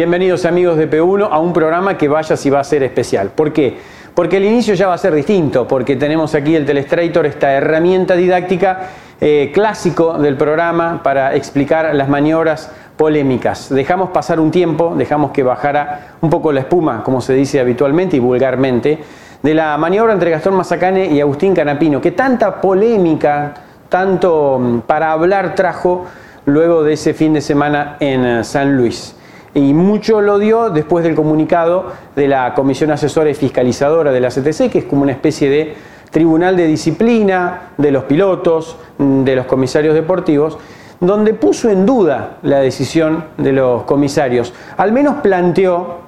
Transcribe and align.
Bienvenidos 0.00 0.46
amigos 0.46 0.78
de 0.78 0.90
P1 0.90 1.28
a 1.30 1.38
un 1.40 1.52
programa 1.52 1.98
que 1.98 2.08
vaya 2.08 2.34
si 2.34 2.48
va 2.48 2.60
a 2.60 2.64
ser 2.64 2.82
especial. 2.82 3.32
¿Por 3.34 3.52
qué? 3.52 3.76
Porque 4.14 4.38
el 4.38 4.46
inicio 4.46 4.72
ya 4.72 4.88
va 4.88 4.94
a 4.94 4.98
ser 4.98 5.14
distinto, 5.14 5.68
porque 5.68 5.94
tenemos 5.94 6.34
aquí 6.34 6.56
el 6.56 6.64
Telestrator, 6.64 7.26
esta 7.26 7.52
herramienta 7.52 8.16
didáctica 8.16 8.88
eh, 9.20 9.50
clásico 9.52 10.16
del 10.16 10.38
programa 10.38 11.02
para 11.02 11.34
explicar 11.36 11.94
las 11.94 12.08
maniobras 12.08 12.72
polémicas. 12.96 13.68
Dejamos 13.68 14.08
pasar 14.08 14.40
un 14.40 14.50
tiempo, 14.50 14.94
dejamos 14.96 15.32
que 15.32 15.42
bajara 15.42 16.14
un 16.22 16.30
poco 16.30 16.50
la 16.50 16.60
espuma, 16.60 17.02
como 17.04 17.20
se 17.20 17.34
dice 17.34 17.60
habitualmente 17.60 18.16
y 18.16 18.20
vulgarmente, 18.20 19.00
de 19.42 19.52
la 19.52 19.76
maniobra 19.76 20.14
entre 20.14 20.30
Gastón 20.30 20.54
Mazacane 20.54 21.08
y 21.12 21.20
Agustín 21.20 21.54
Canapino, 21.54 22.00
que 22.00 22.12
tanta 22.12 22.58
polémica, 22.58 23.52
tanto 23.90 24.58
mm, 24.58 24.78
para 24.78 25.12
hablar 25.12 25.54
trajo 25.54 26.06
luego 26.46 26.84
de 26.84 26.94
ese 26.94 27.12
fin 27.12 27.34
de 27.34 27.42
semana 27.42 27.98
en 28.00 28.24
eh, 28.24 28.44
San 28.44 28.78
Luis 28.78 29.16
y 29.54 29.74
mucho 29.74 30.20
lo 30.20 30.38
dio 30.38 30.70
después 30.70 31.04
del 31.04 31.14
comunicado 31.14 31.86
de 32.14 32.28
la 32.28 32.54
Comisión 32.54 32.90
Asesora 32.90 33.30
y 33.30 33.34
Fiscalizadora 33.34 34.12
de 34.12 34.20
la 34.20 34.28
CTC, 34.28 34.70
que 34.70 34.78
es 34.78 34.84
como 34.84 35.02
una 35.02 35.12
especie 35.12 35.50
de 35.50 35.74
tribunal 36.10 36.56
de 36.56 36.66
disciplina 36.66 37.70
de 37.76 37.90
los 37.90 38.04
pilotos, 38.04 38.76
de 38.98 39.36
los 39.36 39.46
comisarios 39.46 39.94
deportivos, 39.94 40.58
donde 41.00 41.34
puso 41.34 41.70
en 41.70 41.86
duda 41.86 42.38
la 42.42 42.60
decisión 42.60 43.24
de 43.38 43.52
los 43.52 43.84
comisarios. 43.84 44.52
Al 44.76 44.92
menos 44.92 45.16
planteó 45.22 45.98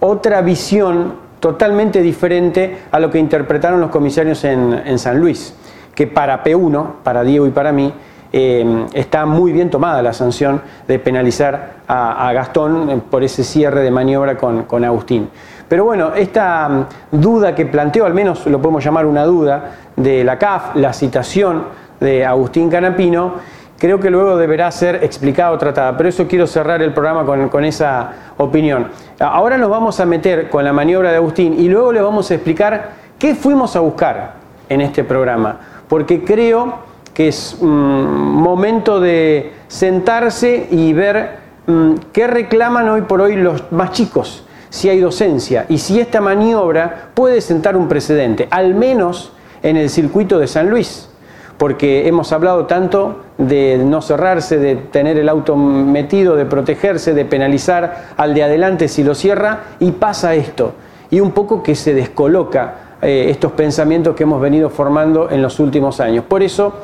otra 0.00 0.40
visión 0.40 1.14
totalmente 1.40 2.02
diferente 2.02 2.78
a 2.90 2.98
lo 2.98 3.10
que 3.10 3.18
interpretaron 3.18 3.80
los 3.80 3.90
comisarios 3.90 4.42
en, 4.44 4.72
en 4.84 4.98
San 4.98 5.20
Luis, 5.20 5.54
que 5.94 6.06
para 6.06 6.42
P1, 6.42 6.86
para 7.02 7.22
Diego 7.22 7.46
y 7.46 7.50
para 7.50 7.72
mí, 7.72 7.92
eh, 8.32 8.86
está 8.92 9.24
muy 9.24 9.52
bien 9.52 9.70
tomada 9.70 10.02
la 10.02 10.12
sanción 10.12 10.60
de 10.86 10.98
penalizar 10.98 11.78
a, 11.88 12.30
Gastón 12.34 12.90
eh, 12.90 13.00
por 13.10 13.24
ese 13.24 13.42
cierre 13.42 13.82
de 13.82 13.90
maniobra 13.90 14.36
con, 14.36 14.84
Agustín. 14.84 15.30
Pero 15.66 15.84
bueno, 15.84 16.12
esta 16.14 16.68
mm, 16.68 16.86
duda 17.12 17.54
que 17.54 17.64
planteó, 17.66 18.04
al 18.04 18.14
menos 18.14 18.46
lo 18.46 18.60
podemos 18.60 18.84
llamar 18.84 19.06
una 19.06 19.24
duda, 19.24 19.72
de 19.96 20.24
la 20.24 20.38
CAF, 20.38 20.76
la 20.76 20.92
citación 20.92 21.64
de 22.00 22.24
Agustín 22.24 22.70
Canapino, 22.70 23.34
creo 23.78 23.98
que 23.98 24.10
luego 24.10 24.36
deberá 24.36 24.70
ser 24.70 25.02
explicada 25.02 25.52
o 25.52 25.58
tratada. 25.58 25.96
Pero 25.96 26.08
eso 26.10 26.28
quiero 26.28 26.46
cerrar 26.46 26.82
el 26.82 26.92
programa 26.92 27.24
con, 27.48 27.64
esa 27.64 28.12
opinión. 28.36 28.88
Ahora 29.18 29.56
nos 29.56 29.70
vamos 29.70 29.98
a 30.00 30.06
meter 30.06 30.50
con 30.50 30.64
la 30.64 30.72
maniobra 30.72 31.10
de 31.10 31.16
Agustín 31.16 31.58
y 31.58 31.68
luego 31.68 31.92
le 31.92 32.02
vamos 32.02 32.30
a 32.30 32.34
explicar 32.34 32.90
qué 33.18 33.34
fuimos 33.34 33.74
a 33.74 33.80
buscar 33.80 34.34
en 34.68 34.82
este 34.82 35.02
programa. 35.02 35.56
Porque 35.88 36.22
creo 36.22 36.87
que 37.18 37.26
es 37.26 37.56
un 37.60 38.32
momento 38.32 39.00
de 39.00 39.50
sentarse 39.66 40.68
y 40.70 40.92
ver 40.92 41.30
mm, 41.66 41.94
qué 42.12 42.28
reclaman 42.28 42.88
hoy 42.88 43.02
por 43.02 43.20
hoy 43.20 43.34
los 43.34 43.72
más 43.72 43.90
chicos, 43.90 44.44
si 44.68 44.88
hay 44.88 45.00
docencia 45.00 45.66
y 45.68 45.78
si 45.78 45.98
esta 45.98 46.20
maniobra 46.20 47.08
puede 47.14 47.40
sentar 47.40 47.76
un 47.76 47.88
precedente, 47.88 48.46
al 48.52 48.76
menos 48.76 49.32
en 49.64 49.76
el 49.76 49.90
circuito 49.90 50.38
de 50.38 50.46
San 50.46 50.70
Luis, 50.70 51.10
porque 51.56 52.06
hemos 52.06 52.30
hablado 52.30 52.66
tanto 52.66 53.22
de 53.36 53.78
no 53.84 54.00
cerrarse, 54.00 54.56
de 54.58 54.76
tener 54.76 55.18
el 55.18 55.28
auto 55.28 55.56
metido, 55.56 56.36
de 56.36 56.46
protegerse, 56.46 57.14
de 57.14 57.24
penalizar 57.24 58.10
al 58.16 58.32
de 58.32 58.44
adelante 58.44 58.86
si 58.86 59.02
lo 59.02 59.16
cierra, 59.16 59.64
y 59.80 59.90
pasa 59.90 60.36
esto, 60.36 60.74
y 61.10 61.18
un 61.18 61.32
poco 61.32 61.64
que 61.64 61.74
se 61.74 61.94
descoloca 61.94 62.74
eh, 63.02 63.26
estos 63.28 63.50
pensamientos 63.52 64.14
que 64.14 64.22
hemos 64.22 64.40
venido 64.40 64.70
formando 64.70 65.30
en 65.30 65.42
los 65.42 65.58
últimos 65.58 65.98
años. 65.98 66.24
Por 66.24 66.44
eso 66.44 66.74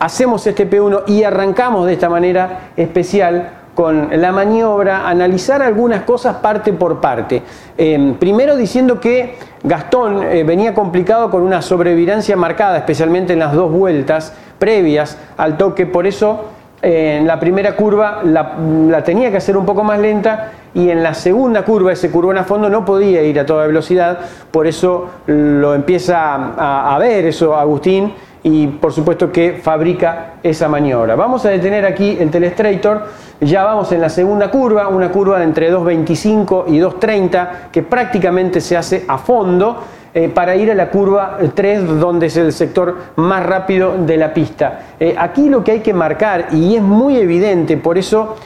hacemos 0.00 0.46
este 0.46 0.68
P1 0.68 1.02
y 1.06 1.22
arrancamos 1.22 1.86
de 1.86 1.92
esta 1.92 2.08
manera 2.08 2.70
especial 2.76 3.50
con 3.74 4.08
la 4.20 4.32
maniobra, 4.32 5.08
analizar 5.08 5.62
algunas 5.62 6.02
cosas 6.02 6.36
parte 6.36 6.72
por 6.72 7.00
parte. 7.00 7.42
Em, 7.78 8.14
primero 8.14 8.56
diciendo 8.56 8.98
que 8.98 9.36
Gastón 9.62 10.22
eh, 10.22 10.42
venía 10.42 10.74
complicado 10.74 11.30
con 11.30 11.42
una 11.42 11.62
sobrevirancia 11.62 12.36
marcada, 12.36 12.78
especialmente 12.78 13.34
en 13.34 13.38
las 13.38 13.52
dos 13.52 13.70
vueltas 13.70 14.34
previas 14.58 15.16
al 15.36 15.56
toque, 15.56 15.86
por 15.86 16.06
eso 16.06 16.46
en 16.82 17.26
la 17.26 17.38
primera 17.38 17.76
curva 17.76 18.22
la, 18.24 19.04
tenía 19.04 19.30
que 19.30 19.36
hacer 19.36 19.56
un 19.56 19.66
poco 19.66 19.84
más 19.84 19.98
lenta 19.98 20.52
y 20.72 20.88
en 20.88 21.02
la 21.02 21.12
segunda 21.12 21.62
curva, 21.62 21.92
ese 21.92 22.10
curvón 22.10 22.38
a 22.38 22.44
fondo, 22.44 22.70
no 22.70 22.86
podía 22.86 23.22
ir 23.22 23.38
a 23.38 23.44
toda 23.44 23.66
velocidad, 23.66 24.18
por 24.50 24.66
eso 24.66 25.10
lo 25.26 25.74
empieza 25.74 26.94
a 26.94 26.98
ver 26.98 27.26
eso 27.26 27.54
Agustín 27.54 28.12
y 28.42 28.66
por 28.66 28.92
supuesto 28.92 29.30
que 29.30 29.60
fabrica 29.62 30.34
esa 30.42 30.68
maniobra. 30.68 31.14
Vamos 31.14 31.44
a 31.44 31.50
detener 31.50 31.84
aquí 31.84 32.16
el 32.18 32.30
Telestrator, 32.30 33.06
ya 33.40 33.64
vamos 33.64 33.92
en 33.92 34.00
la 34.00 34.08
segunda 34.08 34.50
curva, 34.50 34.88
una 34.88 35.10
curva 35.10 35.38
de 35.38 35.44
entre 35.44 35.72
2.25 35.72 36.64
y 36.68 36.78
2.30 36.78 37.48
que 37.70 37.82
prácticamente 37.82 38.60
se 38.60 38.76
hace 38.76 39.04
a 39.06 39.18
fondo 39.18 39.78
eh, 40.12 40.28
para 40.28 40.56
ir 40.56 40.70
a 40.70 40.74
la 40.74 40.90
curva 40.90 41.38
3 41.54 42.00
donde 42.00 42.26
es 42.26 42.36
el 42.36 42.52
sector 42.52 42.96
más 43.16 43.44
rápido 43.44 43.96
de 43.96 44.16
la 44.16 44.34
pista. 44.34 44.80
Eh, 44.98 45.14
aquí 45.16 45.48
lo 45.48 45.62
que 45.62 45.72
hay 45.72 45.80
que 45.80 45.94
marcar 45.94 46.48
y 46.52 46.76
es 46.76 46.82
muy 46.82 47.16
evidente, 47.16 47.76
por 47.76 47.96
eso 47.96 48.36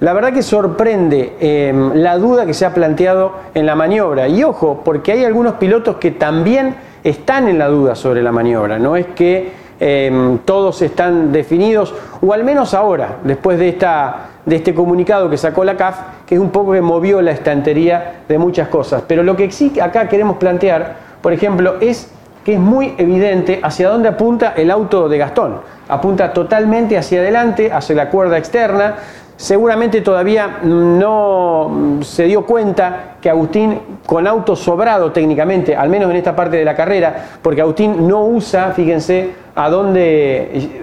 la 0.00 0.12
verdad 0.12 0.32
que 0.32 0.42
sorprende 0.42 1.36
eh, 1.40 1.90
la 1.94 2.18
duda 2.18 2.46
que 2.46 2.54
se 2.54 2.64
ha 2.64 2.72
planteado 2.72 3.32
en 3.52 3.66
la 3.66 3.74
maniobra 3.74 4.28
y 4.28 4.44
ojo, 4.44 4.82
porque 4.84 5.10
hay 5.10 5.24
algunos 5.24 5.54
pilotos 5.54 5.96
que 5.96 6.12
también 6.12 6.76
están 7.04 7.48
en 7.48 7.58
la 7.58 7.68
duda 7.68 7.94
sobre 7.94 8.22
la 8.22 8.32
maniobra, 8.32 8.78
no 8.78 8.96
es 8.96 9.06
que 9.06 9.52
em, 9.80 10.38
todos 10.38 10.82
están 10.82 11.32
definidos, 11.32 11.94
o 12.20 12.32
al 12.32 12.44
menos 12.44 12.74
ahora, 12.74 13.18
después 13.24 13.58
de, 13.58 13.68
esta, 13.68 14.30
de 14.44 14.56
este 14.56 14.74
comunicado 14.74 15.30
que 15.30 15.36
sacó 15.36 15.64
la 15.64 15.76
CAF, 15.76 15.98
que 16.26 16.34
es 16.34 16.40
un 16.40 16.50
poco 16.50 16.72
que 16.72 16.80
movió 16.80 17.22
la 17.22 17.30
estantería 17.30 18.22
de 18.28 18.38
muchas 18.38 18.68
cosas. 18.68 19.02
Pero 19.06 19.22
lo 19.22 19.36
que 19.36 19.50
sí 19.50 19.78
acá 19.80 20.08
queremos 20.08 20.36
plantear, 20.36 20.96
por 21.22 21.32
ejemplo, 21.32 21.76
es 21.80 22.10
que 22.44 22.54
es 22.54 22.60
muy 22.60 22.94
evidente 22.96 23.60
hacia 23.62 23.88
dónde 23.88 24.08
apunta 24.08 24.54
el 24.56 24.70
auto 24.70 25.08
de 25.08 25.18
Gastón. 25.18 25.60
Apunta 25.88 26.32
totalmente 26.32 26.96
hacia 26.96 27.20
adelante, 27.20 27.70
hacia 27.70 27.94
la 27.94 28.08
cuerda 28.10 28.38
externa, 28.38 28.96
Seguramente 29.38 30.00
todavía 30.00 30.58
no 30.64 32.00
se 32.02 32.24
dio 32.24 32.44
cuenta 32.44 33.14
que 33.20 33.30
Agustín, 33.30 33.78
con 34.04 34.26
auto 34.26 34.56
sobrado 34.56 35.12
técnicamente, 35.12 35.76
al 35.76 35.88
menos 35.88 36.10
en 36.10 36.16
esta 36.16 36.34
parte 36.34 36.56
de 36.56 36.64
la 36.64 36.74
carrera, 36.74 37.38
porque 37.40 37.60
Agustín 37.60 38.08
no 38.08 38.24
usa, 38.24 38.72
fíjense, 38.72 39.30
a 39.54 39.70
dónde, 39.70 40.82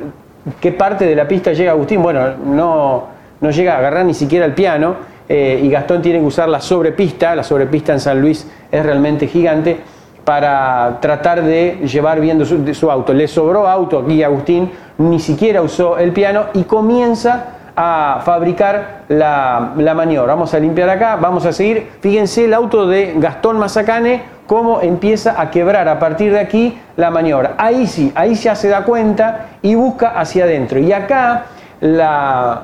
qué 0.61 0.71
parte 0.71 1.05
de 1.05 1.17
la 1.17 1.27
pista 1.27 1.51
llega 1.51 1.71
Agustín, 1.71 2.01
bueno, 2.01 2.29
no, 2.45 3.03
no 3.41 3.51
llega 3.51 3.75
a 3.75 3.79
agarrar 3.79 4.05
ni 4.05 4.13
siquiera 4.13 4.46
el 4.46 4.53
piano, 4.53 4.96
eh, 5.28 5.59
y 5.61 5.69
Gastón 5.69 6.01
tiene 6.01 6.19
que 6.19 6.25
usar 6.25 6.47
la 6.47 6.61
sobrepista, 6.61 7.35
la 7.35 7.43
sobrepista 7.43 7.91
en 7.91 7.99
San 7.99 8.22
Luis 8.22 8.49
es 8.72 8.85
realmente 8.85 9.28
gigante, 9.28 9.81
para 10.23 10.99
tratar 11.01 11.43
de 11.43 11.81
llevar 11.85 12.22
bien 12.22 12.43
su, 12.46 12.90
auto. 12.90 13.13
Le 13.13 13.28
sobró 13.28 13.67
auto 13.67 13.99
aquí 13.99 14.23
Agustín, 14.23 14.72
ni 14.97 15.19
siquiera 15.19 15.61
usó 15.61 15.97
el 15.97 16.13
piano 16.13 16.46
y 16.53 16.63
comienza 16.63 17.54
a 17.75 18.22
fabricar 18.23 19.03
la, 19.09 19.73
maniobra. 19.75 20.33
Vamos 20.33 20.53
a 20.53 20.59
limpiar 20.59 20.89
acá, 20.89 21.17
vamos 21.17 21.45
a 21.45 21.51
seguir. 21.51 21.89
Fíjense 21.99 22.45
el 22.45 22.53
auto 22.53 22.87
de 22.87 23.13
Gastón 23.17 23.59
Mazacane, 23.59 24.23
cómo 24.47 24.81
empieza 24.81 25.39
a 25.39 25.51
quebrar 25.51 25.87
a 25.87 25.99
partir 25.99 26.31
de 26.31 26.39
aquí 26.39 26.77
la 26.95 27.11
maniobra. 27.11 27.55
Ahí 27.57 27.87
sí, 27.87 28.11
ahí 28.16 28.35
ya 28.35 28.55
se 28.55 28.69
da 28.69 28.83
cuenta 28.83 29.47
y 29.61 29.75
busca 29.75 30.09
hacia 30.19 30.45
adentro. 30.45 30.79
Y 30.79 30.93
acá 30.93 31.45
la, 31.81 32.63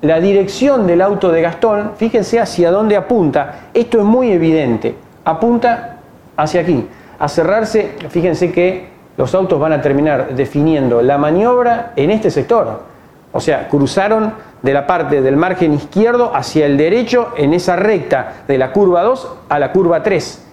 la 0.00 0.20
dirección 0.20 0.86
del 0.86 1.02
auto 1.02 1.30
de 1.30 1.42
Gastón, 1.42 1.92
fíjense 1.96 2.40
hacia 2.40 2.70
dónde 2.70 2.96
apunta. 2.96 3.68
Esto 3.74 3.98
es 3.98 4.04
muy 4.04 4.32
evidente. 4.32 4.94
Apunta 5.24 5.98
hacia 6.36 6.62
aquí. 6.62 6.86
A 7.18 7.28
cerrarse, 7.28 7.96
fíjense 8.08 8.52
que 8.52 8.88
los 9.16 9.34
autos 9.34 9.58
van 9.58 9.72
a 9.72 9.80
terminar 9.80 10.34
definiendo 10.34 11.02
la 11.02 11.18
maniobra 11.18 11.92
en 11.96 12.10
este 12.10 12.30
sector. 12.30 12.95
O 13.32 13.40
sea, 13.40 13.68
cruzaron 13.68 14.32
de 14.62 14.72
la 14.72 14.86
parte 14.86 15.20
del 15.20 15.36
margen 15.36 15.74
izquierdo 15.74 16.34
hacia 16.34 16.66
el 16.66 16.76
derecho 16.76 17.32
en 17.36 17.54
esa 17.54 17.76
recta 17.76 18.44
de 18.48 18.58
la 18.58 18.72
curva 18.72 19.02
2 19.02 19.28
a 19.48 19.58
la 19.58 19.72
curva 19.72 20.02
3. 20.02 20.44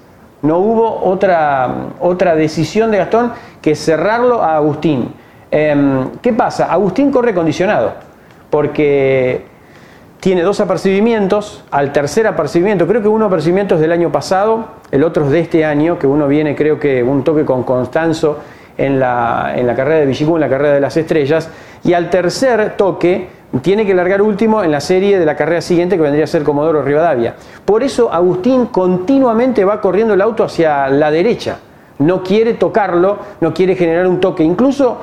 No 0.44 0.58
hubo 0.58 1.06
otra, 1.06 1.74
otra 2.00 2.36
decisión 2.36 2.92
de 2.92 2.98
Gastón 2.98 3.32
que 3.62 3.76
cerrarlo 3.76 4.44
a 4.44 4.58
Agustín. 4.58 5.14
Em, 5.50 6.10
¿Qué 6.22 6.34
pasa? 6.34 6.72
Agustín 6.72 7.12
corre 7.12 7.34
condicionado, 7.34 7.94
porque 8.50 9.46
tiene 10.20 10.42
dos 10.42 10.60
apercibimientos, 10.60 11.64
al 11.70 11.92
tercer 11.92 12.28
apercibimiento, 12.28 12.88
creo 12.88 13.02
que 13.02 13.08
uno 13.08 13.26
apercibimiento 13.26 13.76
es 13.76 13.82
del 13.82 13.92
año 13.92 14.12
pasado, 14.12 14.66
el 14.90 15.04
otro 15.04 15.26
es 15.26 15.32
de 15.32 15.40
este 15.40 15.66
año, 15.66 16.00
que 16.00 16.08
uno 16.08 16.28
viene 16.28 16.56
creo 16.56 16.80
que 16.80 17.04
un 17.04 17.24
toque 17.24 17.46
con 17.46 17.64
Constanzo 17.64 18.40
en 18.78 19.00
la, 19.00 19.54
en 19.56 19.68
la 19.68 19.76
carrera 19.76 20.00
de 20.00 20.06
Villicún, 20.06 20.36
en 20.36 20.42
la 20.42 20.50
carrera 20.50 20.74
de 20.74 20.82
las 20.82 20.96
estrellas, 20.98 21.50
y 21.84 21.94
al 21.94 22.10
tercer 22.10 22.76
toque 22.78 23.28
tiene 23.62 23.86
que 23.86 23.94
largar 23.94 24.22
último 24.22 24.64
en 24.64 24.72
la 24.72 24.80
serie 24.80 25.20
de 25.20 25.26
la 25.26 25.36
carrera 25.36 25.62
siguiente 25.62 25.96
que 25.96 26.02
vendría 26.02 26.24
a 26.24 26.28
ser 26.28 26.44
Comodoro 26.44 26.82
Rivadavia. 26.82 27.36
Por 27.66 27.84
eso 27.84 28.12
Agustín 28.12 28.68
continuamente 28.68 29.64
va 29.64 29.80
corriendo 29.80 30.14
el 30.16 30.22
auto 30.22 30.44
hacia 30.44 30.88
la 30.88 31.12
derecha, 31.12 31.60
no 32.00 32.24
quiere 32.24 32.56
tocarlo, 32.56 33.20
no 33.42 33.54
quiere 33.54 33.76
generar 33.76 34.08
un 34.08 34.20
toque, 34.20 34.44
incluso 34.44 34.98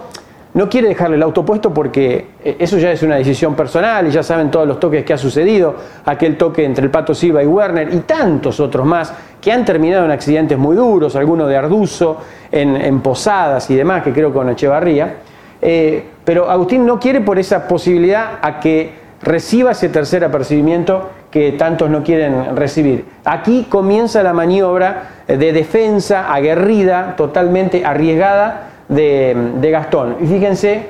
no 0.53 0.69
quiere 0.69 0.89
dejarle 0.89 1.15
el 1.17 1.23
auto 1.23 1.45
puesto 1.45 1.73
porque 1.73 2.27
eh, 2.43 2.57
eso 2.59 2.77
ya 2.79 2.91
es 2.91 3.03
una 3.05 3.17
decisión 3.17 3.55
personal 3.55 4.09
y 4.09 4.11
ya 4.11 4.23
saben 4.25 4.51
todos 4.51 4.67
los 4.67 4.81
toques 4.81 5.05
que 5.05 5.13
ha 5.13 5.19
sucedido, 5.19 5.77
aquel 6.05 6.37
toque 6.37 6.65
entre 6.65 6.85
el 6.85 6.91
Pato 6.91 7.15
Silva 7.15 7.43
y 7.43 7.47
Werner 7.47 7.95
y 7.95 7.99
tantos 8.01 8.59
otros 8.59 8.85
más 8.85 9.13
que 9.41 9.53
han 9.53 9.65
terminado 9.65 10.05
en 10.05 10.11
accidentes 10.11 10.59
muy 10.59 10.75
duros, 10.75 11.15
algunos 11.15 11.49
de 11.49 11.57
Arduzo, 11.57 12.19
en, 12.51 13.01
Posadas 13.01 13.71
y 13.71 13.77
demás, 13.77 14.03
que 14.03 14.13
creo 14.13 14.33
con 14.33 14.51
Echevarría. 14.51 15.19
Eh, 15.63 16.05
pero 16.25 16.51
Agustín 16.51 16.87
no 16.87 16.99
quiere 16.99 17.21
por 17.21 17.39
esa 17.39 17.69
posibilidad 17.69 18.39
a 18.43 18.61
que 18.61 18.93
reciba 19.23 19.73
ese 19.73 19.89
tercer 19.89 20.25
apercibimiento 20.25 21.11
que 21.31 21.53
tantos 21.53 21.91
no 21.91 22.03
quieren 22.03 22.57
recibir. 22.57 23.05
Aquí 23.25 23.67
comienza 23.69 24.23
la 24.23 24.33
maniobra 24.33 25.11
de 25.27 25.53
defensa 25.53 26.33
aguerrida, 26.33 27.15
totalmente 27.17 27.85
arriesgada, 27.85 28.71
de, 28.91 29.71
Gastón. 29.71 30.17
Y 30.21 30.27
fíjense, 30.27 30.87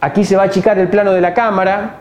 aquí 0.00 0.24
se 0.24 0.36
va 0.36 0.42
a 0.42 0.46
achicar 0.46 0.78
el 0.78 0.88
plano 0.88 1.12
de 1.12 1.20
la 1.20 1.34
cámara, 1.34 1.96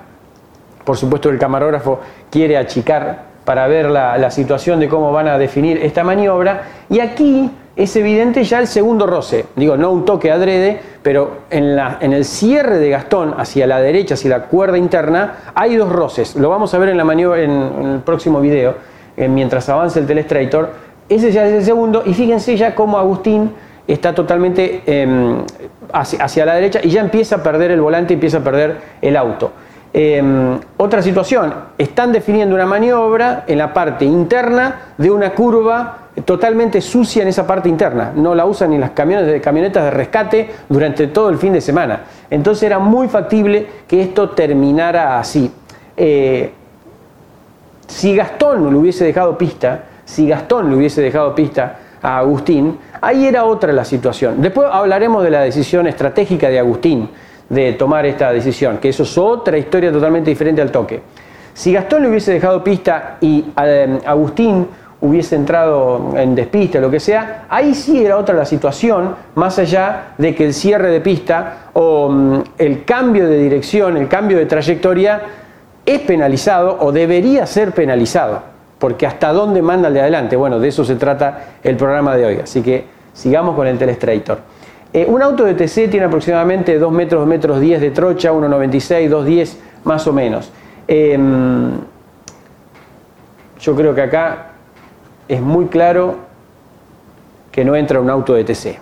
por 0.83 0.97
supuesto 0.97 1.29
el 1.29 1.39
camarógrafo 1.39 2.01
quiere 2.29 2.57
achicar 2.57 3.31
para 3.45 3.67
ver 3.67 3.89
la, 3.89 4.29
situación 4.29 4.79
de 4.79 4.87
cómo 4.87 5.11
van 5.11 5.27
a 5.27 5.37
definir 5.37 5.77
esta 5.77 6.03
maniobra, 6.03 6.63
y 6.89 6.99
aquí 6.99 7.49
es 7.75 7.95
evidente 7.95 8.43
ya 8.43 8.59
el 8.59 8.67
segundo 8.67 9.07
roce, 9.07 9.45
digo, 9.55 9.77
no 9.77 9.91
un 9.91 10.05
toque 10.05 10.31
adrede, 10.31 10.79
pero 11.01 11.39
en, 11.49 12.13
el 12.13 12.25
cierre 12.25 12.79
de 12.79 12.89
Gastón 12.89 13.33
hacia 13.37 13.65
la 13.65 13.79
derecha, 13.79 14.15
hacia 14.15 14.29
la 14.29 14.43
cuerda 14.43 14.77
interna, 14.77 15.35
hay 15.55 15.75
dos 15.75 15.89
roces, 15.89 16.35
lo 16.35 16.49
vamos 16.49 16.73
a 16.73 16.77
ver 16.77 16.89
en 16.89 16.97
la 16.97 17.05
maniobra 17.05 17.41
en, 17.41 17.51
el 17.51 17.99
próximo 18.01 18.41
video, 18.41 18.75
eh, 19.15 19.27
mientras 19.27 19.69
avance 19.69 19.99
el 19.99 20.05
telestrator, 20.05 20.69
ese 21.07 21.31
ya 21.31 21.45
es 21.45 21.53
el 21.53 21.63
segundo, 21.63 22.03
y 22.05 22.13
fíjense 22.13 22.57
ya 22.57 22.75
cómo 22.75 22.97
Agustín 22.97 23.51
está 23.87 24.13
totalmente 24.13 24.83
em, 24.85 25.43
hacia, 25.93 26.45
la 26.45 26.55
derecha 26.55 26.79
y 26.83 26.89
ya 26.89 27.01
empieza 27.01 27.37
a 27.37 27.43
perder 27.43 27.71
el 27.71 27.81
volante, 27.81 28.13
empieza 28.13 28.37
a 28.37 28.41
perder 28.41 28.77
el 29.01 29.17
auto. 29.17 29.51
Em, 29.93 30.57
otra 30.77 31.01
situación, 31.01 31.53
están 31.77 32.13
definiendo 32.13 32.55
una 32.55 32.65
maniobra 32.65 33.43
en 33.47 33.57
la 33.57 33.73
parte 33.73 34.05
interna 34.05 34.93
de 34.97 35.11
una 35.11 35.31
curva 35.31 36.00
totalmente 36.25 36.81
sucia 36.81 37.21
en 37.21 37.29
esa 37.29 37.47
parte 37.47 37.69
interna. 37.69 38.11
No 38.15 38.35
la 38.35 38.45
usan 38.45 38.71
ni 38.71 38.77
las 38.77 38.91
camionetas 38.91 39.83
de 39.83 39.91
rescate 39.91 40.49
durante 40.67 41.07
todo 41.07 41.29
el 41.29 41.37
fin 41.37 41.53
de 41.53 41.61
semana. 41.61 42.01
Entonces 42.29 42.63
era 42.63 42.79
muy 42.79 43.07
factible 43.07 43.67
que 43.87 44.01
esto 44.01 44.29
terminara 44.31 45.19
así. 45.19 45.51
Eh, 45.95 46.51
si 47.87 48.15
Gastón 48.15 48.71
le 48.71 48.77
hubiese 48.77 49.05
dejado 49.05 49.37
pista, 49.37 49.83
si 50.05 50.27
Gastón 50.27 50.69
le 50.69 50.75
hubiese 50.77 51.01
dejado 51.01 51.33
pista 51.35 51.79
a 52.01 52.19
Agustín, 52.19 52.77
ahí 53.01 53.25
era 53.25 53.45
otra 53.45 53.71
la 53.71 53.85
situación. 53.85 54.41
Después 54.41 54.67
hablaremos 54.71 55.23
de 55.23 55.29
la 55.29 55.41
decisión 55.41 55.87
estratégica 55.87 56.49
de 56.49 56.59
Agustín 56.59 57.09
de 57.49 57.73
tomar 57.73 58.05
esta 58.05 58.31
decisión, 58.31 58.77
que 58.77 58.89
eso 58.89 59.03
es 59.03 59.17
otra 59.17 59.57
historia 59.57 59.91
totalmente 59.91 60.29
diferente 60.29 60.61
al 60.61 60.71
toque. 60.71 61.01
Si 61.53 61.73
Gastón 61.73 62.03
le 62.03 62.09
hubiese 62.09 62.31
dejado 62.31 62.63
pista 62.63 63.17
y 63.19 63.45
eh, 63.61 63.99
Agustín 64.05 64.67
hubiese 65.01 65.35
entrado 65.35 66.13
en 66.15 66.35
despiste 66.35 66.77
o 66.77 66.81
lo 66.81 66.91
que 66.91 66.99
sea, 66.99 67.45
ahí 67.49 67.73
sí 67.73 68.05
era 68.05 68.17
otra 68.17 68.35
la 68.35 68.45
situación, 68.45 69.15
más 69.35 69.57
allá 69.59 70.13
de 70.17 70.33
que 70.35 70.45
el 70.45 70.53
cierre 70.53 70.89
de 70.89 71.01
pista 71.01 71.69
o 71.73 72.09
mm, 72.09 72.43
el 72.57 72.85
cambio 72.85 73.27
de 73.27 73.37
dirección, 73.37 73.97
el 73.97 74.07
cambio 74.07 74.37
de 74.37 74.45
trayectoria 74.45 75.21
es 75.85 75.99
penalizado 76.01 76.77
o 76.79 76.91
debería 76.91 77.45
ser 77.45 77.71
penalizado 77.71 78.51
porque 78.81 79.05
hasta 79.05 79.31
dónde 79.31 79.61
manda 79.61 79.89
el 79.89 79.93
de 79.93 80.01
adelante. 80.01 80.35
Bueno, 80.35 80.59
de 80.59 80.69
eso 80.69 80.83
se 80.83 80.95
trata 80.95 81.43
el 81.63 81.77
programa 81.77 82.15
de 82.15 82.25
hoy, 82.25 82.39
así 82.43 82.63
que 82.63 82.83
sigamos 83.13 83.55
con 83.55 83.67
el 83.67 83.77
Telestrator. 83.77 84.39
Eh, 84.91 85.05
un 85.07 85.21
auto 85.21 85.45
de 85.45 85.53
TC 85.53 85.87
tiene 85.87 86.07
aproximadamente 86.07 86.79
2 86.79 86.91
metros, 86.91 87.21
2 87.21 87.29
metros 87.29 87.59
10 87.61 87.79
de 87.79 87.91
trocha, 87.91 88.33
1,96, 88.33 89.07
2,10 89.07 89.53
más 89.83 90.07
o 90.07 90.13
menos. 90.13 90.51
Em, 90.87 91.73
yo 93.59 93.75
creo 93.75 93.93
que 93.93 94.01
acá 94.01 94.50
es 95.27 95.41
muy 95.41 95.65
claro 95.67 96.15
que 97.51 97.65
no 97.65 97.75
entra 97.75 97.99
un 97.99 98.09
auto 98.09 98.33
de 98.33 98.43
TC. 98.43 98.79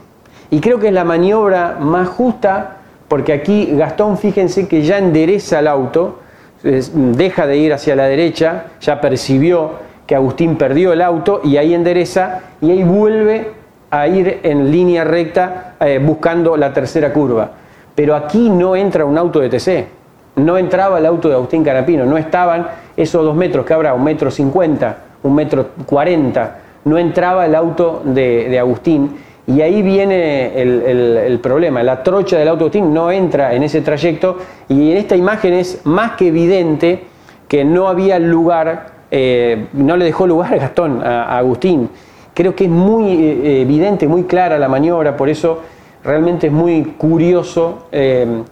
Y 0.52 0.60
creo 0.60 0.80
que 0.80 0.88
es 0.88 0.94
la 0.94 1.04
maniobra 1.04 1.78
más 1.80 2.08
justa 2.08 2.78
porque 3.10 3.34
aquí 3.34 3.66
Gastón, 3.72 4.18
fíjense 4.18 4.68
que 4.68 4.84
ya 4.84 5.00
endereza 5.00 5.60
el 5.60 5.68
auto, 5.68 6.20
deja 6.62 7.48
de 7.48 7.58
ir 7.58 7.74
hacia 7.74 7.96
la 7.96 8.06
derecha, 8.06 8.66
ya 8.80 9.02
percibió 9.02 9.72
que 10.06 10.16
Agustín 10.16 10.56
perdió 10.58 10.94
el 10.94 11.02
auto 11.02 11.42
y 11.44 11.58
ahí 11.58 11.74
endereza 11.74 12.42
y 12.62 12.70
ahí 12.70 12.84
vuelve 12.84 13.52
a 13.90 14.08
ir 14.08 14.40
en 14.44 14.72
línea 14.72 15.04
recta 15.04 15.74
eh, 15.80 16.00
buscando 16.00 16.56
la 16.56 16.72
tercera 16.72 17.12
curva. 17.12 17.50
Pero 17.96 18.16
aquí 18.16 18.50
no 18.50 18.76
entra 18.76 19.06
un 19.06 19.18
auto 19.18 19.40
de 19.40 19.50
TC, 19.50 19.88
no 20.36 20.58
entraba 20.58 21.00
el 21.00 21.08
auto 21.08 21.30
de 21.30 21.36
Agustín 21.36 21.64
Carapino, 21.64 22.06
no 22.06 22.18
estaban 22.18 22.68
esos 22.96 23.26
dos 23.26 23.36
metros 23.36 23.66
que 23.66 23.74
habrá, 23.74 23.96
un 23.96 24.04
metro 24.04 24.30
cincuenta, 24.30 24.98
un 25.24 25.36
metro 25.36 25.70
cuarenta, 25.86 26.60
no 26.86 26.98
entraba 26.98 27.46
el 27.46 27.56
auto 27.56 28.02
de, 28.04 28.58
Agustín. 28.60 29.18
Y 29.48 29.62
ahí 29.62 29.82
viene 29.82 30.62
el, 30.62 31.40
problema, 31.42 31.82
la 31.82 32.04
trocha 32.04 32.38
del 32.38 32.48
auto 32.48 32.60
de 32.60 32.66
Agustín 32.66 32.94
no 32.94 33.12
entra 33.12 33.54
en 33.54 33.64
ese 33.64 33.82
trayecto 33.82 34.38
y 34.68 34.92
en 34.92 34.98
esta 34.98 35.16
imagen 35.16 35.54
es 35.54 35.82
más 35.86 36.12
que 36.12 36.28
evidente 36.28 37.06
que 37.48 37.66
no 37.66 37.88
había 37.88 38.20
lugar 38.20 39.00
eh, 39.12 39.66
no 39.74 39.98
le 39.98 40.06
dejó 40.06 40.28
lugar 40.28 40.54
a 40.54 40.58
Gastón, 40.58 41.02
a, 41.04 41.38
Agustín. 41.38 41.90
Creo 42.34 42.56
que 42.56 42.66
es 42.66 42.70
muy 42.70 43.12
eh, 43.12 43.62
evidente, 43.62 44.08
muy 44.08 44.24
clara 44.24 44.60
la 44.60 44.70
maniobra, 44.70 45.18
por 45.18 45.30
eso 45.30 45.62
realmente 46.04 46.48
es 46.48 46.54
muy 46.54 46.84
curioso 46.98 47.88
eh, 47.92 48.44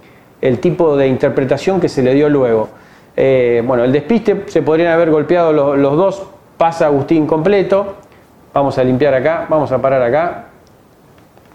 el 0.41 0.59
tipo 0.59 0.97
de 0.97 1.07
interpretación 1.07 1.79
que 1.79 1.89
se 1.89 2.01
le 2.01 2.13
dio 2.13 2.29
luego. 2.29 2.69
bueno, 3.15 3.83
el 3.83 3.91
despiste 3.91 4.43
se 4.47 4.61
podrían 4.61 4.93
haber 4.93 5.09
golpeado 5.09 5.51
los 5.53 5.97
dos, 5.97 6.27
pasa 6.57 6.87
Agustín 6.87 7.27
completo. 7.27 7.95
Vamos 8.53 8.77
a 8.77 8.83
limpiar 8.83 9.13
acá, 9.13 9.45
vamos 9.49 9.71
a 9.71 9.79
parar 9.79 10.01
acá, 10.01 10.45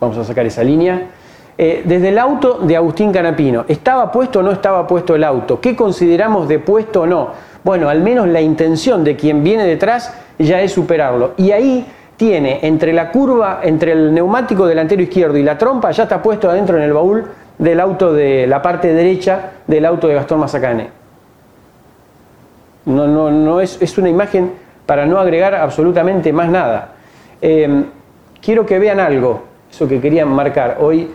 vamos 0.00 0.16
a 0.18 0.24
sacar 0.24 0.46
esa 0.46 0.62
línea. 0.62 1.08
desde 1.56 2.08
el 2.08 2.18
auto 2.18 2.58
de 2.62 2.76
Agustín 2.76 3.12
Canapino, 3.12 3.64
¿estaba 3.68 4.10
puesto 4.10 4.40
o 4.40 4.42
no 4.42 4.52
estaba 4.52 4.86
puesto 4.86 5.14
el 5.14 5.24
auto? 5.24 5.60
¿Qué 5.60 5.76
consideramos 5.76 6.48
de 6.48 6.58
puesto 6.58 7.02
o 7.02 7.06
no? 7.06 7.30
Bueno, 7.64 7.88
al 7.88 8.00
menos 8.00 8.28
la 8.28 8.40
intención 8.40 9.04
de 9.04 9.16
quien 9.16 9.44
viene 9.44 9.64
detrás 9.64 10.14
ya 10.38 10.60
es 10.60 10.72
superarlo. 10.72 11.32
Y 11.36 11.52
ahí 11.52 11.86
tiene 12.16 12.60
entre 12.62 12.92
la 12.92 13.10
curva, 13.10 13.60
entre 13.62 13.92
el 13.92 14.14
neumático 14.14 14.66
delantero 14.66 15.02
izquierdo 15.02 15.36
y 15.36 15.42
la 15.42 15.58
trompa, 15.58 15.90
ya 15.90 16.04
está 16.04 16.22
puesto 16.22 16.48
adentro 16.48 16.76
en 16.76 16.84
el 16.84 16.92
baúl 16.92 17.24
del 17.58 17.80
auto 17.80 18.12
de 18.12 18.46
la 18.46 18.62
parte 18.62 18.92
derecha 18.92 19.52
del 19.66 19.84
auto 19.84 20.08
de 20.08 20.14
Gastón 20.14 20.40
Mazacane. 20.40 20.90
No, 22.84 23.06
no, 23.06 23.30
no 23.30 23.60
es, 23.60 23.80
es 23.80 23.96
una 23.98 24.08
imagen 24.08 24.52
para 24.86 25.06
no 25.06 25.18
agregar 25.18 25.54
absolutamente 25.54 26.32
más 26.32 26.48
nada. 26.48 26.92
Eh, 27.40 27.84
quiero 28.40 28.66
que 28.66 28.78
vean 28.78 29.00
algo, 29.00 29.42
eso 29.70 29.88
que 29.88 30.00
querían 30.00 30.28
marcar. 30.28 30.78
Hoy, 30.80 31.10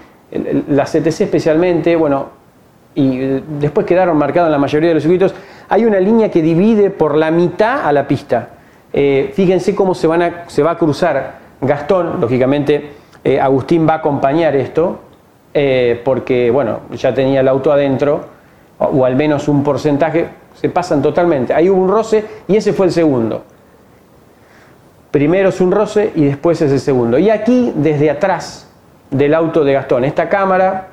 la 0.70 0.86
CTC 0.86 1.22
especialmente, 1.22 1.96
bueno, 1.96 2.28
y 2.96 3.20
eh, 3.22 3.44
después 3.60 3.86
quedaron 3.86 4.18
marcados 4.18 4.48
en 4.48 4.52
la 4.52 4.58
mayoría 4.58 4.90
de 4.90 4.96
los 4.96 5.04
circuitos, 5.04 5.34
hay 5.70 5.86
una 5.86 6.00
línea 6.00 6.32
que 6.32 6.42
divide 6.42 6.90
por 6.90 7.16
la 7.16 7.32
mitad 7.32 7.86
a 7.86 7.92
la 7.92 8.08
pista. 8.08 8.50
Eh, 8.94 9.32
fíjense 9.34 9.76
cómo 9.76 9.94
se, 9.94 10.08
van 10.08 10.22
a, 10.22 10.44
se 10.48 10.64
va 10.64 10.72
a 10.72 10.78
cruzar 10.78 11.48
Gastón, 11.62 12.22
lógicamente 12.22 12.92
Agustín 13.42 13.86
va 13.86 13.96
a 13.96 13.98
acompañar 13.98 14.56
esto, 14.56 15.00
porque 16.06 16.50
bueno, 16.50 16.82
ya 16.94 17.14
tenía 17.14 17.42
el 17.42 17.48
auto 17.50 17.74
adentro, 17.74 18.22
o, 18.80 19.06
al 19.06 19.16
menos 19.16 19.48
un 19.48 19.64
porcentaje, 19.64 20.28
se 20.54 20.70
pasan 20.70 21.02
totalmente. 21.02 21.54
Ahí 21.54 21.70
hubo 21.70 21.82
un 21.82 21.90
roce 21.90 22.24
y 22.48 22.56
ese 22.56 22.74
fue 22.74 22.88
el 22.88 22.92
segundo. 22.92 23.44
Primero 25.18 25.50
es 25.50 25.60
un 25.62 25.72
roce 25.72 26.12
y 26.14 26.26
después 26.26 26.62
es 26.62 26.72
el 26.72 26.80
segundo. 26.80 27.18
Y 27.18 27.32
aquí, 27.32 27.74
desde 27.76 28.12
atrás 28.12 28.70
del 29.10 29.34
auto 29.34 29.64
de 29.64 29.74
Gastón, 29.74 30.06
esta 30.06 30.30
cámara 30.30 30.90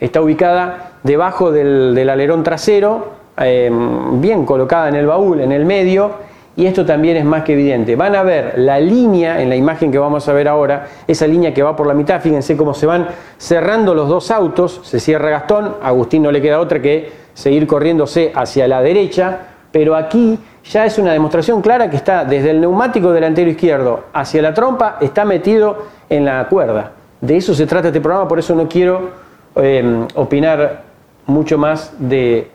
Está 0.00 0.20
ubicada 0.20 0.94
debajo 1.04 1.52
del, 1.52 2.08
alerón 2.10 2.42
trasero, 2.42 3.12
em, 3.36 4.20
bien 4.20 4.44
colocada 4.44 4.88
en 4.88 4.96
el 4.96 5.06
baúl, 5.06 5.40
en 5.40 5.52
el 5.52 5.64
medio, 5.64 6.10
y 6.56 6.66
esto 6.66 6.84
también 6.84 7.16
es 7.16 7.24
más 7.24 7.44
que 7.44 7.52
evidente. 7.52 7.94
Van 7.94 8.16
a 8.16 8.24
ver 8.24 8.54
la 8.56 8.80
línea, 8.80 9.40
en 9.40 9.48
la 9.48 9.56
imagen 9.56 9.92
que 9.92 9.98
vamos 9.98 10.28
a 10.28 10.32
ver 10.32 10.48
ahora, 10.48 10.88
esa 11.06 11.26
línea 11.28 11.54
que 11.54 11.62
va 11.62 11.76
por 11.76 11.86
la 11.86 11.94
mitad, 11.94 12.20
fíjense 12.20 12.56
cómo 12.56 12.74
se 12.74 12.86
van 12.86 13.06
cerrando 13.38 13.94
los 13.94 14.08
dos 14.08 14.30
autos, 14.32 14.80
se 14.82 14.98
cierra 14.98 15.30
Gastón, 15.30 15.76
a 15.80 15.88
Agustín 15.88 16.24
no 16.24 16.32
le 16.32 16.42
queda 16.42 16.58
otra 16.58 16.82
que 16.82 17.12
seguir 17.32 17.66
corriéndose 17.66 18.32
hacia 18.34 18.66
la 18.66 18.82
derecha, 18.82 19.38
pero 19.70 19.94
aquí 19.94 20.38
ya 20.64 20.86
es 20.86 20.98
una 20.98 21.12
demostración 21.12 21.60
clara 21.60 21.90
que 21.90 21.96
está 21.96 22.24
desde 22.24 22.50
el 22.50 22.60
neumático 22.60 23.12
delantero 23.12 23.50
izquierdo 23.50 24.04
hacia 24.12 24.40
la 24.42 24.54
trompa, 24.54 24.96
está 25.00 25.24
metido 25.24 25.86
en 26.08 26.24
la 26.24 26.46
cuerda. 26.48 26.92
De 27.20 27.36
eso 27.36 27.54
se 27.54 27.66
trata 27.66 27.88
este 27.88 28.00
programa, 28.00 28.26
por 28.26 28.38
eso 28.38 28.54
no 28.54 28.68
quiero 28.68 29.10
em, 29.56 30.06
opinar 30.14 30.82
mucho 31.26 31.58
más 31.58 31.92
de 31.98 32.50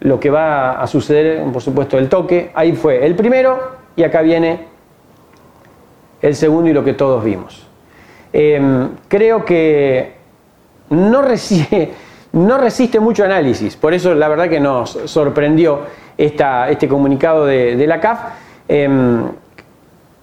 lo 0.00 0.18
que 0.18 0.30
va 0.30 0.72
a 0.82 0.86
suceder, 0.86 1.44
por 1.52 1.62
supuesto, 1.62 1.98
el 1.98 2.08
toque. 2.08 2.50
Ahí 2.54 2.72
fue 2.72 3.04
el 3.06 3.14
primero 3.14 3.58
y 3.94 4.02
acá 4.02 4.22
viene 4.22 4.66
el 6.20 6.34
segundo 6.34 6.68
y 6.68 6.72
lo 6.72 6.82
que 6.82 6.94
todos 6.94 7.22
vimos. 7.22 7.66
Em, 8.32 8.90
creo 9.08 9.44
que 9.44 10.14
no 10.90 11.22
resiste, 11.22 11.92
no 12.32 12.58
resiste 12.58 12.98
mucho 12.98 13.24
análisis, 13.24 13.76
por 13.76 13.94
eso 13.94 14.14
la 14.14 14.28
verdad 14.28 14.48
que 14.48 14.58
nos 14.58 14.90
sorprendió 15.04 15.80
este 16.16 16.88
comunicado 16.88 17.46
de, 17.46 17.86
la 17.86 18.00
CAF. 18.00 18.20
Em, 18.68 19.24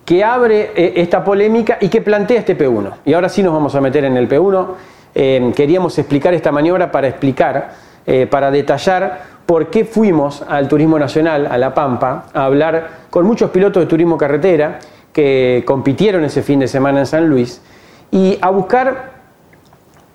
que 0.10 0.24
abre 0.24 0.72
eh, 0.76 0.94
esta 0.96 1.24
polémica 1.24 1.78
y 1.80 1.88
que 1.88 2.02
plantea 2.02 2.40
este 2.40 2.58
P1. 2.58 2.94
Y 3.06 3.14
ahora 3.14 3.30
sí 3.30 3.44
nos 3.44 3.54
vamos 3.54 3.76
a 3.76 3.80
meter 3.80 4.06
en 4.06 4.18
el 4.18 4.28
P1. 4.28 4.68
Em, 5.14 5.54
queríamos 5.54 6.00
explicar 6.00 6.34
esta 6.34 6.52
maniobra 6.52 6.92
para 6.92 7.08
explicar, 7.08 7.74
eh, 8.08 8.26
para 8.26 8.50
detallar 8.50 9.22
por 9.46 9.70
qué 9.70 9.86
fuimos 9.86 10.44
al 10.48 10.68
Turismo 10.68 10.98
Nacional, 10.98 11.46
a 11.46 11.60
La 11.60 11.76
Pampa, 11.76 12.26
a 12.34 12.46
hablar 12.46 12.90
con 13.12 13.24
muchos 13.24 13.52
pilotos 13.52 13.84
de 13.84 13.88
turismo 13.88 14.18
carretera 14.18 14.80
que 15.14 15.64
compitieron 15.68 16.24
ese 16.24 16.42
fin 16.42 16.60
de 16.60 16.68
semana 16.68 17.02
en 17.02 17.06
San 17.06 17.30
Luis 17.30 17.62
y 18.10 18.40
a 18.42 18.50
buscar 18.50 19.12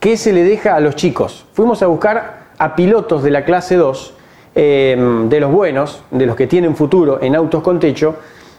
qué 0.00 0.16
se 0.16 0.32
le 0.32 0.42
deja 0.42 0.74
a 0.74 0.80
los 0.80 0.96
chicos. 0.96 1.46
Fuimos 1.52 1.84
a 1.84 1.86
buscar 1.86 2.46
a 2.58 2.74
pilotos 2.74 3.22
de 3.22 3.30
la 3.30 3.44
clase 3.44 3.76
2, 3.76 4.14
em, 4.54 5.28
de 5.28 5.40
los 5.40 5.50
buenos, 5.50 6.02
de 6.10 6.26
los 6.26 6.36
que 6.36 6.46
tienen 6.46 6.76
futuro 6.76 7.18
en 7.20 7.34
autos 7.36 7.62
con 7.62 7.80
techo, 7.80 8.16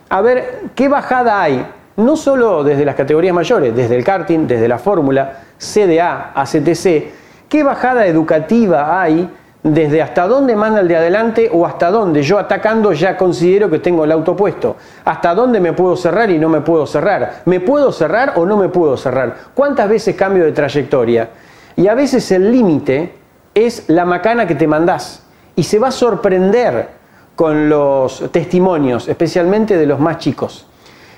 a 0.09 0.21
ver 0.21 0.63
qué 0.75 0.87
bajada 0.87 1.41
hay, 1.41 1.65
no 1.97 2.15
solo 2.15 2.63
desde 2.63 2.85
las 2.85 2.95
categorías 2.95 3.33
mayores, 3.33 3.75
desde 3.75 3.95
el 3.95 4.03
karting, 4.03 4.47
desde 4.47 4.67
la 4.67 4.77
fórmula, 4.77 5.43
CDA, 5.57 6.31
ACTC, 6.35 7.47
qué 7.49 7.63
bajada 7.63 8.05
educativa 8.05 9.01
hay 9.01 9.29
desde 9.65 9.99
hasta 9.99 10.27
dónde 10.27 10.55
manda 10.55 10.81
el 10.81 10.87
de 10.87 10.95
adelante 10.95 11.49
o 11.51 11.65
hasta 11.65 11.89
dónde. 11.89 12.21
Yo 12.21 12.37
atacando 12.37 12.93
ya 12.93 13.17
considero 13.17 13.67
que 13.67 13.79
tengo 13.79 14.03
el 14.05 14.11
auto 14.11 14.35
puesto, 14.35 14.75
hasta 15.03 15.33
dónde 15.33 15.59
me 15.59 15.73
puedo 15.73 15.95
cerrar 15.95 16.29
y 16.29 16.37
no 16.37 16.49
me 16.49 16.61
puedo 16.61 16.85
cerrar, 16.85 17.41
me 17.45 17.59
puedo 17.59 17.91
cerrar 17.91 18.33
o 18.35 18.45
no 18.45 18.57
me 18.57 18.69
puedo 18.69 18.95
cerrar, 18.95 19.35
cuántas 19.55 19.89
veces 19.89 20.15
cambio 20.15 20.45
de 20.45 20.51
trayectoria. 20.51 21.29
Y 21.75 21.87
a 21.87 21.95
veces 21.95 22.31
el 22.31 22.51
límite 22.51 23.13
es 23.55 23.85
la 23.87 24.05
macana 24.05 24.45
que 24.45 24.53
te 24.53 24.67
mandás 24.67 25.24
y 25.55 25.63
se 25.63 25.79
va 25.79 25.89
a 25.89 25.91
sorprender 25.91 26.89
con 27.35 27.69
los 27.69 28.31
testimonios, 28.31 29.07
especialmente 29.07 29.77
de 29.77 29.85
los 29.85 29.99
más 29.99 30.17
chicos. 30.17 30.67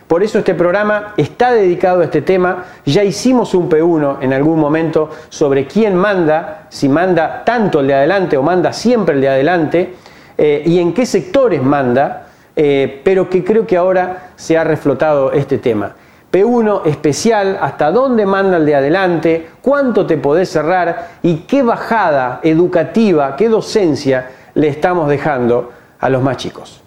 Por 0.08 0.24
eso 0.24 0.40
este 0.40 0.56
programa 0.56 1.14
está 1.18 1.52
dedicado 1.52 2.00
a 2.00 2.06
este 2.06 2.22
tema. 2.22 2.64
Ya 2.86 3.04
hicimos 3.04 3.54
un 3.54 3.70
P1 3.70 4.20
en 4.22 4.32
algún 4.32 4.58
momento 4.58 5.10
sobre 5.28 5.68
quién 5.68 5.96
manda, 5.96 6.68
si 6.70 6.88
manda 6.88 7.44
tanto 7.44 7.82
el 7.82 7.88
de 7.88 7.94
adelante 7.94 8.38
o 8.38 8.42
manda 8.42 8.72
siempre 8.72 9.16
el 9.16 9.22
de 9.22 9.30
adelante, 9.30 9.96
eh, 10.38 10.64
y 10.66 10.80
en 10.80 10.94
qué 10.94 11.06
sectores 11.06 11.62
manda, 11.62 12.28
eh, 12.56 13.02
pero 13.04 13.30
que 13.30 13.44
creo 13.44 13.68
que 13.68 13.76
ahora 13.76 14.30
se 14.38 14.58
ha 14.58 14.64
reflotado 14.64 15.34
este 15.34 15.58
tema. 15.58 15.94
P1 16.32 16.82
especial, 16.86 17.58
hasta 17.62 17.92
dónde 17.92 18.26
manda 18.26 18.58
el 18.58 18.66
de 18.66 18.76
adelante, 18.76 19.50
cuánto 19.62 20.06
te 20.06 20.18
podés 20.18 20.50
cerrar 20.50 21.10
y 21.24 21.38
qué 21.40 21.64
bajada 21.64 22.42
educativa, 22.44 23.36
qué 23.36 23.48
docencia 23.50 24.30
le 24.54 24.68
estamos 24.68 25.08
dejando 25.08 25.72
a 26.00 26.10
los 26.10 26.22
más 26.22 26.38
chicos. 26.38 26.82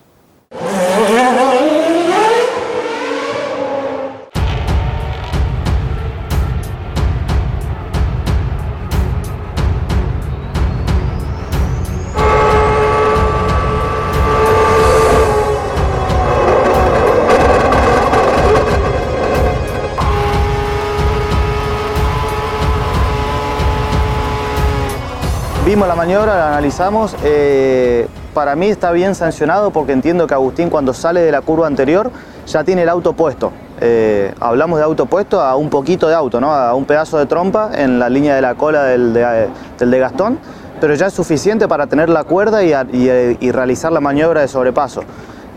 Vimos 25.71 25.87
la 25.87 25.95
maniobra, 25.95 26.37
la 26.37 26.49
analizamos. 26.49 27.15
Eh, 27.23 28.09
para 28.35 28.57
mí 28.57 28.67
está 28.67 28.91
bien 28.91 29.15
sancionado 29.15 29.71
porque 29.71 29.93
entiendo 29.93 30.27
que 30.27 30.35
Agustín 30.35 30.69
cuando 30.69 30.93
sale 30.93 31.21
de 31.21 31.31
la 31.31 31.43
curva 31.43 31.69
anterior 31.69 32.11
ya 32.45 32.65
tiene 32.65 32.83
el 32.83 32.89
auto 32.89 33.13
puesto. 33.13 33.53
Eh, 33.81 34.35
hablamos 34.41 34.81
de 34.81 34.85
auto 34.85 35.07
puesto 35.07 35.41
a 35.41 35.55
un 35.55 35.71
poquito 35.71 36.09
de 36.09 36.17
auto, 36.17 36.41
¿no? 36.41 36.53
a 36.53 36.75
un 36.75 36.87
pedazo 36.87 37.19
de 37.19 37.27
trompa 37.27 37.71
en 37.73 38.01
la 38.01 38.09
línea 38.09 38.35
de 38.35 38.43
la 38.43 38.57
cola 38.57 38.83
del 38.83 39.13
de, 39.13 39.99
Gastón, 40.01 40.41
pero 40.81 40.95
ya 40.95 41.07
es 41.07 41.15
suficiente 41.15 41.69
para 41.69 41.87
tener 41.87 42.09
la 42.09 42.25
cuerda 42.25 42.65
y, 42.65 43.53
realizar 43.53 43.93
la 43.93 44.01
maniobra 44.01 44.41
de 44.41 44.49
sobrepaso. 44.49 45.05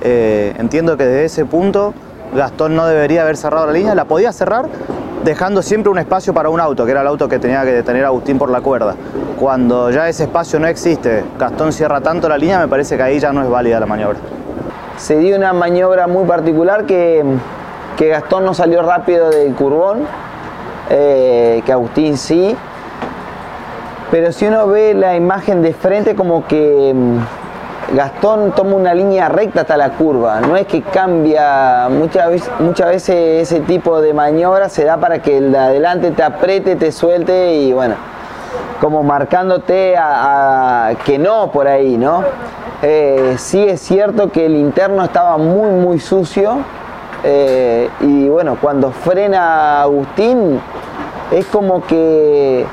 Eh, 0.03 0.53
entiendo 0.59 0.95
que 0.95 1.05
desde 1.05 1.25
ese 1.25 1.45
punto 1.45 1.95
Gastón 2.35 2.75
no 2.75 2.85
debería 2.87 3.21
haber 3.21 3.37
cerrado 3.37 3.67
la 3.67 3.73
línea, 3.73 3.95
la 3.95 4.05
podía 4.05 4.31
cerrar, 4.31 4.65
dejando 5.23 5.61
siempre 5.61 5.91
un 5.91 5.99
espacio 5.99 6.33
para 6.33 6.49
un 6.49 6.59
auto, 6.59 6.85
que 6.85 6.91
era 6.91 7.01
el 7.01 7.07
auto 7.07 7.27
que 7.27 7.39
tenía 7.39 7.63
que 7.63 7.71
detener 7.71 8.05
Agustín 8.05 8.37
por 8.37 8.49
la 8.49 8.61
cuerda. 8.61 8.95
Cuando 9.39 9.89
ya 9.91 10.09
ese 10.09 10.23
espacio 10.23 10.59
no 10.59 10.67
existe, 10.67 11.23
Gastón 11.37 11.71
cierra 11.71 12.01
tanto 12.01 12.27
la 12.27 12.37
línea, 12.37 12.59
me 12.59 12.67
parece 12.67 12.97
que 12.97 13.03
ahí 13.03 13.19
ya 13.19 13.31
no 13.31 13.43
es 13.43 13.49
válida 13.49 13.79
la 13.79 13.85
maniobra. 13.85 14.19
Se 14.97 15.17
dio 15.17 15.35
una 15.35 15.53
maniobra 15.53 16.07
muy 16.07 16.25
particular 16.25 16.85
que, 16.85 17.23
que 17.97 18.09
Gastón 18.09 18.45
no 18.45 18.53
salió 18.53 18.81
rápido 18.81 19.29
del 19.29 19.53
curbón, 19.53 20.03
eh, 20.89 21.61
que 21.65 21.71
Agustín 21.71 22.17
sí. 22.17 22.55
Pero 24.11 24.31
si 24.31 24.45
uno 24.45 24.67
ve 24.67 24.93
la 24.93 25.15
imagen 25.15 25.61
de 25.61 25.73
frente 25.73 26.15
como 26.15 26.45
que 26.45 26.93
Gastón 27.93 28.53
toma 28.53 28.75
una 28.75 28.95
línea 28.95 29.29
recta 29.29 29.61
hasta 29.61 29.77
la 29.77 29.91
curva, 29.91 30.41
no 30.41 30.57
es 30.57 30.65
que 30.65 30.81
cambia, 30.81 31.87
muchas 31.89 32.89
veces, 32.89 33.51
ese 33.51 33.59
tipo 33.59 34.01
de 34.01 34.15
maniobra 34.15 34.67
se 34.67 34.83
da 34.83 34.97
para 34.97 35.21
que 35.21 35.37
el 35.37 35.51
de 35.51 35.59
adelante 35.59 36.09
te 36.09 36.23
apriete, 36.23 36.75
te 36.75 36.91
suelte 36.91 37.53
y 37.53 37.71
bueno, 37.71 37.93
como 38.81 39.03
marcándote 39.03 39.95
a, 39.95 40.93
que 41.05 41.19
no 41.19 41.51
por 41.51 41.67
ahí, 41.67 41.95
¿no? 41.97 42.23
Eh, 42.81 43.35
sí 43.37 43.63
es 43.63 43.79
cierto 43.81 44.31
que 44.31 44.47
el 44.47 44.55
interno 44.55 45.03
estaba 45.03 45.37
muy 45.37 45.69
muy 45.69 45.99
sucio 45.99 46.57
eh, 47.23 47.89
y 48.01 48.27
bueno, 48.27 48.57
cuando 48.59 48.91
frena 48.91 49.83
Agustín 49.83 50.59
es 51.31 51.45
como 51.45 51.85
que 51.85 52.65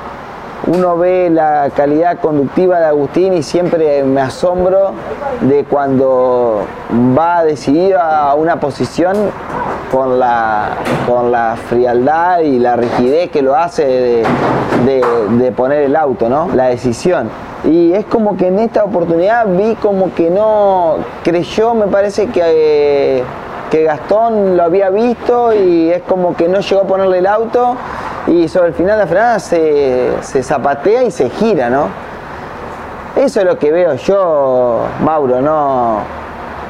uno 0.67 0.97
ve 0.97 1.29
la 1.29 1.69
calidad 1.75 2.19
conductiva 2.19 2.79
de 2.79 2.85
Agustín 2.85 3.33
y 3.33 3.43
siempre 3.43 4.03
me 4.03 4.21
asombro 4.21 4.93
de 5.41 5.63
cuando 5.63 6.65
va 7.17 7.43
decidido 7.43 7.99
a 7.99 8.35
una 8.35 8.59
posición 8.59 9.15
con 9.91 10.19
la, 10.19 10.77
con 11.07 11.31
la 11.31 11.57
frialdad 11.67 12.39
y 12.39 12.59
la 12.59 12.75
rigidez 12.75 13.29
que 13.31 13.41
lo 13.41 13.55
hace 13.55 14.23
de, 14.85 15.53
poner 15.55 15.83
el 15.83 15.95
auto, 15.95 16.29
¿no? 16.29 16.49
La 16.55 16.67
decisión. 16.67 17.29
Y 17.63 17.93
es 17.93 18.05
como 18.05 18.37
que 18.37 18.47
en 18.47 18.59
esta 18.59 18.83
oportunidad 18.83 19.45
vi 19.47 19.75
como 19.75 20.13
que 20.13 20.29
no 20.29 20.95
creyó, 21.23 21.73
me 21.73 21.87
parece 21.87 22.27
que, 22.27 23.23
que 23.71 23.83
Gastón 23.85 24.57
lo 24.57 24.63
había 24.63 24.89
visto 24.89 25.53
y 25.53 25.89
es 25.91 26.01
como 26.01 26.35
que 26.35 26.49
no 26.49 26.59
llegó 26.59 26.81
a 26.81 26.83
ponerle 26.83 27.19
el 27.19 27.25
auto 27.25 27.77
y 28.27 28.49
sobre 28.49 28.67
el 28.67 28.73
final 28.73 28.97
de 28.97 29.05
la 29.05 29.07
frenada 29.07 29.39
se, 29.39 30.43
zapatea 30.43 31.03
y 31.03 31.11
se 31.11 31.29
gira, 31.29 31.69
¿no? 31.69 31.87
Eso 33.15 33.39
es 33.39 33.45
lo 33.45 33.57
que 33.57 33.71
veo 33.71 33.95
yo, 33.95 34.81
Mauro, 35.01 35.41
¿no? 35.41 35.99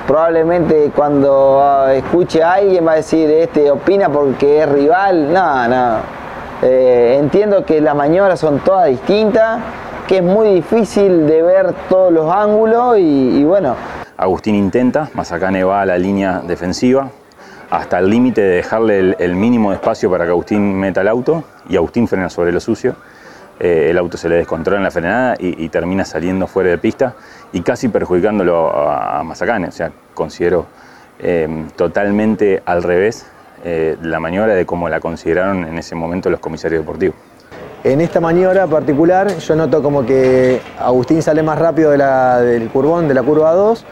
Probablemente 0.06 0.92
cuando 0.96 1.60
ah, 1.64 1.92
escuche 1.94 2.44
a 2.44 2.54
alguien 2.54 2.86
va 2.86 2.94
a 2.94 2.96
decir, 2.96 3.30
este 3.32 3.72
opina 3.72 4.10
porque 4.10 4.62
es 4.62 4.70
rival. 4.70 5.34
No, 5.34 5.68
no. 5.68 5.98
Eh, 6.62 7.18
entiendo 7.20 7.66
que 7.66 7.82
las 7.82 7.96
maniobras 7.96 8.40
son 8.40 8.60
todas 8.60 8.88
distintas, 8.88 9.60
que 10.08 10.18
es 10.18 10.24
muy 10.24 10.50
difícil 10.50 11.26
de 11.26 11.42
ver 11.42 11.74
todos 11.90 12.12
los 12.12 12.32
ángulos 12.32 12.98
y 13.00 13.44
bueno. 13.44 13.76
Agustín 14.18 14.56
intenta, 14.56 15.10
Mazacane 15.14 15.64
va 15.64 15.82
a 15.82 15.86
la 15.86 15.98
línea 15.98 16.42
defensiva, 16.46 17.10
hasta 17.70 18.00
el 18.00 18.10
límite 18.10 18.42
de 18.42 18.56
dejarle 18.58 19.16
el, 19.18 19.36
mínimo 19.36 19.72
de 19.72 19.78
espacio 19.78 20.12
para 20.12 20.26
que 20.26 20.32
Agustín 20.32 20.76
meta 20.76 21.02
el 21.02 21.08
auto 21.08 21.46
y 21.70 21.78
Agustín 21.78 22.08
frena 22.08 22.30
sobre 22.30 22.52
lo 22.52 22.60
sucio. 22.60 22.96
eh, 23.60 23.88
el 23.90 23.98
auto 23.98 24.18
se 24.18 24.28
le 24.28 24.36
descontrola 24.36 24.78
en 24.78 24.84
la 24.84 24.92
frenada 24.92 25.36
y, 25.40 25.70
termina 25.70 26.04
saliendo 26.04 26.48
fuera 26.48 26.70
de 26.70 26.78
pista 26.78 27.16
y 27.54 27.62
casi 27.62 27.88
perjudicándolo 27.88 28.70
a, 28.70 29.24
Mazacane. 29.24 29.68
O 29.68 29.72
sea, 29.72 29.92
considero 30.14 30.66
em, 31.20 31.70
totalmente 31.70 32.62
al 32.66 32.84
revés 32.84 33.26
eh, 33.64 33.98
la 34.02 34.20
maniobra 34.20 34.56
de 34.56 34.66
cómo 34.66 34.90
la 34.90 35.00
consideraron 35.00 35.66
en 35.66 35.78
ese 35.78 35.96
momento 35.96 36.30
los 36.30 36.40
comisarios 36.40 36.82
deportivos. 36.82 37.16
En 37.84 38.00
esta 38.00 38.20
maniobra 38.20 38.68
particular 38.68 39.38
yo 39.40 39.56
noto 39.56 39.82
como 39.82 40.06
que 40.06 40.62
Agustín 40.80 41.24
sale 41.24 41.42
más 41.42 41.58
rápido 41.58 41.90
del 41.90 42.70
curvón, 42.70 43.08
de 43.08 43.16
la 43.16 43.24
curva 43.24 43.54
2, 43.54 43.86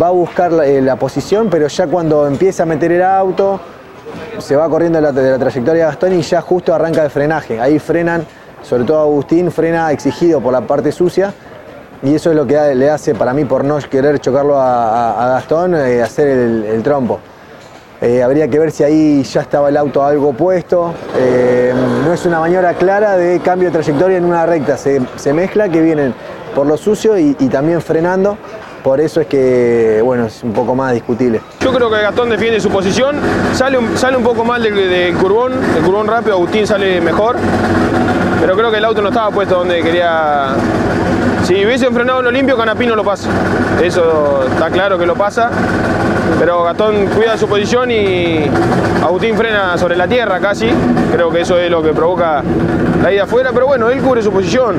va 0.00 0.06
a 0.06 0.10
buscar 0.10 0.50
eh, 0.64 0.80
la, 0.80 0.96
posición, 0.96 1.48
pero 1.50 1.68
ya 1.68 1.86
cuando 1.86 2.26
empieza 2.26 2.62
a 2.62 2.66
meter 2.66 2.90
el 2.90 3.02
auto, 3.02 3.60
se 4.38 4.56
va 4.56 4.66
corriendo 4.70 4.98
de 5.02 5.12
la, 5.12 5.38
trayectoria 5.38 5.84
de 5.84 5.90
Gastón 5.90 6.14
y 6.14 6.22
ya 6.22 6.40
justo 6.40 6.74
arranca 6.74 7.04
el 7.04 7.10
frenaje. 7.10 7.60
Ahí 7.60 7.78
frenan, 7.78 8.24
sobre 8.62 8.84
todo 8.84 9.02
Agustín, 9.02 9.52
frena 9.52 9.92
exigido 9.92 10.40
por 10.40 10.54
la 10.54 10.62
parte 10.62 10.90
sucia 10.90 11.34
y 12.02 12.14
eso 12.14 12.30
es 12.30 12.36
lo 12.36 12.46
que 12.46 12.74
le 12.74 12.88
hace 12.88 13.14
para 13.14 13.34
mí 13.34 13.44
por 13.44 13.62
no 13.62 13.76
querer 13.90 14.20
chocarlo 14.20 14.58
a, 14.58 15.32
Gastón, 15.34 15.74
eh, 15.74 16.00
hacer 16.00 16.28
el 16.28 16.82
trompo. 16.82 17.20
Eh, 18.00 18.22
habría 18.22 18.46
que 18.46 18.60
ver 18.60 18.70
si 18.70 18.84
ahí 18.84 19.24
ya 19.24 19.40
estaba 19.40 19.68
el 19.70 19.76
auto 19.76 20.04
algo 20.04 20.32
puesto. 20.32 20.94
Eh, 21.16 21.72
no 22.04 22.12
es 22.12 22.24
una 22.26 22.38
maniobra 22.38 22.74
clara 22.74 23.16
de 23.16 23.40
cambio 23.40 23.68
de 23.68 23.72
trayectoria 23.72 24.18
en 24.18 24.24
una 24.24 24.46
recta. 24.46 24.76
Se, 24.76 25.32
mezcla 25.32 25.68
que 25.68 25.80
vienen 25.80 26.14
por 26.54 26.66
lo 26.66 26.76
sucio 26.76 27.18
y, 27.18 27.34
también 27.50 27.80
frenando. 27.80 28.38
Por 28.84 29.00
eso 29.00 29.20
es 29.20 29.26
que, 29.26 30.00
bueno, 30.04 30.26
es 30.26 30.44
un 30.44 30.52
poco 30.52 30.76
más 30.76 30.94
discutible. 30.94 31.40
Yo 31.60 31.72
creo 31.72 31.90
que 31.90 32.00
Gastón 32.00 32.30
defiende 32.30 32.60
su 32.60 32.70
posición, 32.70 33.16
sale 33.52 33.76
un, 33.76 33.98
sale 33.98 34.16
un 34.16 34.22
poco 34.22 34.44
mal 34.44 34.62
del, 34.62 35.14
curvón, 35.16 35.54
el 35.76 35.82
curvón 35.82 36.06
rápido, 36.06 36.36
Agustín 36.36 36.66
sale 36.66 37.00
mejor, 37.00 37.36
pero 38.40 38.54
creo 38.56 38.70
que 38.70 38.78
el 38.78 38.84
auto 38.84 39.02
no 39.02 39.08
estaba 39.08 39.30
puesto 39.32 39.56
donde 39.56 39.82
quería. 39.82 40.54
Si 41.42 41.54
hubiesen 41.66 41.92
frenado 41.92 42.20
en 42.20 42.26
lo 42.26 42.30
limpio, 42.30 42.56
Canapino 42.56 42.94
lo 42.94 43.04
pasa. 43.04 43.28
Eso 43.82 44.44
está 44.48 44.70
claro 44.70 44.96
que 44.96 45.06
lo 45.06 45.16
pasa 45.16 45.50
pero 46.38 46.62
Gastón 46.64 47.06
cuida 47.14 47.36
su 47.36 47.46
posición 47.46 47.90
y 47.90 48.46
Agustín 49.02 49.36
frena 49.36 49.76
sobre 49.78 49.96
la 49.96 50.06
tierra 50.06 50.40
casi. 50.40 50.68
Creo 51.12 51.30
que 51.30 51.40
eso 51.40 51.58
es 51.58 51.70
lo 51.70 51.82
que 51.82 51.92
provoca 51.92 52.42
la 53.02 53.12
ida 53.12 53.24
afuera, 53.24 53.50
pero 53.52 53.66
bueno, 53.66 53.90
él 53.90 54.00
cubre 54.00 54.22
su 54.22 54.30
posición. 54.30 54.76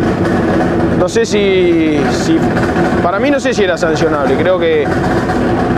No 1.00 1.08
sé 1.08 1.26
si, 1.26 2.00
para 3.02 3.20
mí 3.20 3.32
no 3.32 3.40
sé 3.40 3.54
si 3.54 3.64
era 3.64 3.78
sancionable, 3.78 4.36
creo 4.36 4.60
que 4.60 4.86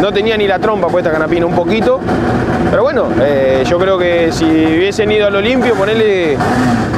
no 0.01 0.11
tenía 0.11 0.35
ni 0.35 0.47
la 0.47 0.57
trompa 0.57 0.87
puesta 0.87 1.11
Canapino 1.11 1.45
un 1.45 1.53
poquito, 1.53 1.99
pero 2.71 2.81
bueno, 2.81 3.07
eh, 3.21 3.63
yo 3.67 3.77
creo 3.77 3.99
que 3.99 4.31
si 4.31 4.45
hubiesen 4.45 5.11
ido 5.11 5.27
a 5.27 5.29
lo 5.29 5.39
limpio, 5.39 5.75
ponerle 5.75 6.37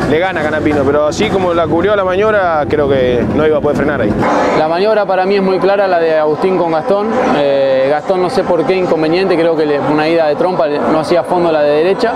le 0.09 0.19
gana 0.19 0.43
Canapino, 0.43 0.83
pero 0.83 1.07
así 1.07 1.29
como 1.29 1.53
la 1.53 1.65
cubrió 1.65 1.95
la 1.95 2.03
maniobra, 2.03 2.65
creo 2.69 2.87
que 2.87 3.25
no 3.35 3.47
iba 3.47 3.57
a 3.57 3.61
poder 3.61 3.77
frenar 3.77 4.01
ahí. 4.01 4.13
La 4.59 4.67
maniobra 4.67 5.05
para 5.05 5.25
mí 5.25 5.35
es 5.35 5.41
muy 5.41 5.59
clara, 5.59 5.87
la 5.87 5.99
de 5.99 6.17
Agustín 6.17 6.57
con 6.57 6.71
Gastón. 6.71 7.07
Eh, 7.37 7.87
Gastón 7.89 8.21
no 8.21 8.29
sé 8.29 8.43
por 8.43 8.62
qué 8.65 8.75
inconveniente, 8.75 9.35
creo 9.35 9.55
que 9.55 9.79
una 9.91 10.07
ida 10.07 10.27
de 10.27 10.35
trompa 10.35 10.67
no 10.67 10.99
hacía 10.99 11.23
fondo 11.23 11.51
la 11.51 11.61
de 11.61 11.77
derecha. 11.77 12.13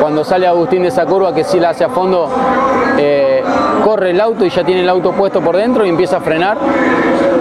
Cuando 0.00 0.24
sale 0.24 0.46
Agustín 0.46 0.82
de 0.82 0.88
esa 0.88 1.06
curva, 1.06 1.34
que 1.34 1.44
sí 1.44 1.58
la 1.58 1.70
hace 1.70 1.84
a 1.84 1.88
fondo, 1.88 2.28
eh, 2.98 3.42
corre 3.84 4.10
el 4.10 4.20
auto 4.20 4.44
y 4.44 4.50
ya 4.50 4.64
tiene 4.64 4.82
el 4.82 4.88
auto 4.88 5.12
puesto 5.12 5.40
por 5.40 5.56
dentro 5.56 5.84
y 5.84 5.88
empieza 5.88 6.18
a 6.18 6.20
frenar. 6.20 6.58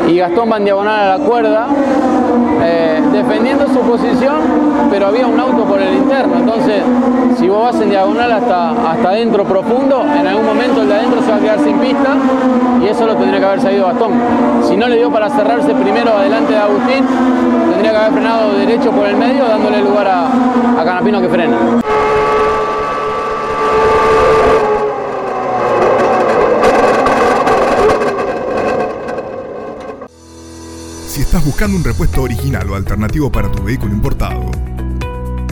Y 0.07 0.17
Gastón 0.17 0.51
va 0.51 0.57
en 0.57 0.65
diagonal 0.65 0.99
a 0.99 1.17
la 1.17 1.23
cuerda, 1.23 1.67
eh, 2.61 3.01
defendiendo 3.11 3.67
su 3.67 3.79
posición, 3.79 4.62
pero 4.89 5.07
había 5.07 5.27
un 5.27 5.39
auto 5.39 5.63
por 5.63 5.81
el 5.81 5.93
interno. 5.93 6.37
Entonces, 6.37 6.83
si 7.37 7.47
vos 7.47 7.63
vas 7.63 7.81
en 7.81 7.89
diagonal 7.89 8.31
hasta, 8.31 8.71
hasta 8.71 9.09
adentro 9.09 9.43
profundo, 9.43 10.03
en 10.03 10.27
algún 10.27 10.45
momento 10.45 10.81
el 10.81 10.87
de 10.87 10.95
adentro 10.95 11.21
se 11.21 11.31
va 11.31 11.37
a 11.37 11.39
quedar 11.39 11.59
sin 11.59 11.77
pista 11.79 12.15
y 12.81 12.87
eso 12.87 13.05
lo 13.05 13.15
tendría 13.15 13.39
que 13.39 13.45
haber 13.45 13.61
salido 13.61 13.87
Gastón. 13.87 14.11
Si 14.67 14.77
no 14.77 14.87
le 14.87 14.97
dio 14.97 15.11
para 15.11 15.29
cerrarse 15.29 15.73
primero 15.73 16.11
adelante 16.11 16.53
de 16.53 16.59
Agustín, 16.59 17.05
tendría 17.71 17.91
que 17.91 17.97
haber 17.97 18.11
frenado 18.13 18.53
derecho 18.53 18.91
por 18.91 19.07
el 19.07 19.15
medio, 19.15 19.45
dándole 19.45 19.81
lugar 19.81 20.07
a, 20.07 20.27
a 20.81 20.83
Canapino 20.83 21.21
que 21.21 21.29
frena. 21.29 21.57
si 31.13 31.21
estás 31.21 31.45
buscando 31.45 31.77
un 31.77 31.83
repuesto 31.83 32.23
original 32.23 32.67
o 32.71 32.75
alternativo 32.75 33.31
para 33.31 33.51
tu 33.51 33.61
vehículo 33.61 33.93
importado. 33.93 34.72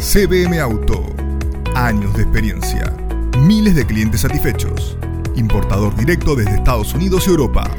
CBM 0.01 0.59
Auto. 0.59 1.05
Años 1.75 2.15
de 2.15 2.23
experiencia. 2.23 2.91
Miles 3.37 3.75
de 3.75 3.85
clientes 3.85 4.21
satisfechos. 4.21 4.97
Importador 5.35 5.95
directo 5.95 6.35
desde 6.35 6.55
Estados 6.55 6.95
Unidos 6.95 7.27
y 7.27 7.29
Europa. 7.29 7.69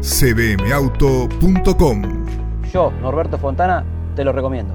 cbmauto.com. 0.00 2.02
Yo, 2.72 2.90
Norberto 3.02 3.36
Fontana, 3.36 3.84
te 4.16 4.24
lo 4.24 4.32
recomiendo. 4.32 4.74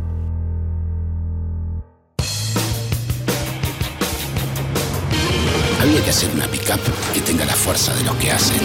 Había 5.82 6.04
que 6.04 6.10
hacer 6.12 6.30
una 6.36 6.46
pickup 6.46 6.80
que 7.16 7.22
tenga 7.22 7.46
la 7.46 7.54
fuerza 7.54 7.96
de 7.96 8.04
los 8.04 8.16
que 8.18 8.32
hacen. 8.32 8.62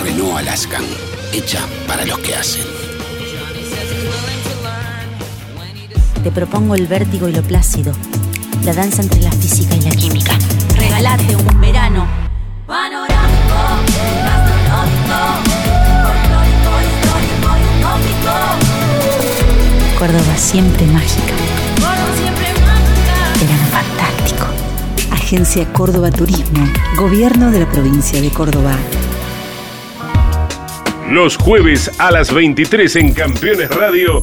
Renault 0.00 0.38
Alaskan 0.38 0.84
hecha 1.32 1.58
para 1.88 2.06
los 2.06 2.20
que 2.20 2.36
hacen. 2.36 2.67
Te 6.28 6.34
propongo 6.34 6.74
el 6.74 6.86
vértigo 6.86 7.26
y 7.26 7.32
lo 7.32 7.40
plácido, 7.40 7.90
la 8.62 8.74
danza 8.74 9.00
entre 9.00 9.22
la 9.22 9.32
física 9.32 9.74
y 9.76 9.80
la 9.80 9.92
química. 9.92 10.32
Regalate 10.76 11.34
un 11.34 11.58
verano 11.58 12.06
panorámico, 12.66 13.56
gastronómico, 14.26 15.16
folclórico, 16.04 16.70
histórico 16.84 17.48
y 19.94 19.98
Córdoba 19.98 20.36
siempre 20.36 20.86
mágica. 20.88 21.32
Córdoba 21.76 22.14
siempre 22.20 22.46
mágica. 22.60 23.16
Verano 23.40 23.66
fantástico. 23.70 24.46
Agencia 25.10 25.72
Córdoba 25.72 26.10
Turismo, 26.10 26.68
Gobierno 26.98 27.50
de 27.50 27.60
la 27.60 27.70
provincia 27.70 28.20
de 28.20 28.28
Córdoba. 28.28 28.76
Los 31.10 31.38
jueves 31.38 31.90
a 31.98 32.10
las 32.10 32.34
23 32.34 32.96
en 32.96 33.14
Campeones 33.14 33.70
Radio, 33.70 34.22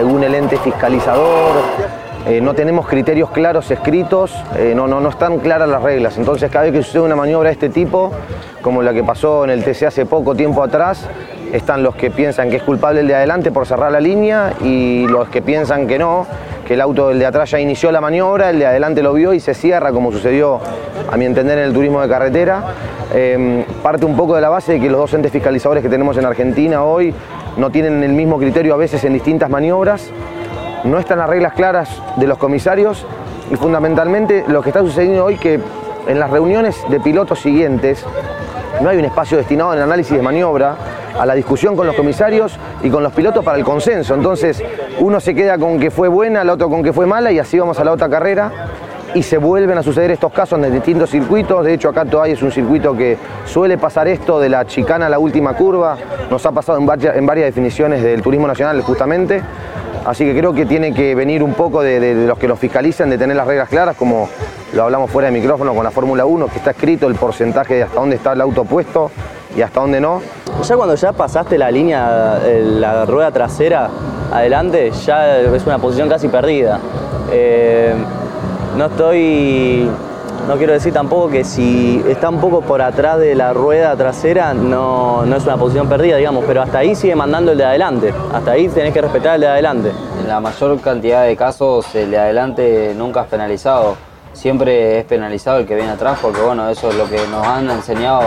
Según 0.00 0.24
el 0.24 0.34
ente 0.34 0.56
fiscalizador, 0.56 1.56
eh, 2.26 2.40
no 2.40 2.54
tenemos 2.54 2.88
criterios 2.88 3.28
claros 3.32 3.70
escritos, 3.70 4.34
eh, 4.56 4.72
no, 4.74 4.86
no, 4.86 4.98
no 4.98 5.10
están 5.10 5.40
claras 5.40 5.68
las 5.68 5.82
reglas. 5.82 6.16
Entonces 6.16 6.50
cada 6.50 6.64
vez 6.64 6.72
que 6.72 6.82
sucede 6.82 7.02
una 7.02 7.16
maniobra 7.16 7.50
de 7.50 7.52
este 7.52 7.68
tipo, 7.68 8.10
como 8.62 8.82
la 8.82 8.94
que 8.94 9.04
pasó 9.04 9.44
en 9.44 9.50
el 9.50 9.62
TC 9.62 9.82
hace 9.88 10.06
poco 10.06 10.34
tiempo 10.34 10.62
atrás, 10.62 11.06
están 11.52 11.82
los 11.82 11.96
que 11.96 12.10
piensan 12.10 12.48
que 12.48 12.56
es 12.56 12.62
culpable 12.62 13.00
el 13.00 13.08
de 13.08 13.14
adelante 13.14 13.52
por 13.52 13.66
cerrar 13.66 13.92
la 13.92 14.00
línea 14.00 14.54
y 14.62 15.06
los 15.06 15.28
que 15.28 15.42
piensan 15.42 15.86
que 15.86 15.98
no, 15.98 16.26
que 16.66 16.72
el 16.72 16.80
auto 16.80 17.08
del 17.08 17.18
de 17.18 17.26
atrás 17.26 17.50
ya 17.50 17.60
inició 17.60 17.92
la 17.92 18.00
maniobra, 18.00 18.48
el 18.48 18.58
de 18.58 18.64
adelante 18.64 19.02
lo 19.02 19.12
vio 19.12 19.34
y 19.34 19.40
se 19.40 19.52
cierra, 19.52 19.92
como 19.92 20.12
sucedió 20.12 20.60
a 21.12 21.16
mi 21.18 21.26
entender 21.26 21.58
en 21.58 21.64
el 21.64 21.74
turismo 21.74 22.00
de 22.00 22.08
carretera. 22.08 22.62
Em, 23.12 23.64
parte 23.82 24.06
un 24.06 24.16
poco 24.16 24.36
de 24.36 24.40
la 24.40 24.48
base 24.48 24.72
de 24.72 24.80
que 24.80 24.88
los 24.88 25.00
dos 25.00 25.12
entes 25.12 25.30
fiscalizadores 25.30 25.82
que 25.82 25.90
tenemos 25.90 26.16
en 26.16 26.24
Argentina 26.24 26.84
hoy 26.84 27.12
no 27.56 27.70
tienen 27.70 28.02
el 28.02 28.12
mismo 28.12 28.38
criterio 28.38 28.74
a 28.74 28.76
veces 28.76 29.04
en 29.04 29.12
distintas 29.12 29.50
maniobras, 29.50 30.10
no 30.84 30.98
están 30.98 31.18
las 31.18 31.28
reglas 31.28 31.52
claras 31.54 31.90
de 32.16 32.26
los 32.26 32.38
comisarios 32.38 33.06
y 33.50 33.56
fundamentalmente 33.56 34.44
lo 34.48 34.62
que 34.62 34.70
está 34.70 34.80
sucediendo 34.80 35.24
hoy 35.24 35.36
que 35.36 35.60
en 36.06 36.18
las 36.18 36.30
reuniones 36.30 36.76
de 36.88 37.00
pilotos 37.00 37.40
siguientes 37.40 38.04
no 38.80 38.88
hay 38.88 38.98
un 38.98 39.04
espacio 39.04 39.36
destinado 39.36 39.72
al 39.72 39.82
análisis 39.82 40.16
de 40.16 40.22
maniobra, 40.22 40.76
a 41.18 41.26
la 41.26 41.34
discusión 41.34 41.76
con 41.76 41.86
los 41.86 41.96
comisarios 41.96 42.58
y 42.82 42.88
con 42.88 43.02
los 43.02 43.12
pilotos 43.12 43.44
para 43.44 43.58
el 43.58 43.64
consenso. 43.64 44.14
Entonces 44.14 44.62
uno 45.00 45.20
se 45.20 45.34
queda 45.34 45.58
con 45.58 45.78
que 45.78 45.90
fue 45.90 46.08
buena, 46.08 46.42
el 46.42 46.50
otro 46.50 46.70
con 46.70 46.82
que 46.82 46.92
fue 46.92 47.06
mala 47.06 47.30
y 47.30 47.38
así 47.38 47.58
vamos 47.58 47.78
a 47.78 47.84
la 47.84 47.92
otra 47.92 48.08
carrera 48.08 48.50
y 49.14 49.22
se 49.22 49.38
vuelven 49.38 49.76
a 49.76 49.82
suceder 49.82 50.10
estos 50.10 50.32
casos 50.32 50.62
en 50.62 50.72
distintos 50.72 51.10
circuitos. 51.10 51.64
De 51.64 51.74
hecho, 51.74 51.88
acá 51.88 52.04
todavía 52.04 52.34
es 52.34 52.42
un 52.42 52.52
circuito 52.52 52.96
que 52.96 53.16
suele 53.44 53.78
pasar 53.78 54.08
esto 54.08 54.38
de 54.38 54.48
la 54.48 54.66
chicana 54.66 55.06
a 55.06 55.08
la 55.08 55.18
última 55.18 55.54
curva. 55.54 55.96
Nos 56.30 56.44
ha 56.46 56.52
pasado 56.52 56.78
en 56.78 56.86
varias, 56.86 57.46
definiciones 57.46 58.02
del 58.02 58.22
turismo 58.22 58.46
nacional 58.46 58.80
justamente. 58.82 59.42
Así 60.04 60.24
que 60.24 60.36
creo 60.38 60.54
que 60.54 60.64
tiene 60.64 60.94
que 60.94 61.14
venir 61.14 61.42
un 61.42 61.54
poco 61.54 61.82
de, 61.82 62.26
los 62.26 62.38
que 62.38 62.48
lo 62.48 62.56
fiscalicen, 62.56 63.10
de 63.10 63.18
tener 63.18 63.36
las 63.36 63.46
reglas 63.46 63.68
claras, 63.68 63.96
como 63.96 64.28
lo 64.72 64.84
hablamos 64.84 65.10
fuera 65.10 65.30
de 65.30 65.38
micrófono 65.38 65.74
con 65.74 65.84
la 65.84 65.90
Fórmula 65.90 66.24
1, 66.24 66.46
que 66.46 66.58
está 66.58 66.70
escrito 66.70 67.06
el 67.06 67.16
porcentaje 67.16 67.74
de 67.74 67.82
hasta 67.82 68.00
dónde 68.00 68.16
está 68.16 68.32
el 68.32 68.40
auto 68.40 68.64
puesto 68.64 69.10
y 69.54 69.60
hasta 69.60 69.80
dónde 69.80 70.00
no. 70.00 70.22
Ya 70.62 70.76
cuando 70.76 70.94
ya 70.94 71.12
pasaste 71.12 71.58
la 71.58 71.70
línea, 71.70 72.38
eh, 72.44 72.62
la 72.64 73.04
rueda 73.04 73.30
trasera 73.30 73.90
adelante, 74.32 74.90
ya 75.04 75.38
es 75.40 75.66
una 75.66 75.78
posición 75.78 76.08
casi 76.08 76.28
perdida. 76.28 76.80
Eh, 77.30 77.94
no 78.76 78.86
estoy, 78.86 79.88
no 80.48 80.56
quiero 80.56 80.72
decir 80.72 80.92
tampoco 80.92 81.28
que 81.28 81.44
si 81.44 82.02
está 82.08 82.28
un 82.28 82.40
poco 82.40 82.60
por 82.60 82.82
atrás 82.82 83.18
de 83.18 83.34
la 83.34 83.52
rueda 83.52 83.96
trasera 83.96 84.54
no, 84.54 85.24
no 85.26 85.36
es 85.36 85.44
una 85.44 85.56
posición 85.56 85.88
perdida, 85.88 86.16
digamos, 86.16 86.44
pero 86.46 86.62
hasta 86.62 86.78
ahí 86.78 86.94
sigue 86.94 87.14
mandando 87.14 87.52
el 87.52 87.58
de 87.58 87.64
adelante. 87.64 88.14
Hasta 88.32 88.52
ahí 88.52 88.68
tenés 88.68 88.92
que 88.92 89.00
respetar 89.00 89.36
el 89.36 89.42
de 89.42 89.48
adelante. 89.48 89.92
En 90.20 90.28
la 90.28 90.40
mayor 90.40 90.80
cantidad 90.80 91.24
de 91.24 91.36
casos 91.36 91.94
el 91.94 92.10
de 92.10 92.18
adelante 92.18 92.94
nunca 92.96 93.22
es 93.22 93.26
penalizado 93.28 93.96
siempre 94.32 94.98
es 94.98 95.04
penalizado 95.04 95.58
el 95.58 95.66
que 95.66 95.74
viene 95.74 95.90
atrás, 95.90 96.18
porque 96.20 96.40
bueno, 96.40 96.68
eso 96.68 96.90
es 96.90 96.96
lo 96.96 97.08
que 97.08 97.26
nos 97.26 97.46
han 97.46 97.68
enseñado 97.70 98.22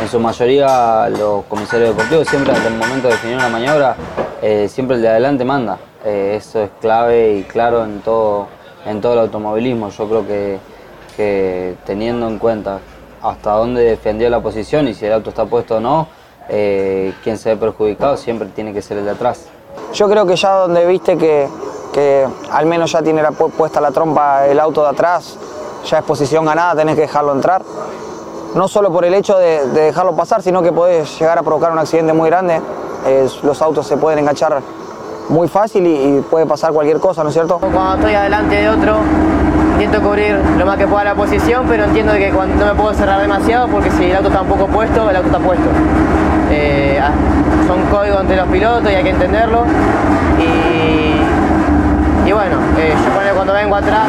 en 0.00 0.08
su 0.08 0.20
mayoría 0.20 1.08
los 1.08 1.44
comisarios 1.44 1.90
deportivos, 1.90 2.28
siempre 2.28 2.52
hasta 2.52 2.68
el 2.68 2.74
momento 2.74 3.08
de 3.08 3.14
definir 3.14 3.36
una 3.36 3.48
maniobra, 3.48 3.96
eh, 4.42 4.68
siempre 4.68 4.96
el 4.96 5.02
de 5.02 5.08
adelante 5.08 5.44
manda. 5.44 5.78
Eh, 6.04 6.34
eso 6.36 6.62
es 6.62 6.70
clave 6.80 7.38
y 7.38 7.42
claro 7.42 7.84
en 7.84 8.00
todo, 8.00 8.46
en 8.86 9.00
todo 9.00 9.14
el 9.14 9.18
automovilismo. 9.18 9.90
Yo 9.90 10.08
creo 10.08 10.26
que, 10.26 10.58
que 11.16 11.76
teniendo 11.84 12.28
en 12.28 12.38
cuenta 12.38 12.80
hasta 13.22 13.52
dónde 13.52 13.82
defendió 13.82 14.30
la 14.30 14.40
posición 14.40 14.88
y 14.88 14.94
si 14.94 15.04
el 15.06 15.12
auto 15.12 15.30
está 15.30 15.44
puesto 15.44 15.76
o 15.76 15.80
no, 15.80 16.08
eh, 16.48 17.12
quien 17.24 17.36
se 17.38 17.50
ve 17.50 17.56
perjudicado 17.56 18.16
siempre 18.16 18.48
tiene 18.48 18.72
que 18.72 18.80
ser 18.80 18.98
el 18.98 19.04
de 19.04 19.10
atrás. 19.10 19.46
Yo 19.92 20.08
creo 20.08 20.26
que 20.26 20.36
ya 20.36 20.52
donde 20.52 20.86
viste 20.86 21.18
que, 21.18 21.48
que 21.92 22.26
al 22.50 22.66
menos 22.66 22.92
ya 22.92 23.02
tiene 23.02 23.22
puesta 23.56 23.80
la 23.80 23.90
trompa 23.90 24.46
el 24.46 24.60
auto 24.60 24.82
de 24.82 24.90
atrás, 24.90 25.36
ya 25.84 25.98
es 25.98 26.04
posición 26.04 26.44
ganada, 26.44 26.76
tenés 26.76 26.94
que 26.94 27.02
dejarlo 27.02 27.32
entrar. 27.32 27.62
No 28.54 28.68
solo 28.68 28.90
por 28.92 29.04
el 29.04 29.12
hecho 29.14 29.36
de, 29.36 29.66
dejarlo 29.68 30.14
pasar, 30.16 30.42
sino 30.42 30.62
que 30.62 30.72
podés 30.72 31.18
llegar 31.18 31.38
a 31.38 31.42
provocar 31.42 31.72
un 31.72 31.78
accidente 31.78 32.12
muy 32.12 32.30
grande. 32.30 32.60
los 33.42 33.60
autos 33.60 33.86
se 33.86 33.96
pueden 33.96 34.20
enganchar 34.20 34.62
muy 35.28 35.48
fácil 35.48 35.86
y, 35.86 36.20
puede 36.30 36.46
pasar 36.46 36.72
cualquier 36.72 36.98
cosa, 36.98 37.22
¿no 37.22 37.28
es 37.28 37.34
cierto? 37.34 37.58
Cuando 37.58 37.94
estoy 37.96 38.14
adelante 38.14 38.54
de 38.54 38.68
otro, 38.68 38.98
intento 39.74 40.00
cubrir 40.02 40.38
lo 40.58 40.66
más 40.66 40.76
que 40.76 40.86
pueda 40.86 41.04
la 41.04 41.14
posición, 41.14 41.64
pero 41.68 41.84
entiendo 41.84 42.12
que 42.14 42.30
cuando 42.30 42.54
no 42.56 42.72
me 42.72 42.80
puedo 42.80 42.94
cerrar 42.94 43.20
demasiado 43.20 43.68
porque 43.68 43.90
si 43.90 44.04
el 44.04 44.16
auto 44.16 44.28
está 44.28 44.42
un 44.42 44.48
poco 44.48 44.66
puesto, 44.66 45.08
el 45.08 45.16
auto 45.16 45.28
está 45.28 45.38
puesto. 45.38 45.68
Eh, 46.50 47.00
ah, 47.02 47.10
son 47.66 47.82
códigos 47.90 48.20
entre 48.20 48.36
los 48.36 48.48
pilotos 48.48 48.90
y 48.90 48.94
hay 48.94 49.04
que 49.04 49.10
entenderlo. 49.10 49.64
Bueno, 52.32 52.58
eh, 52.78 52.94
yo 53.04 53.34
cuando 53.34 53.52
vengo 53.52 53.76
atrás 53.76 54.08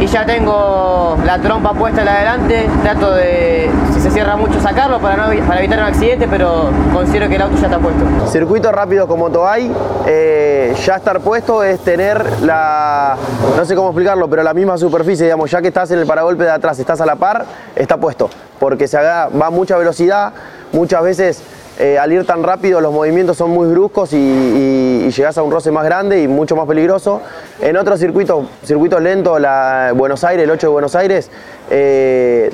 y 0.00 0.06
ya 0.06 0.26
tengo 0.26 1.16
la 1.24 1.38
trompa 1.38 1.72
puesta 1.74 2.02
en 2.02 2.08
adelante, 2.08 2.68
trato 2.82 3.12
de, 3.12 3.70
si 3.94 4.00
se 4.00 4.10
cierra 4.10 4.36
mucho, 4.36 4.60
sacarlo 4.60 4.98
para, 4.98 5.16
no, 5.16 5.46
para 5.46 5.60
evitar 5.60 5.78
un 5.78 5.84
accidente, 5.84 6.26
pero 6.28 6.70
considero 6.92 7.28
que 7.28 7.36
el 7.36 7.42
auto 7.42 7.56
ya 7.56 7.66
está 7.66 7.78
puesto. 7.78 8.04
Circuito 8.26 8.72
rápido 8.72 9.06
como 9.06 9.30
Toay, 9.30 9.70
eh, 10.06 10.74
ya 10.84 10.96
estar 10.96 11.20
puesto 11.20 11.62
es 11.62 11.78
tener 11.80 12.24
la, 12.42 13.16
no 13.56 13.64
sé 13.64 13.76
cómo 13.76 13.90
explicarlo, 13.90 14.28
pero 14.28 14.42
la 14.42 14.54
misma 14.54 14.76
superficie, 14.76 15.26
digamos, 15.26 15.50
ya 15.50 15.62
que 15.62 15.68
estás 15.68 15.90
en 15.92 16.00
el 16.00 16.06
paragolpe 16.06 16.42
de 16.42 16.50
atrás, 16.50 16.78
estás 16.80 17.00
a 17.00 17.06
la 17.06 17.14
par, 17.14 17.44
está 17.76 17.96
puesto, 17.96 18.28
porque 18.58 18.88
se 18.88 18.98
va 18.98 19.50
mucha 19.50 19.76
velocidad, 19.76 20.32
muchas 20.72 21.02
veces 21.02 21.42
eh, 21.78 21.98
al 21.98 22.12
ir 22.12 22.26
tan 22.26 22.42
rápido 22.42 22.80
los 22.80 22.92
movimientos 22.92 23.36
son 23.36 23.50
muy 23.50 23.68
bruscos 23.68 24.12
y, 24.12 24.16
y, 24.16 25.22
a 25.22 25.42
un 25.42 25.50
roce 25.50 25.70
más 25.70 25.84
grande 25.84 26.22
y 26.22 26.28
mucho 26.28 26.56
más 26.56 26.66
peligroso. 26.66 27.22
En 27.60 27.76
otros 27.76 27.98
circuitos, 27.98 28.46
circuitos 28.64 29.00
lentos, 29.00 29.40
la 29.40 29.92
Buenos 29.94 30.24
Aires, 30.24 30.44
el 30.44 30.50
8 30.50 30.66
de 30.66 30.72
Buenos 30.72 30.94
Aires, 30.94 31.30
eh, 31.70 32.52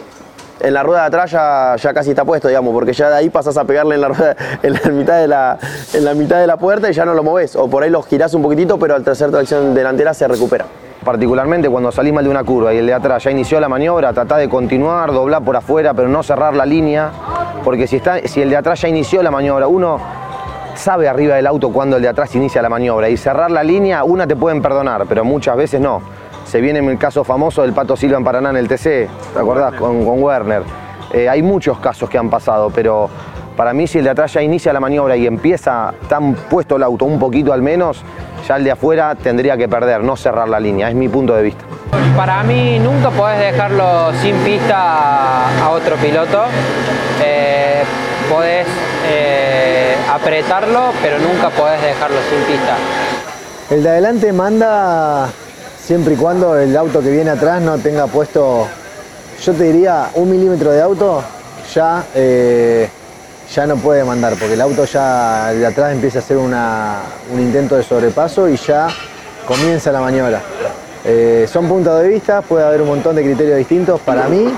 en 0.60 0.74
la 0.74 0.82
rueda 0.82 1.02
de 1.02 1.06
atrás 1.06 1.30
ya, 1.30 1.94
casi 1.94 2.10
está 2.10 2.24
puesto, 2.24 2.48
digamos, 2.48 2.72
porque 2.72 2.92
ya 2.92 3.08
de 3.10 3.16
ahí 3.16 3.30
pasas 3.30 3.56
a 3.56 3.64
pegarle 3.64 3.94
en 3.94 4.00
la, 4.00 4.08
en 4.62 4.72
la, 4.72 4.90
mitad, 4.90 5.20
de 5.20 5.28
la, 5.28 5.58
en 5.92 6.04
la 6.04 6.14
mitad 6.14 6.40
de 6.40 6.46
la 6.46 6.56
puerta 6.56 6.90
y 6.90 6.92
ya 6.92 7.04
no 7.04 7.14
lo 7.14 7.22
moves. 7.22 7.56
O 7.56 7.68
por 7.68 7.82
ahí 7.82 7.90
lo 7.90 8.02
girás 8.02 8.34
un 8.34 8.42
poquitito, 8.42 8.78
pero 8.78 8.94
al 8.94 9.04
tercer 9.04 9.30
tracción 9.30 9.74
delantera 9.74 10.14
se 10.14 10.26
recupera. 10.28 10.66
Particularmente 11.04 11.70
cuando 11.70 11.92
salís 11.92 12.12
mal 12.12 12.24
de 12.24 12.30
una 12.30 12.44
curva 12.44 12.74
y 12.74 12.78
el 12.78 12.86
de 12.86 12.94
atrás 12.94 13.24
ya 13.24 13.30
inició 13.30 13.60
la 13.60 13.68
maniobra, 13.68 14.12
tratá 14.12 14.36
de 14.36 14.48
continuar, 14.48 15.12
doblar 15.12 15.42
por 15.42 15.56
afuera, 15.56 15.94
pero 15.94 16.08
no 16.08 16.22
cerrar 16.22 16.54
la 16.54 16.66
línea, 16.66 17.10
porque 17.64 17.86
si, 17.86 17.96
está, 17.96 18.18
si 18.20 18.40
el 18.40 18.50
de 18.50 18.56
atrás 18.56 18.80
ya 18.82 18.88
inició 18.88 19.22
la 19.22 19.30
maniobra, 19.30 19.66
uno 19.66 20.00
sabe 20.74 21.08
arriba 21.08 21.34
del 21.34 21.46
auto 21.46 21.70
cuando 21.70 21.96
el 21.96 22.02
de 22.02 22.08
atrás 22.08 22.34
inicia 22.34 22.62
la 22.62 22.68
maniobra 22.68 23.08
y 23.08 23.16
cerrar 23.16 23.50
la 23.50 23.62
línea, 23.62 24.04
una 24.04 24.26
te 24.26 24.36
pueden 24.36 24.62
perdonar, 24.62 25.06
pero 25.08 25.24
muchas 25.24 25.56
veces 25.56 25.80
no. 25.80 26.00
Se 26.44 26.60
viene 26.60 26.78
en 26.78 26.88
el 26.88 26.98
caso 26.98 27.24
famoso 27.24 27.62
del 27.62 27.72
Pato 27.72 27.96
Silva 27.96 28.16
en 28.16 28.24
Paraná 28.24 28.50
en 28.50 28.56
el 28.56 28.68
TC, 28.68 28.82
¿te 28.82 29.38
acordás? 29.38 29.74
Con, 29.74 30.04
con 30.04 30.22
Werner. 30.22 30.62
Eh, 31.12 31.28
hay 31.28 31.42
muchos 31.42 31.78
casos 31.78 32.08
que 32.08 32.16
han 32.16 32.30
pasado, 32.30 32.70
pero 32.70 33.10
para 33.58 33.72
mí 33.72 33.88
si 33.88 33.98
el 33.98 34.04
de 34.04 34.10
atrás 34.10 34.32
ya 34.34 34.40
inicia 34.40 34.72
la 34.72 34.78
maniobra 34.78 35.16
y 35.16 35.26
empieza 35.26 35.92
tan 36.08 36.34
puesto 36.34 36.76
el 36.76 36.84
auto 36.84 37.04
un 37.06 37.18
poquito 37.18 37.52
al 37.52 37.60
menos, 37.60 38.02
ya 38.46 38.54
el 38.54 38.62
de 38.62 38.70
afuera 38.70 39.16
tendría 39.16 39.56
que 39.56 39.68
perder, 39.68 40.04
no 40.04 40.16
cerrar 40.16 40.48
la 40.48 40.60
línea, 40.60 40.88
es 40.88 40.94
mi 40.94 41.08
punto 41.08 41.34
de 41.34 41.42
vista. 41.42 41.64
Para 42.16 42.44
mí 42.44 42.78
nunca 42.78 43.10
podés 43.10 43.40
dejarlo 43.40 44.12
sin 44.22 44.36
pista 44.36 45.48
a 45.60 45.70
otro 45.70 45.96
piloto. 45.96 46.44
Eh, 47.20 47.82
podés 48.30 48.68
eh, 49.08 49.96
apretarlo, 50.08 50.92
pero 51.02 51.18
nunca 51.18 51.50
podés 51.50 51.82
dejarlo 51.82 52.18
sin 52.30 52.38
pista. 52.44 52.76
El 53.70 53.82
de 53.82 53.88
adelante 53.88 54.32
manda 54.32 55.30
siempre 55.80 56.14
y 56.14 56.16
cuando 56.16 56.56
el 56.56 56.76
auto 56.76 57.00
que 57.00 57.10
viene 57.10 57.30
atrás 57.30 57.60
no 57.60 57.76
tenga 57.78 58.06
puesto, 58.06 58.68
yo 59.42 59.52
te 59.52 59.64
diría, 59.64 60.10
un 60.14 60.30
milímetro 60.30 60.70
de 60.70 60.80
auto, 60.80 61.24
ya 61.74 62.04
eh, 62.14 62.88
ya 63.54 63.66
no 63.66 63.76
puede 63.76 64.04
mandar, 64.04 64.34
porque 64.38 64.54
el 64.54 64.60
auto 64.60 64.84
ya 64.84 65.52
de 65.52 65.64
atrás 65.66 65.92
empieza 65.92 66.18
a 66.18 66.22
hacer 66.22 66.36
un 66.36 67.40
intento 67.40 67.76
de 67.76 67.82
sobrepaso 67.82 68.48
y 68.48 68.56
ya 68.56 68.88
comienza 69.46 69.90
la 69.90 70.00
maniobra. 70.00 70.42
Eh, 71.04 71.48
son 71.50 71.66
puntos 71.68 72.02
de 72.02 72.08
vista, 72.08 72.42
puede 72.42 72.64
haber 72.64 72.82
un 72.82 72.88
montón 72.88 73.16
de 73.16 73.22
criterios 73.22 73.56
distintos. 73.56 74.00
Para 74.00 74.28
mí, 74.28 74.52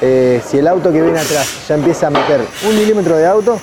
eh, 0.00 0.40
si 0.46 0.58
el 0.58 0.68
auto 0.68 0.92
que 0.92 1.02
viene 1.02 1.18
atrás 1.18 1.66
ya 1.68 1.74
empieza 1.74 2.06
a 2.06 2.10
meter 2.10 2.40
un 2.68 2.78
milímetro 2.78 3.16
de 3.16 3.26
auto, 3.26 3.58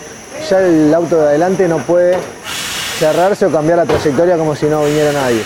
ya 0.50 0.60
el 0.60 0.94
auto 0.94 1.22
de 1.22 1.28
adelante 1.30 1.68
no 1.68 1.78
puede 1.78 2.18
cerrarse 3.00 3.46
o 3.46 3.52
cambiar 3.52 3.78
la 3.78 3.86
trayectoria 3.86 4.38
como 4.38 4.56
si 4.56 4.66
no 4.66 4.84
viniera 4.84 5.14
nadie. 5.14 5.44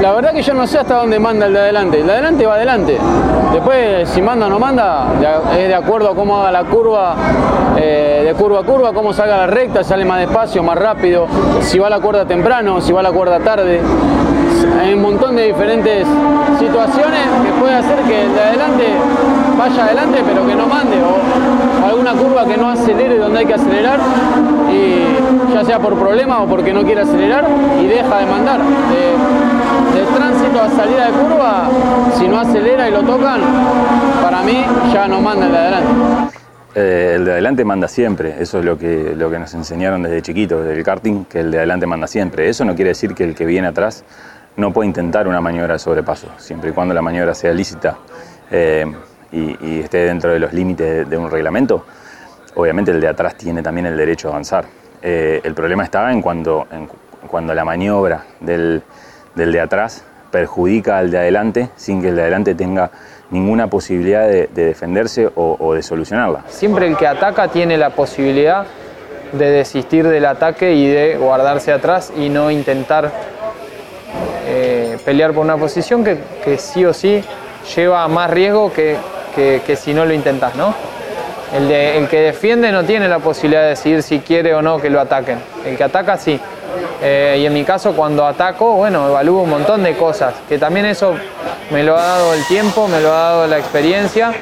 La 0.00 0.12
verdad 0.12 0.32
que 0.32 0.42
yo 0.42 0.54
no 0.54 0.66
sé 0.66 0.78
hasta 0.78 0.96
dónde 0.96 1.18
manda 1.18 1.46
el 1.46 1.52
de 1.52 1.60
adelante. 1.60 2.00
El 2.00 2.06
de 2.06 2.12
adelante 2.12 2.46
va 2.46 2.54
adelante. 2.54 2.98
Después, 3.52 4.08
si 4.08 4.22
manda 4.22 4.46
o 4.46 4.48
no 4.48 4.58
manda, 4.58 5.08
es 5.52 5.68
de 5.68 5.74
acuerdo 5.74 6.10
a 6.10 6.14
cómo 6.14 6.38
haga 6.38 6.52
la 6.52 6.64
curva, 6.64 7.16
eh, 7.76 8.22
de 8.24 8.34
curva 8.34 8.60
a 8.60 8.62
curva, 8.62 8.92
cómo 8.92 9.12
salga 9.12 9.38
la 9.38 9.46
recta, 9.46 9.82
sale 9.82 10.04
más 10.04 10.20
despacio, 10.20 10.62
más 10.62 10.78
rápido, 10.78 11.26
si 11.60 11.78
va 11.78 11.90
la 11.90 12.00
cuerda 12.00 12.24
temprano, 12.24 12.80
si 12.80 12.92
va 12.92 13.02
la 13.02 13.10
cuerda 13.12 13.40
tarde. 13.40 13.80
Hay 14.80 14.94
un 14.94 15.02
montón 15.02 15.36
de 15.36 15.46
diferentes 15.46 16.06
situaciones 16.58 17.20
que 17.44 17.60
puede 17.60 17.74
hacer 17.74 17.98
que 18.00 18.22
el 18.22 18.34
de 18.34 18.40
adelante 18.40 18.84
vaya 19.58 19.84
adelante 19.84 20.22
pero 20.26 20.46
que 20.46 20.54
no 20.54 20.66
mande 20.66 20.96
o, 21.02 21.86
alguna 21.86 22.12
curva 22.12 22.46
que 22.46 22.56
no 22.56 22.70
acelere 22.70 23.18
donde 23.18 23.40
hay 23.40 23.46
que 23.46 23.54
acelerar 23.54 24.00
ya 25.60 25.66
sea 25.66 25.78
por 25.78 25.94
problema 25.98 26.42
o 26.42 26.46
porque 26.46 26.72
no 26.72 26.82
quiere 26.84 27.02
acelerar 27.02 27.44
y 27.82 27.86
deja 27.86 28.18
de 28.18 28.26
mandar. 28.26 28.60
De, 28.60 29.40
tránsito 30.14 30.60
a 30.60 30.68
salida 30.70 31.06
de 31.06 31.12
curva, 31.12 31.68
si 32.18 32.26
no 32.26 32.40
acelera 32.40 32.88
y 32.88 32.92
lo 32.92 33.02
tocan, 33.02 33.40
para 34.20 34.42
mí 34.42 34.64
ya 34.92 35.06
no 35.06 35.20
manda 35.20 35.46
el 35.46 35.52
de 35.52 35.58
adelante. 35.58 35.90
Eh, 36.74 37.12
el 37.16 37.24
de 37.24 37.32
adelante 37.32 37.64
manda 37.64 37.86
siempre, 37.86 38.34
eso 38.40 38.58
es 38.58 38.64
lo 38.64 38.76
que, 38.76 39.14
lo 39.16 39.30
que 39.30 39.38
nos 39.38 39.54
enseñaron 39.54 40.02
desde 40.02 40.20
chiquitos, 40.22 40.64
desde 40.64 40.78
el 40.78 40.84
karting, 40.84 41.26
que 41.26 41.40
el 41.40 41.50
de 41.50 41.58
adelante 41.58 41.86
manda 41.86 42.06
siempre. 42.06 42.48
Eso 42.48 42.64
no 42.64 42.74
quiere 42.74 42.90
decir 42.90 43.14
que 43.14 43.22
el 43.22 43.34
que 43.34 43.44
viene 43.46 43.68
atrás 43.68 44.04
no 44.56 44.72
puede 44.72 44.88
intentar 44.88 45.28
una 45.28 45.40
maniobra 45.40 45.74
de 45.74 45.78
sobrepaso, 45.78 46.28
siempre 46.38 46.70
y 46.70 46.72
cuando 46.72 46.92
la 46.92 47.02
maniobra 47.02 47.34
sea 47.34 47.52
lícita. 47.52 47.98
Eh, 48.50 48.86
y, 49.32 49.80
esté 49.80 49.98
dentro 49.98 50.32
de 50.32 50.40
los 50.40 50.52
límites 50.52 51.08
de, 51.08 51.16
un 51.16 51.30
reglamento, 51.30 51.84
obviamente 52.56 52.90
el 52.90 53.00
de 53.00 53.08
atrás 53.08 53.36
tiene 53.36 53.62
también 53.62 53.86
el 53.86 53.96
derecho 53.96 54.28
a 54.28 54.32
avanzar. 54.32 54.64
Eh, 55.02 55.40
el 55.44 55.54
problema 55.54 55.84
está 55.84 56.12
en 56.12 56.20
cuando, 56.20 56.66
cuando 57.26 57.54
la 57.54 57.64
maniobra 57.64 58.24
del, 58.40 58.82
de 59.34 59.60
atrás 59.60 60.04
perjudica 60.30 60.98
al 60.98 61.10
de 61.10 61.18
adelante 61.18 61.70
sin 61.76 62.02
que 62.02 62.08
el 62.08 62.16
de 62.16 62.22
adelante 62.22 62.54
tenga 62.54 62.90
ninguna 63.30 63.68
posibilidad 63.68 64.28
de, 64.28 64.48
defenderse 64.52 65.30
o, 65.34 65.74
de 65.74 65.82
solucionarla. 65.82 66.44
Siempre 66.48 66.86
el 66.86 66.96
que 66.96 67.06
ataca 67.06 67.48
tiene 67.48 67.76
la 67.76 67.90
posibilidad 67.90 68.66
de 69.32 69.50
desistir 69.50 70.06
del 70.06 70.26
ataque 70.26 70.74
y 70.74 70.88
de 70.88 71.16
guardarse 71.16 71.72
atrás 71.72 72.12
y 72.16 72.28
no 72.28 72.50
intentar 72.50 73.12
eh, 74.46 74.98
pelear 75.04 75.32
por 75.32 75.44
una 75.44 75.56
posición 75.56 76.02
que, 76.02 76.18
que 76.44 76.58
sí 76.58 76.84
o 76.84 76.92
sí 76.92 77.22
lleva 77.74 78.06
más 78.08 78.30
riesgo 78.30 78.72
que, 78.72 78.96
que, 79.34 79.76
si 79.76 79.94
no 79.94 80.04
lo 80.04 80.12
intentas, 80.12 80.54
¿no? 80.56 80.74
El, 81.54 81.70
el, 81.70 82.08
que 82.08 82.20
defiende 82.20 82.70
no 82.70 82.84
tiene 82.84 83.08
la 83.08 83.18
posibilidad 83.18 83.62
de 83.62 83.68
decidir 83.70 84.02
si 84.02 84.20
quiere 84.20 84.54
o 84.54 84.62
no 84.62 84.78
que 84.80 84.88
lo 84.88 85.00
ataquen. 85.00 85.38
El 85.66 85.76
que 85.76 85.84
ataca 85.84 86.16
sí. 86.16 86.38
Eh, 87.02 87.38
y 87.40 87.46
en 87.46 87.52
mi 87.52 87.64
caso 87.64 87.92
cuando 87.92 88.24
ataco, 88.26 88.74
bueno, 88.74 89.08
evalúo 89.08 89.42
un 89.42 89.50
montón 89.50 89.82
de 89.82 89.94
cosas, 89.96 90.34
que 90.48 90.58
también 90.58 90.86
eso 90.86 91.14
me 91.72 91.82
lo 91.82 91.96
ha 91.96 92.02
dado 92.02 92.34
el 92.34 92.44
tiempo, 92.46 92.86
me 92.88 93.00
lo 93.00 93.08
ha 93.12 93.18
dado 93.18 93.46
la 93.46 93.58
experiencia. 93.58 94.32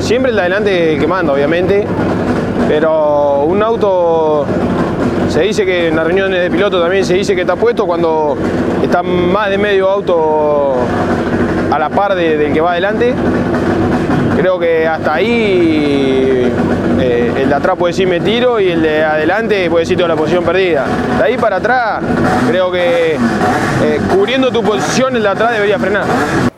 Siempre 0.00 0.30
el 0.30 0.36
de 0.36 0.40
adelante 0.42 0.96
que 0.98 1.06
manda, 1.06 1.32
obviamente, 1.32 1.86
pero 2.66 3.42
un 3.44 3.62
auto 3.62 4.46
se 5.28 5.40
dice 5.42 5.64
que 5.64 5.88
en 5.88 5.96
las 5.96 6.04
reuniones 6.06 6.40
de 6.40 6.50
piloto 6.50 6.80
también 6.80 7.04
se 7.04 7.14
dice 7.14 7.34
que 7.34 7.42
está 7.42 7.54
puesto 7.56 7.86
cuando 7.86 8.36
está 8.82 9.02
más 9.02 9.50
de 9.50 9.58
medio 9.58 9.88
auto 9.90 10.74
a 11.70 11.78
la 11.78 11.90
par 11.90 12.14
de- 12.14 12.36
del 12.38 12.52
que 12.52 12.60
va 12.60 12.72
adelante. 12.72 13.14
Creo 14.44 14.58
que 14.58 14.86
hasta 14.86 15.14
ahí 15.14 16.52
eh, 17.00 17.32
el 17.34 17.48
de 17.48 17.54
atrás 17.54 17.78
puede 17.78 17.94
decir 17.94 18.06
me 18.06 18.20
tiro 18.20 18.60
y 18.60 18.68
el 18.72 18.82
de 18.82 19.02
adelante 19.02 19.70
puede 19.70 19.84
decir 19.84 19.96
toda 19.96 20.10
la 20.10 20.16
posición 20.16 20.44
perdida. 20.44 20.84
De 21.16 21.24
ahí 21.24 21.38
para 21.38 21.56
atrás, 21.56 22.02
creo 22.46 22.70
que 22.70 23.14
eh, 23.14 24.00
cubriendo 24.14 24.50
tu 24.50 24.62
posición 24.62 25.16
el 25.16 25.22
de 25.22 25.28
atrás 25.30 25.52
debería 25.52 25.78
frenar. 25.78 26.04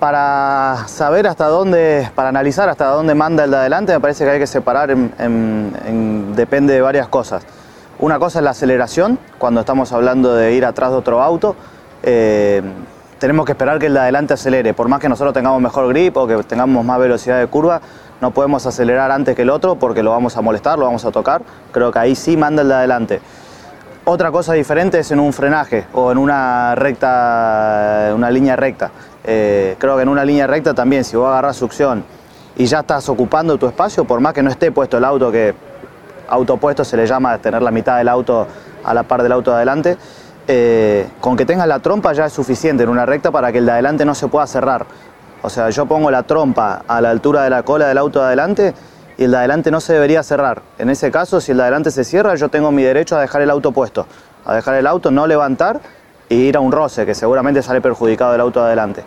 Para 0.01 0.79
saber 0.88 1.29
hasta 1.29 1.46
dónde, 1.46 2.11
para 2.16 2.31
analizar 2.31 2.68
hasta 2.68 2.87
dónde 2.87 3.14
manda 3.14 3.44
el 3.44 3.53
de 3.53 3.57
adelante, 3.59 3.92
me 3.92 4.01
parece 4.01 4.25
que 4.25 4.31
hay 4.31 4.38
que 4.40 4.49
separar, 4.49 4.90
en- 4.90 5.12
en- 5.20 5.72
en- 5.87 6.35
depende 6.35 6.75
de 6.75 6.81
varias 6.81 7.07
cosas. 7.07 7.44
Una 8.01 8.18
cosa 8.18 8.40
es 8.40 8.44
la 8.44 8.51
aceleración, 8.51 9.16
cuando 9.38 9.61
estamos 9.61 9.92
hablando 9.92 10.35
de 10.35 10.53
ir 10.55 10.64
atrás 10.64 10.90
de 10.90 10.96
otro 10.96 11.22
auto. 11.22 11.55
eh, 12.03 12.62
tenemos 13.19 13.47
que 13.47 13.53
esperar 13.53 13.79
que 13.79 13.87
el 13.87 13.95
de 13.95 14.01
adelante 14.01 14.35
acelere. 14.35 14.75
Por 14.75 14.89
más 14.89 15.01
que 15.01 15.09
nosotros 15.09 15.33
tengamos 15.33 15.61
mejor 15.61 15.89
grip 15.89 16.17
o 16.17 16.27
que 16.27 16.37
tengamos 16.45 16.85
más 16.85 16.99
velocidad 16.99 17.39
de 17.39 17.47
curva, 17.47 17.81
no 18.21 18.31
podemos 18.31 18.67
acelerar 18.67 19.11
antes 19.11 19.35
que 19.35 19.43
el 19.43 19.51
otro 19.51 19.77
porque 19.77 20.03
lo 20.03 20.11
vamos 20.11 20.37
a 20.37 20.41
molestar, 20.41 20.79
lo 20.79 20.87
vamos 20.87 21.05
a 21.05 21.11
tocar. 21.11 21.43
Creo 21.73 21.91
que 21.93 21.99
ahí 21.99 22.15
sí 22.15 22.37
manda 22.37 22.63
el 22.63 22.69
de 22.69 22.75
adelante. 22.75 23.21
Otra 24.05 24.31
cosa 24.31 24.53
diferente 24.53 25.01
es 25.01 25.11
en 25.11 25.19
un 25.19 25.33
frenaje 25.33 25.87
o 25.93 26.13
en 26.13 26.19
una 26.19 26.75
recta, 26.77 28.13
una 28.15 28.31
línea 28.31 28.55
recta. 28.55 28.91
Eh, 29.25 29.75
creo 29.79 29.97
que 29.97 30.03
en 30.03 30.09
una 30.09 30.25
línea 30.25 30.47
recta 30.47 30.75
también, 30.75 31.03
si 31.05 31.17
vos 31.17 31.27
agarras 31.27 31.57
succión 31.57 32.05
y 32.57 32.67
ya 32.67 32.81
estás 32.81 33.09
ocupando 33.09 33.59
tu 33.59 33.67
espacio, 33.67 34.05
por 34.05 34.21
más 34.21 34.33
que 34.33 34.43
no 34.43 34.51
esté 34.51 34.71
puesto 34.71 34.99
el 34.99 35.05
auto, 35.05 35.33
que 35.33 35.55
autopuesto 36.29 36.85
se 36.85 36.97
le 36.97 37.07
llama 37.07 37.37
tener 37.39 37.63
la 37.63 37.71
mitad 37.71 37.99
del 37.99 38.09
auto 38.09 38.47
a 38.85 38.95
la 38.95 39.03
par 39.03 39.23
del 39.23 39.33
auto 39.33 39.51
de 39.51 39.57
adelante, 39.57 39.97
eh, 40.49 41.09
con 41.21 41.37
que 41.37 41.45
tengas 41.45 41.67
la 41.67 41.81
trompa 41.81 42.13
ya 42.13 42.27
es 42.27 42.33
suficiente 42.33 42.83
en 42.85 42.89
una 42.89 43.05
recta 43.07 43.31
para 43.31 43.51
que 43.53 43.59
el 43.59 43.67
de 43.67 43.73
adelante 43.73 44.05
no 44.05 44.15
se 44.15 44.29
pueda 44.29 44.47
cerrar. 44.47 44.87
O 45.43 45.51
sea, 45.51 45.71
yo 45.71 45.87
pongo 45.87 46.11
la 46.11 46.23
trompa 46.25 46.83
a 46.87 47.01
la 47.01 47.11
altura 47.11 47.43
de 47.43 47.51
la 47.51 47.63
cola 47.63 47.89
del 47.89 47.99
auto 47.99 48.21
de 48.21 48.27
adelante 48.27 48.75
y 49.19 49.25
el 49.25 49.31
de 49.31 49.37
adelante 49.39 49.71
no 49.71 49.81
se 49.81 49.93
debería 49.93 50.23
cerrar. 50.23 50.63
En 50.79 50.91
ese 50.91 51.11
caso, 51.11 51.41
si 51.41 51.53
el 51.53 51.59
de 51.59 51.65
adelante 51.65 51.91
se 51.91 52.05
cierra, 52.05 52.35
yo 52.35 52.49
tengo 52.49 52.71
mi 52.73 52.83
derecho 52.83 53.17
a 53.17 53.21
dejar 53.21 53.43
el 53.43 53.51
auto 53.51 53.73
puesto, 53.73 54.07
a 54.45 54.55
dejar 54.55 54.75
el 54.77 54.87
auto, 54.87 55.11
no 55.11 55.27
levantar 55.27 55.81
y 56.29 56.35
ir 56.37 56.57
a 56.57 56.61
un 56.61 56.73
roce, 56.73 57.07
que 57.07 57.15
seguramente 57.15 57.63
sale 57.63 57.81
perjudicado 57.81 58.35
el 58.35 58.41
auto 58.41 58.61
de 58.61 58.67
adelante. 58.67 59.05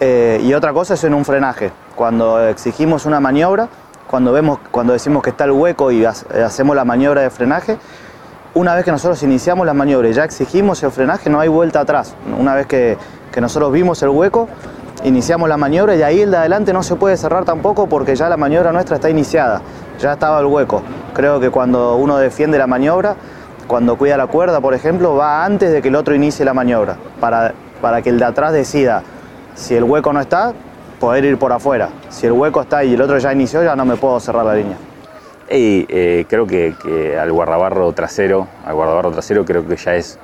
Eh, 0.00 0.40
y 0.42 0.52
otra 0.54 0.72
cosa 0.72 0.94
es 0.94 1.04
en 1.04 1.14
un 1.14 1.24
frenaje. 1.24 1.70
Cuando 1.94 2.40
exigimos 2.48 3.06
una 3.06 3.20
maniobra, 3.20 3.68
cuando, 4.08 4.32
vemos, 4.32 4.58
cuando 4.70 4.92
decimos 4.92 5.22
que 5.22 5.30
está 5.30 5.44
el 5.44 5.52
hueco 5.52 5.90
y 5.90 6.04
ha- 6.04 6.12
hacemos 6.44 6.76
la 6.76 6.84
maniobra 6.84 7.22
de 7.22 7.30
frenaje, 7.30 7.78
una 8.54 8.74
vez 8.74 8.84
que 8.84 8.90
nosotros 8.90 9.22
iniciamos 9.22 9.66
la 9.66 9.74
maniobra 9.74 10.08
y 10.08 10.12
ya 10.12 10.24
exigimos 10.24 10.82
el 10.82 10.90
frenaje, 10.90 11.30
no 11.30 11.40
hay 11.40 11.48
vuelta 11.48 11.80
atrás. 11.80 12.14
Una 12.38 12.54
vez 12.54 12.66
que, 12.66 12.98
que 13.32 13.40
nosotros 13.40 13.72
vimos 13.72 14.02
el 14.02 14.10
hueco, 14.10 14.48
iniciamos 15.04 15.48
la 15.48 15.56
maniobra 15.56 15.96
y 15.96 16.02
ahí 16.02 16.20
el 16.20 16.30
de 16.30 16.36
adelante 16.36 16.72
no 16.72 16.82
se 16.82 16.96
puede 16.96 17.16
cerrar 17.16 17.44
tampoco 17.44 17.86
porque 17.88 18.14
ya 18.14 18.28
la 18.28 18.36
maniobra 18.36 18.72
nuestra 18.72 18.96
está 18.96 19.08
iniciada, 19.08 19.62
ya 19.98 20.12
estaba 20.12 20.38
el 20.40 20.46
hueco. 20.46 20.82
Creo 21.14 21.40
que 21.40 21.50
cuando 21.50 21.96
uno 21.96 22.18
defiende 22.18 22.58
la 22.58 22.66
maniobra, 22.66 23.16
cuando 23.66 23.96
cuida 23.96 24.16
la 24.16 24.26
cuerda, 24.26 24.60
por 24.60 24.74
ejemplo, 24.74 25.14
va 25.14 25.44
antes 25.44 25.72
de 25.72 25.80
que 25.80 25.88
el 25.88 25.96
otro 25.96 26.14
inicie 26.14 26.44
la 26.44 26.52
maniobra, 26.52 26.96
para, 27.20 27.54
para 27.80 28.02
que 28.02 28.10
el 28.10 28.18
de 28.18 28.24
atrás 28.26 28.52
decida 28.52 29.02
si 29.54 29.74
el 29.74 29.84
hueco 29.84 30.12
no 30.12 30.20
está, 30.20 30.52
poder 31.00 31.24
ir 31.24 31.38
por 31.38 31.52
afuera. 31.52 31.88
Si 32.10 32.26
el 32.26 32.32
hueco 32.32 32.60
está 32.60 32.84
y 32.84 32.94
el 32.94 33.00
otro 33.00 33.18
ya 33.18 33.32
inició, 33.32 33.62
ya 33.62 33.74
no 33.74 33.84
me 33.84 33.96
puedo 33.96 34.20
cerrar 34.20 34.44
la 34.44 34.54
línea. 34.54 34.76
Y 35.52 35.84
eh, 35.90 36.24
creo 36.28 36.46
que, 36.46 36.74
al 37.20 37.30
guardabarro 37.30 37.92
trasero, 37.92 38.48
al 38.64 38.74
guardabarro 38.74 39.10
trasero 39.10 39.44
creo 39.44 39.66
que 39.66 39.76
ya 39.76 39.94
es, 39.94 40.18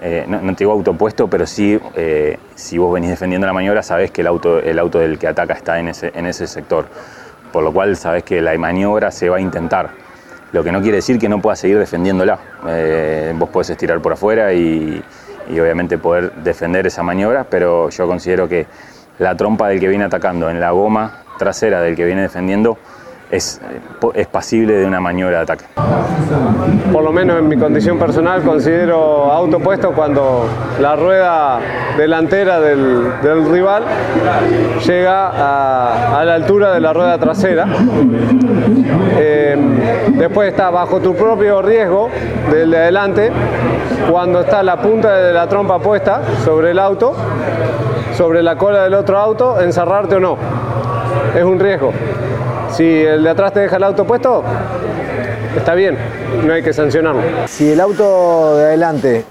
eh, 0.00 0.24
no, 0.28 0.40
no 0.40 0.52
te 0.52 0.60
digo 0.60 0.72
autopuesto, 0.72 1.28
pero 1.28 1.44
sí, 1.44 1.78
eh, 1.96 2.38
si 2.54 2.78
vos 2.78 2.94
venís 2.94 3.10
defendiendo 3.10 3.48
la 3.48 3.52
maniobra, 3.52 3.82
sabés 3.82 4.12
que 4.12 4.20
el 4.20 4.28
auto, 4.28 4.60
el 4.60 4.78
auto 4.78 5.00
del 5.00 5.18
que 5.18 5.26
ataca 5.26 5.54
está 5.54 5.80
en 5.80 5.88
ese, 5.88 6.12
en 6.14 6.26
ese 6.26 6.46
sector. 6.46 6.86
Por 7.52 7.64
lo 7.64 7.72
cual 7.72 7.96
sabés 7.96 8.22
que 8.22 8.40
la 8.40 8.56
maniobra 8.56 9.10
se 9.10 9.28
va 9.28 9.38
a 9.38 9.40
intentar. 9.40 9.90
Lo 10.52 10.62
que 10.62 10.70
no 10.70 10.80
quiere 10.80 10.96
decir 10.96 11.18
que 11.18 11.28
no 11.28 11.40
puedas 11.40 11.58
seguir 11.58 11.78
defendiéndola. 11.78 12.38
Vos 13.34 13.48
podés 13.48 13.70
estirar 13.70 14.00
por 14.00 14.12
afuera 14.12 14.52
y 14.52 15.02
obviamente 15.50 15.98
poder 15.98 16.32
defender 16.32 16.86
esa 16.86 17.02
maniobra, 17.02 17.44
pero 17.44 17.90
yo 17.90 18.06
considero 18.06 18.48
que 18.48 18.66
la 19.18 19.36
trompa 19.36 19.68
del 19.68 19.80
que 19.80 19.88
viene 19.88 20.04
atacando 20.04 20.48
en 20.50 20.60
la 20.60 20.70
goma 20.70 21.22
trasera 21.38 21.80
del 21.80 21.96
que 21.96 22.04
viene 22.04 22.22
defendiendo 22.22 22.78
es, 23.34 23.60
es 24.14 24.26
pasible 24.28 24.74
de 24.74 24.86
una 24.86 25.00
maniobra 25.00 25.38
de 25.38 25.42
ataque. 25.42 25.64
por 26.92 27.02
lo 27.02 27.12
menos 27.12 27.38
en 27.38 27.48
mi 27.48 27.56
condición 27.56 27.98
personal, 27.98 28.42
considero 28.42 29.32
autopuesto 29.32 29.92
cuando 29.92 30.46
la 30.80 30.94
rueda 30.94 31.58
delantera 31.96 32.60
del, 32.60 33.12
rival 33.50 33.84
llega 34.86 36.18
a, 36.20 36.24
la 36.24 36.34
altura 36.34 36.72
de 36.72 36.80
la 36.80 36.92
rueda 36.92 37.18
trasera. 37.18 37.66
Eh, 39.16 39.56
después 40.12 40.48
está 40.48 40.70
bajo 40.70 41.00
tu 41.00 41.14
propio 41.14 41.62
riesgo 41.62 42.10
del 42.50 42.70
de 42.70 42.78
adelante, 42.78 43.30
cuando 44.10 44.40
está 44.40 44.62
la 44.62 44.80
punta 44.80 45.16
de 45.16 45.32
la 45.32 45.48
trompa 45.48 45.78
puesta 45.78 46.22
sobre 46.44 46.70
el 46.70 46.78
auto, 46.78 47.14
sobre 48.16 48.42
la 48.42 48.56
cola 48.56 48.84
del 48.84 48.94
otro 48.94 49.18
auto, 49.18 49.60
encerrarte 49.60 50.16
o 50.16 50.20
no. 50.20 50.36
Es 51.34 51.44
un 51.44 51.58
riesgo. 51.58 51.92
Si 52.76 52.82
el 52.84 53.22
de 53.22 53.30
atrás 53.30 53.52
te 53.52 53.60
deja 53.60 53.76
el 53.76 53.84
auto 53.84 54.04
puesto, 54.04 54.42
está 55.56 55.74
bien, 55.74 55.96
no 56.42 56.52
hay 56.52 56.60
que 56.60 56.72
sancionarlo. 56.72 57.22
Si 57.46 57.70
el 57.70 57.80
auto 57.80 58.56
de 58.56 58.64
adelante, 58.64 59.24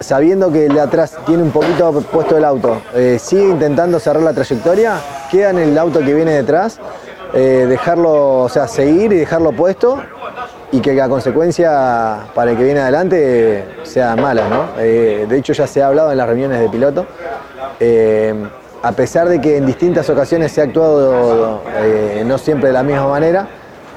sabiendo 0.00 0.52
que 0.52 0.66
el 0.66 0.74
de 0.74 0.80
atrás 0.80 1.16
tiene 1.24 1.42
un 1.42 1.50
poquito 1.50 1.92
puesto 2.12 2.36
el 2.36 2.44
auto, 2.44 2.82
eh, 2.94 3.18
sigue 3.18 3.48
intentando 3.48 3.98
cerrar 3.98 4.22
la 4.22 4.34
trayectoria, 4.34 5.00
queda 5.30 5.48
en 5.48 5.58
el 5.60 5.78
auto 5.78 6.00
que 6.00 6.12
viene 6.12 6.32
detrás, 6.32 6.78
eh, 7.32 7.64
dejarlo, 7.66 8.42
o 8.42 8.48
sea, 8.50 8.68
seguir 8.68 9.14
y 9.14 9.16
dejarlo 9.16 9.52
puesto 9.52 10.02
y 10.72 10.80
que 10.80 10.92
la 10.92 11.08
consecuencia 11.08 12.26
para 12.34 12.50
el 12.50 12.58
que 12.58 12.64
viene 12.64 12.80
adelante 12.80 13.64
sea 13.84 14.14
mala, 14.14 14.46
¿no? 14.50 14.66
Eh, 14.78 15.24
de 15.26 15.38
hecho 15.38 15.54
ya 15.54 15.66
se 15.66 15.82
ha 15.82 15.86
hablado 15.86 16.12
en 16.12 16.18
las 16.18 16.26
reuniones 16.28 16.60
de 16.60 16.68
piloto. 16.68 17.06
A 18.86 18.92
pesar 18.92 19.28
de 19.28 19.40
que 19.40 19.56
en 19.56 19.66
distintas 19.66 20.08
ocasiones 20.10 20.52
se 20.52 20.60
ha 20.60 20.64
actuado 20.64 21.60
eh, 21.76 22.22
no 22.24 22.38
siempre 22.38 22.68
de 22.68 22.72
la 22.72 22.84
misma 22.84 23.08
manera, 23.08 23.48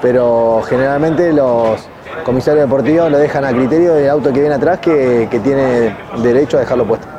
pero 0.01 0.63
generalmente 0.67 1.31
los 1.31 1.87
comisarios 2.23 2.65
deportivos 2.65 3.11
lo 3.11 3.19
dejan 3.19 3.45
a 3.45 3.51
criterio 3.51 3.93
del 3.93 4.09
auto 4.09 4.33
que 4.33 4.39
viene 4.39 4.55
atrás 4.55 4.79
que, 4.79 5.27
que 5.29 5.39
tiene 5.41 5.95
derecho 6.23 6.57
a 6.57 6.61
dejarlo 6.61 6.87
puesto. 6.87 7.18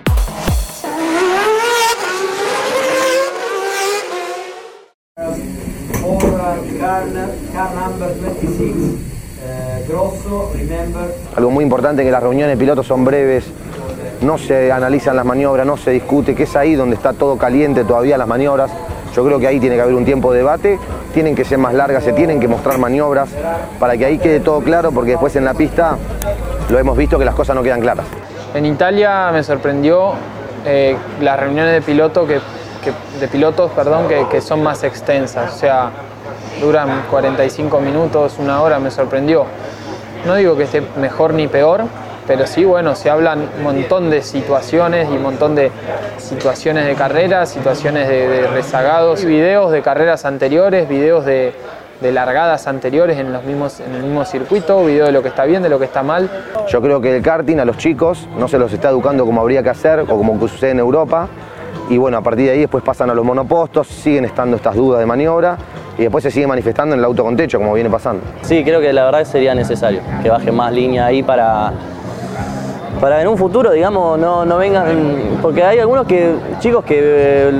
Algo 11.35 11.49
muy 11.51 11.63
importante 11.63 12.03
que 12.03 12.11
las 12.11 12.21
reuniones 12.21 12.55
de 12.55 12.59
pilotos 12.59 12.85
son 12.87 13.03
breves, 13.05 13.45
no 14.21 14.37
se 14.37 14.71
analizan 14.71 15.15
las 15.15 15.25
maniobras, 15.25 15.65
no 15.65 15.77
se 15.77 15.91
discute, 15.91 16.35
que 16.35 16.43
es 16.43 16.55
ahí 16.55 16.75
donde 16.75 16.95
está 16.95 17.13
todo 17.13 17.37
caliente 17.37 17.83
todavía 17.83 18.17
las 18.17 18.27
maniobras. 18.27 18.71
Yo 19.15 19.25
creo 19.25 19.39
que 19.39 19.47
ahí 19.47 19.59
tiene 19.59 19.75
que 19.75 19.81
haber 19.81 19.95
un 19.95 20.05
tiempo 20.05 20.31
de 20.31 20.37
debate, 20.39 20.79
tienen 21.13 21.35
que 21.35 21.43
ser 21.43 21.57
más 21.57 21.73
largas, 21.73 22.03
se 22.03 22.13
tienen 22.13 22.39
que 22.39 22.47
mostrar 22.47 22.77
maniobras 22.77 23.29
para 23.79 23.97
que 23.97 24.05
ahí 24.05 24.17
quede 24.19 24.39
todo 24.39 24.61
claro, 24.61 24.91
porque 24.91 25.11
después 25.11 25.35
en 25.35 25.43
la 25.43 25.53
pista 25.53 25.97
lo 26.69 26.79
hemos 26.79 26.95
visto 26.95 27.19
que 27.19 27.25
las 27.25 27.35
cosas 27.35 27.55
no 27.55 27.63
quedan 27.63 27.81
claras. 27.81 28.05
En 28.53 28.65
Italia 28.65 29.29
me 29.33 29.43
sorprendió 29.43 30.13
eh, 30.65 30.95
las 31.19 31.39
reuniones 31.39 31.73
de, 31.73 31.81
piloto 31.81 32.25
que, 32.25 32.35
que- 32.83 33.19
de 33.19 33.27
pilotos 33.27 33.71
perdón, 33.71 34.07
que, 34.07 34.25
que 34.29 34.39
son 34.39 34.61
más 34.63 34.83
extensas, 34.83 35.55
o 35.55 35.57
sea, 35.57 35.91
duran 36.61 37.03
45 37.09 37.79
minutos, 37.81 38.35
una 38.37 38.61
hora, 38.61 38.79
me 38.79 38.91
sorprendió. 38.91 39.45
No 40.25 40.35
digo 40.35 40.55
que 40.55 40.63
esté 40.63 40.81
mejor 40.97 41.33
ni 41.33 41.47
peor, 41.47 41.81
pero 42.27 42.45
sí, 42.45 42.63
bueno, 42.63 42.95
se 42.95 43.09
hablan 43.09 43.49
un 43.57 43.63
montón 43.63 44.09
de 44.11 44.21
situaciones 44.21 45.09
y 45.09 45.13
un 45.13 45.23
montón 45.23 45.55
de 45.55 45.71
situaciones 46.17 46.85
de 46.85 46.93
carreras, 46.93 47.49
situaciones 47.49 48.07
de, 48.07 48.47
rezagados, 48.47 49.25
videos 49.25 49.71
de 49.71 49.81
carreras 49.81 50.23
anteriores, 50.23 50.87
videos 50.87 51.25
de, 51.25 51.53
de 51.99 52.11
largadas 52.11 52.67
anteriores 52.67 53.17
en, 53.17 53.33
los 53.33 53.43
mismos, 53.43 53.79
en 53.79 53.95
el 53.95 54.03
mismo 54.03 54.23
circuito, 54.23 54.85
video 54.85 55.07
de 55.07 55.11
lo 55.11 55.23
que 55.23 55.29
está 55.29 55.45
bien, 55.45 55.63
de 55.63 55.69
lo 55.69 55.79
que 55.79 55.85
está 55.85 56.03
mal. 56.03 56.29
Yo 56.69 56.81
creo 56.81 57.01
que 57.01 57.17
el 57.17 57.23
karting 57.23 57.57
a 57.57 57.65
los 57.65 57.77
chicos 57.77 58.29
no 58.37 58.47
se 58.47 58.59
los 58.59 58.71
está 58.71 58.89
educando 58.89 59.25
como 59.25 59.41
habría 59.41 59.63
que 59.63 59.69
hacer 59.69 60.01
o 60.01 60.05
como 60.05 60.39
sucede 60.47 60.71
en 60.71 60.79
Europa. 60.79 61.27
Y 61.89 61.97
bueno, 61.97 62.17
a 62.17 62.21
partir 62.21 62.45
de 62.45 62.51
ahí 62.51 62.59
después 62.59 62.83
pasan 62.83 63.09
a 63.09 63.15
los 63.15 63.25
monopostos, 63.25 63.87
siguen 63.87 64.25
estando 64.25 64.55
estas 64.55 64.75
dudas 64.75 64.99
de 64.99 65.05
maniobra 65.07 65.57
y 66.01 66.05
después 66.05 66.23
se 66.23 66.31
sigue 66.31 66.47
manifestando 66.47 66.95
en 66.95 66.99
el 66.99 67.05
auto 67.05 67.23
con 67.23 67.37
techo, 67.37 67.59
como 67.59 67.73
viene 67.75 67.89
pasando. 67.89 68.23
Sí, 68.41 68.63
creo 68.63 68.81
que 68.81 68.91
la 68.91 69.05
verdad 69.05 69.23
sería 69.23 69.53
necesario 69.53 70.01
que 70.23 70.29
baje 70.31 70.51
más 70.51 70.73
línea 70.73 71.05
ahí 71.05 71.21
para, 71.21 71.71
para 72.99 73.21
en 73.21 73.27
un 73.27 73.37
futuro, 73.37 73.71
digamos, 73.71 74.17
no, 74.17 74.43
no 74.43 74.57
vengan. 74.57 74.85
Porque 75.43 75.63
hay 75.63 75.77
algunos 75.79 76.07
que 76.07 76.33
chicos 76.59 76.83
que 76.83 76.97
eh, 76.99 77.51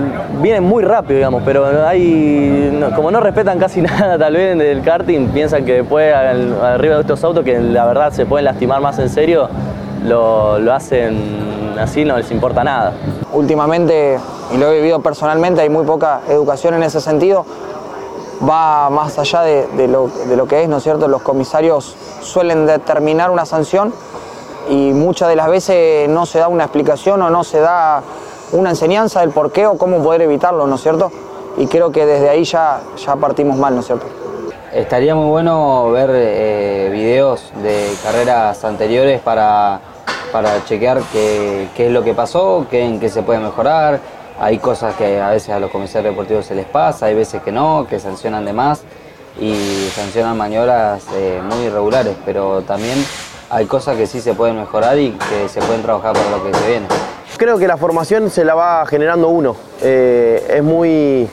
vienen 0.41 0.63
muy 0.63 0.83
rápido, 0.83 1.17
digamos, 1.17 1.43
pero 1.45 1.65
hay. 1.87 2.69
no- 2.73 2.91
como 2.95 3.11
no 3.11 3.19
respetan 3.19 3.59
casi 3.59 3.81
nada, 3.83 4.17
tal 4.17 4.33
vez 4.33 4.57
del 4.57 4.81
karting, 4.81 5.27
piensan 5.29 5.63
que 5.63 5.73
después 5.81 6.13
al- 6.13 6.59
arriba 6.63 6.95
de 6.95 7.01
estos 7.01 7.23
autos, 7.23 7.43
que 7.45 7.59
la 7.59 7.85
verdad 7.85 8.11
se 8.11 8.25
pueden 8.25 8.45
lastimar 8.45 8.81
más 8.81 8.97
en 8.97 9.09
serio, 9.09 9.49
lo, 10.03 10.57
lo 10.57 10.73
hacen 10.73 11.75
así, 11.79 12.05
no 12.05 12.17
les 12.17 12.31
importa 12.31 12.63
nada. 12.63 12.93
Últimamente, 13.33 14.17
y 14.53 14.57
lo 14.57 14.71
he 14.71 14.77
vivido 14.77 14.99
personalmente, 15.01 15.61
hay 15.61 15.69
muy 15.69 15.85
poca 15.85 16.21
educación 16.27 16.73
en 16.73 16.83
ese 16.83 16.99
sentido. 17.01 17.45
Va 18.47 18.89
más 18.89 19.19
allá 19.19 19.41
de, 19.41 19.87
lo, 19.87 20.07
de 20.07 20.35
lo 20.35 20.47
que 20.47 20.63
es, 20.63 20.69
¿no 20.69 20.77
es 20.77 20.83
cierto? 20.83 21.07
Los 21.07 21.21
comisarios 21.21 21.95
suelen 22.21 22.65
determinar 22.65 23.29
una 23.29 23.45
sanción 23.45 23.93
y 24.69 24.93
muchas 24.93 25.29
de 25.29 25.35
las 25.35 25.47
veces 25.47 26.09
no 26.09 26.25
se 26.25 26.39
da 26.39 26.47
una 26.47 26.63
explicación 26.63 27.21
o 27.21 27.29
no 27.29 27.43
se 27.43 27.59
da 27.59 28.01
una 28.51 28.71
enseñanza 28.71 29.21
del 29.21 29.29
por 29.29 29.51
qué 29.51 29.67
o 29.67 29.77
cómo 29.77 30.01
poder 30.01 30.23
evitarlo, 30.23 30.65
¿no 30.65 30.75
es 30.75 30.81
cierto? 30.81 31.11
Y 31.57 31.67
creo 31.67 31.91
que 31.91 32.05
desde 32.05 32.29
ahí 32.29 32.43
ya, 32.43 32.81
ya 32.97 33.15
partimos 33.15 33.57
mal, 33.57 33.75
¿no 33.75 33.81
es 33.81 33.87
cierto? 33.87 34.05
Estaría 34.73 35.13
muy 35.15 35.29
bueno 35.29 35.91
ver 35.91 36.09
eh, 36.13 36.89
videos 36.91 37.51
de 37.61 37.93
carreras 38.03 38.63
anteriores 38.63 39.19
para, 39.19 39.81
para 40.31 40.63
chequear 40.65 41.01
qué, 41.11 41.67
qué 41.75 41.87
es 41.87 41.91
lo 41.91 42.03
que 42.03 42.13
pasó, 42.13 42.65
qué, 42.69 42.85
en 42.85 42.99
qué 42.99 43.09
se 43.09 43.21
puede 43.21 43.39
mejorar. 43.39 43.99
Hay 44.41 44.57
cosas 44.57 44.95
que 44.95 45.21
a 45.21 45.29
veces 45.29 45.51
a 45.51 45.59
los 45.59 45.69
comisarios 45.69 46.15
deportivos 46.15 46.47
se 46.47 46.55
les 46.55 46.65
pasa, 46.65 47.05
hay 47.05 47.13
veces 47.13 47.43
que 47.43 47.51
no, 47.51 47.85
que 47.87 47.99
sancionan 47.99 48.43
de 48.43 48.53
más 48.53 48.81
y 49.39 49.87
sancionan 49.93 50.35
maniobras 50.35 51.03
eh, 51.13 51.39
muy 51.47 51.65
irregulares, 51.65 52.15
pero 52.25 52.63
también 52.63 52.97
hay 53.51 53.67
cosas 53.67 53.95
que 53.97 54.07
sí 54.07 54.19
se 54.19 54.33
pueden 54.33 54.55
mejorar 54.55 54.97
y 54.97 55.11
que 55.11 55.47
se 55.47 55.61
pueden 55.61 55.83
trabajar 55.83 56.13
para 56.13 56.31
lo 56.31 56.43
que 56.43 56.57
se 56.57 56.67
viene. 56.67 56.87
Creo 57.37 57.59
que 57.59 57.67
la 57.67 57.77
formación 57.77 58.31
se 58.31 58.43
la 58.43 58.55
va 58.55 58.83
generando 58.87 59.29
uno. 59.29 59.55
Eh, 59.79 60.43
es, 60.55 60.63
muy, 60.63 61.29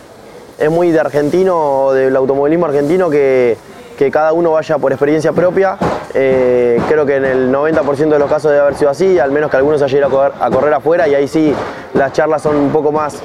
es 0.59 0.71
muy 0.71 0.91
de 0.91 1.01
argentino, 1.01 1.93
del 1.93 2.15
automovilismo 2.15 2.67
argentino, 2.67 3.09
que, 3.09 3.57
que 3.97 4.11
cada 4.11 4.35
uno 4.35 4.51
vaya 4.51 4.77
por 4.77 4.93
experiencia 4.93 5.33
propia. 5.33 5.79
Eh, 6.21 6.81
creo 6.89 7.07
que 7.07 7.15
en 7.17 7.25
el 7.25 7.53
90% 7.53 8.09
de 8.09 8.19
los 8.19 8.29
casos 8.29 8.51
debe 8.51 8.63
haber 8.63 8.75
sido 8.75 8.91
así, 8.91 9.19
al 9.21 9.31
menos 9.31 9.51
que 9.51 9.57
algunos 9.57 9.81
hayan 9.83 9.99
ido 9.99 10.23
a 10.41 10.51
correr, 10.51 10.75
afuera 10.75 11.07
y 11.07 11.15
ahí 11.15 11.29
sí 11.29 11.55
las 11.95 12.13
charlas 12.13 12.43
son 12.43 12.57
un 12.57 12.71
poco 12.71 12.91
más, 12.91 13.21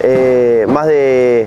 eh, 0.00 0.66
más 0.68 0.88
de, 0.88 1.46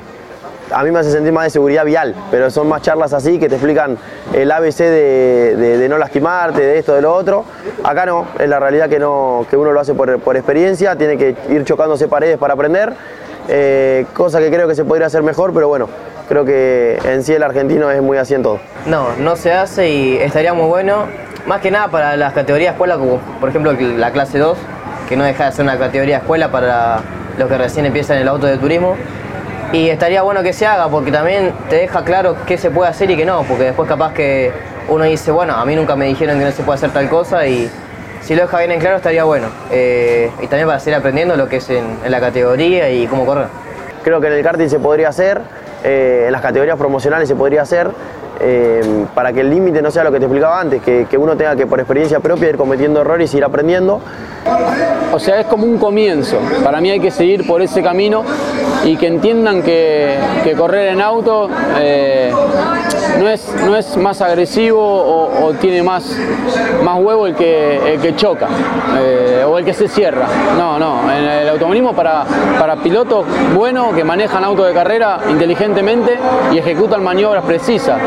a 0.71 0.84
mí 0.86 0.91
me 0.91 0.99
hace 0.99 1.12
sentir 1.12 1.34
más 1.34 1.43
de 1.43 1.49
seguridad 1.49 1.84
vial, 1.84 2.15
pero 2.31 2.49
son 2.49 2.69
más 2.69 2.81
charlas 2.81 3.12
así 3.12 3.38
que 3.39 3.49
te 3.49 3.55
explican 3.55 3.97
el 4.34 4.49
ABC 4.49 4.77
de, 4.79 5.55
de- 5.58 5.77
de 5.79 5.89
no 5.89 5.97
lastimarte, 5.97 6.62
de 6.62 6.77
esto, 6.79 6.93
de 6.95 7.01
lo 7.01 7.13
otro. 7.13 7.43
Acá 7.84 8.05
no, 8.05 8.27
es 8.39 8.47
la 8.47 8.60
realidad 8.62 8.88
que, 8.88 8.97
no, 8.99 9.45
que 9.49 9.58
uno 9.58 9.73
lo 9.73 9.79
hace 9.81 9.93
por 9.93 10.36
experiencia, 10.38 10.95
tiene 10.95 11.17
que 11.17 11.36
ir 11.49 11.65
chocándose 11.65 12.08
paredes 12.08 12.38
para 12.38 12.53
aprender, 12.53 12.93
eh, 13.47 14.05
cosa 14.13 14.39
que 14.39 14.49
creo 14.49 14.67
que 14.67 14.75
se 14.75 14.86
podría 14.86 15.08
hacer 15.08 15.23
mejor, 15.23 15.53
pero 15.53 15.67
bueno, 15.67 15.89
creo 16.27 16.45
que 16.45 16.99
en 17.05 17.23
sí 17.23 17.34
el 17.34 17.43
argentino 17.43 17.91
es 17.91 18.01
muy 18.01 18.17
así 18.17 18.34
en 18.34 18.43
todo. 18.43 18.60
No, 18.86 19.08
no 19.19 19.36
se 19.36 19.51
hace 19.51 19.89
y 19.89 20.17
estaría 20.17 20.53
muy 20.53 20.67
bueno, 20.67 21.05
más 21.45 21.62
que 21.62 21.71
nada 21.71 21.89
para 21.89 22.17
las 22.17 22.34
categorías 22.34 22.73
escuela, 22.73 22.97
como 22.97 23.19
por 23.39 23.49
ejemplo 23.49 23.73
la 23.73 24.12
clase 24.12 24.39
2, 24.39 24.58
que 25.08 25.15
no 25.15 25.23
deja 25.23 25.45
de 25.45 25.51
ser 25.51 25.63
una 25.63 25.77
categoría 25.77 26.17
escuela 26.17 26.51
para 26.51 26.99
los 27.38 27.47
que 27.49 27.58
recién 27.58 27.86
empiezan 27.86 28.17
el 28.17 28.27
auto 28.27 28.47
de 28.47 28.58
turismo. 28.58 28.95
Y 29.71 29.89
estaría 29.89 30.21
bueno 30.21 30.41
que 30.41 30.53
se 30.53 30.65
haga 30.65 30.88
porque 30.88 31.12
también 31.12 31.51
te 31.69 31.77
deja 31.77 32.03
claro 32.03 32.38
qué 32.45 32.58
se 32.58 32.69
puede 32.69 32.89
hacer 32.89 33.10
y 33.12 33.17
qué 33.17 33.25
no, 33.25 33.43
porque 33.43 33.65
después 33.65 33.89
capaz 33.89 34.13
que 34.13 34.51
uno 34.88 35.03
dice, 35.03 35.31
bueno, 35.31 35.55
a 35.55 35.65
mí 35.65 35.75
nunca 35.75 35.95
me 35.95 36.05
dijeron 36.05 36.39
que 36.39 36.45
no 36.45 36.51
se 36.51 36.63
puede 36.63 36.77
hacer 36.77 36.91
tal 36.91 37.10
cosa 37.10 37.45
y 37.47 37.69
si 38.26 38.36
lo 38.36 38.42
deja 38.42 38.58
bien 38.58 38.72
en 38.72 38.80
claro 38.80 38.98
estaría 38.98 39.24
bueno. 39.24 39.48
Eh, 39.72 40.32
y 40.42 40.48
también 40.48 40.68
para 40.68 40.80
seguir 40.80 40.96
aprendiendo 40.96 41.38
lo 41.38 41.48
que 41.48 41.58
es 41.58 41.70
en, 41.70 41.86
en 42.04 42.12
la 42.12 42.20
categoría 42.20 42.90
y 42.90 43.06
cómo 43.06 43.26
correr. 43.26 43.48
Creo 44.04 44.20
que 44.20 44.28
en 44.28 44.34
el 44.34 44.44
karting 44.44 44.68
se 44.68 44.80
podría 44.80 45.10
hacer, 45.10 45.42
eh, 45.84 46.24
en 46.26 46.32
las 46.32 46.42
categorías 46.42 46.78
promocionales 46.78 47.30
se 47.30 47.36
podría 47.36 47.62
hacer, 47.62 47.90
eh, 48.40 49.06
para 49.14 49.32
que 49.32 49.42
el 49.42 49.50
límite 49.50 49.82
no 49.82 49.92
sea 49.92 50.04
lo 50.04 50.12
que 50.12 50.20
te 50.20 50.26
explicaba 50.26 50.60
antes, 50.60 50.82
que, 50.82 51.06
que 51.10 51.18
uno 51.18 51.38
tenga 51.38 51.56
que 51.56 51.68
por 51.68 51.80
experiencia 51.80 52.20
propia 52.20 52.50
ir 52.50 52.58
cometiendo 52.58 53.02
errores 53.02 53.34
y 53.34 53.38
ir 53.38 53.44
aprendiendo. 53.44 54.02
O 55.14 55.20
sea, 55.20 55.40
es 55.40 55.46
como 55.46 55.66
un 55.66 55.78
comienzo. 55.78 56.38
Para 56.64 56.82
mí 56.82 56.90
hay 56.92 57.00
que 57.00 57.12
seguir 57.12 57.48
por 57.48 57.62
ese 57.62 57.82
camino 57.82 58.24
y 58.84 58.98
que 58.98 59.08
entiendan 59.08 59.64
que, 59.64 60.18
que 60.44 60.54
correr 60.54 60.90
en 60.90 61.02
auto 61.02 61.50
eh, 61.80 62.32
no, 63.19 63.30
es, 63.30 63.47
no 63.65 63.75
es 63.75 63.97
más 63.97 64.21
agresivo 64.21 64.82
o, 64.82 65.54
tiene 65.60 65.84
más, 65.84 66.17
más 66.84 66.99
huevo 66.99 67.28
el 67.28 67.36
que, 67.36 67.93
el 67.93 68.01
que 68.01 68.15
choca 68.15 68.47
eh, 68.97 69.45
o 69.47 69.58
el 69.58 69.65
que 69.65 69.73
se 69.73 69.88
cierra. 69.88 70.25
No, 70.58 70.78
no. 70.80 71.12
En 71.12 71.23
el 71.23 71.49
automovilismo 71.49 71.93
para, 71.93 72.25
para 72.60 72.75
pilotos 72.78 73.25
buenos 73.56 73.93
que 73.93 74.04
manejan 74.04 74.43
auto 74.43 74.63
de 74.63 74.73
carrera 74.73 75.19
inteligentemente 75.30 76.17
y 76.51 76.58
ejecutan 76.58 77.04
maniobras 77.04 77.43
precisas. 77.43 77.99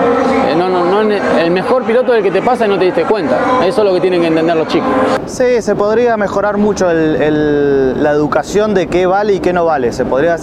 Eh, 0.48 0.54
no, 0.56 0.68
no, 0.68 0.84
no, 0.84 1.00
el 1.00 1.50
mejor 1.50 1.84
piloto 1.84 2.12
es 2.12 2.18
el 2.18 2.24
que 2.24 2.30
te 2.30 2.42
pasa 2.42 2.66
y 2.66 2.68
no 2.68 2.78
te 2.78 2.86
diste 2.86 3.04
cuenta. 3.04 3.38
Eso 3.64 3.80
es 3.82 3.86
lo 3.86 3.94
que 3.94 4.00
tienen 4.00 4.20
que 4.20 4.26
entender 4.26 4.56
los 4.56 4.68
chicos. 4.68 4.88
Sí, 5.26 5.62
se 5.62 5.74
podría 5.74 6.16
mejorar 6.16 6.56
mucho 6.56 6.86
la 6.92 8.10
educación 8.10 8.74
de 8.74 8.88
qué 8.88 9.06
vale 9.06 9.34
y 9.34 9.40
qué 9.40 9.52
no 9.52 9.64
vale. 9.64 9.92
Se 9.92 10.04
podría 10.04 10.36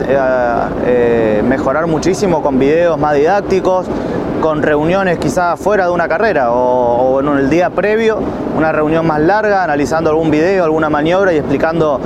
eh, 0.85 1.43
mejorar 1.45 1.87
muchísimo 1.87 2.41
con 2.41 2.59
videos 2.59 2.97
más 2.97 3.15
didácticos, 3.15 3.85
con 4.45 4.61
reuniones 4.61 5.17
quizás 5.17 5.59
fuera 5.59 5.85
de 5.85 5.91
una 5.91 6.07
carrera 6.07 6.51
o, 6.51 7.19
en 7.19 7.27
el 7.29 7.49
día 7.49 7.71
previo, 7.71 8.19
una 8.55 8.71
reunión 8.71 9.07
más 9.07 9.19
larga, 9.19 9.63
analizando 9.63 10.11
algún 10.11 10.29
video, 10.29 10.63
alguna 10.63 10.87
maniobra 10.87 11.33
y 11.33 11.37
explicando 11.37 11.99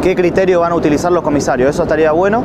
qué 0.00 0.14
criterio 0.14 0.60
van 0.60 0.70
a 0.70 0.76
utilizar 0.76 1.10
los 1.10 1.24
comisarios. 1.24 1.70
Eso 1.70 1.82
estaría 1.82 2.12
bueno. 2.12 2.44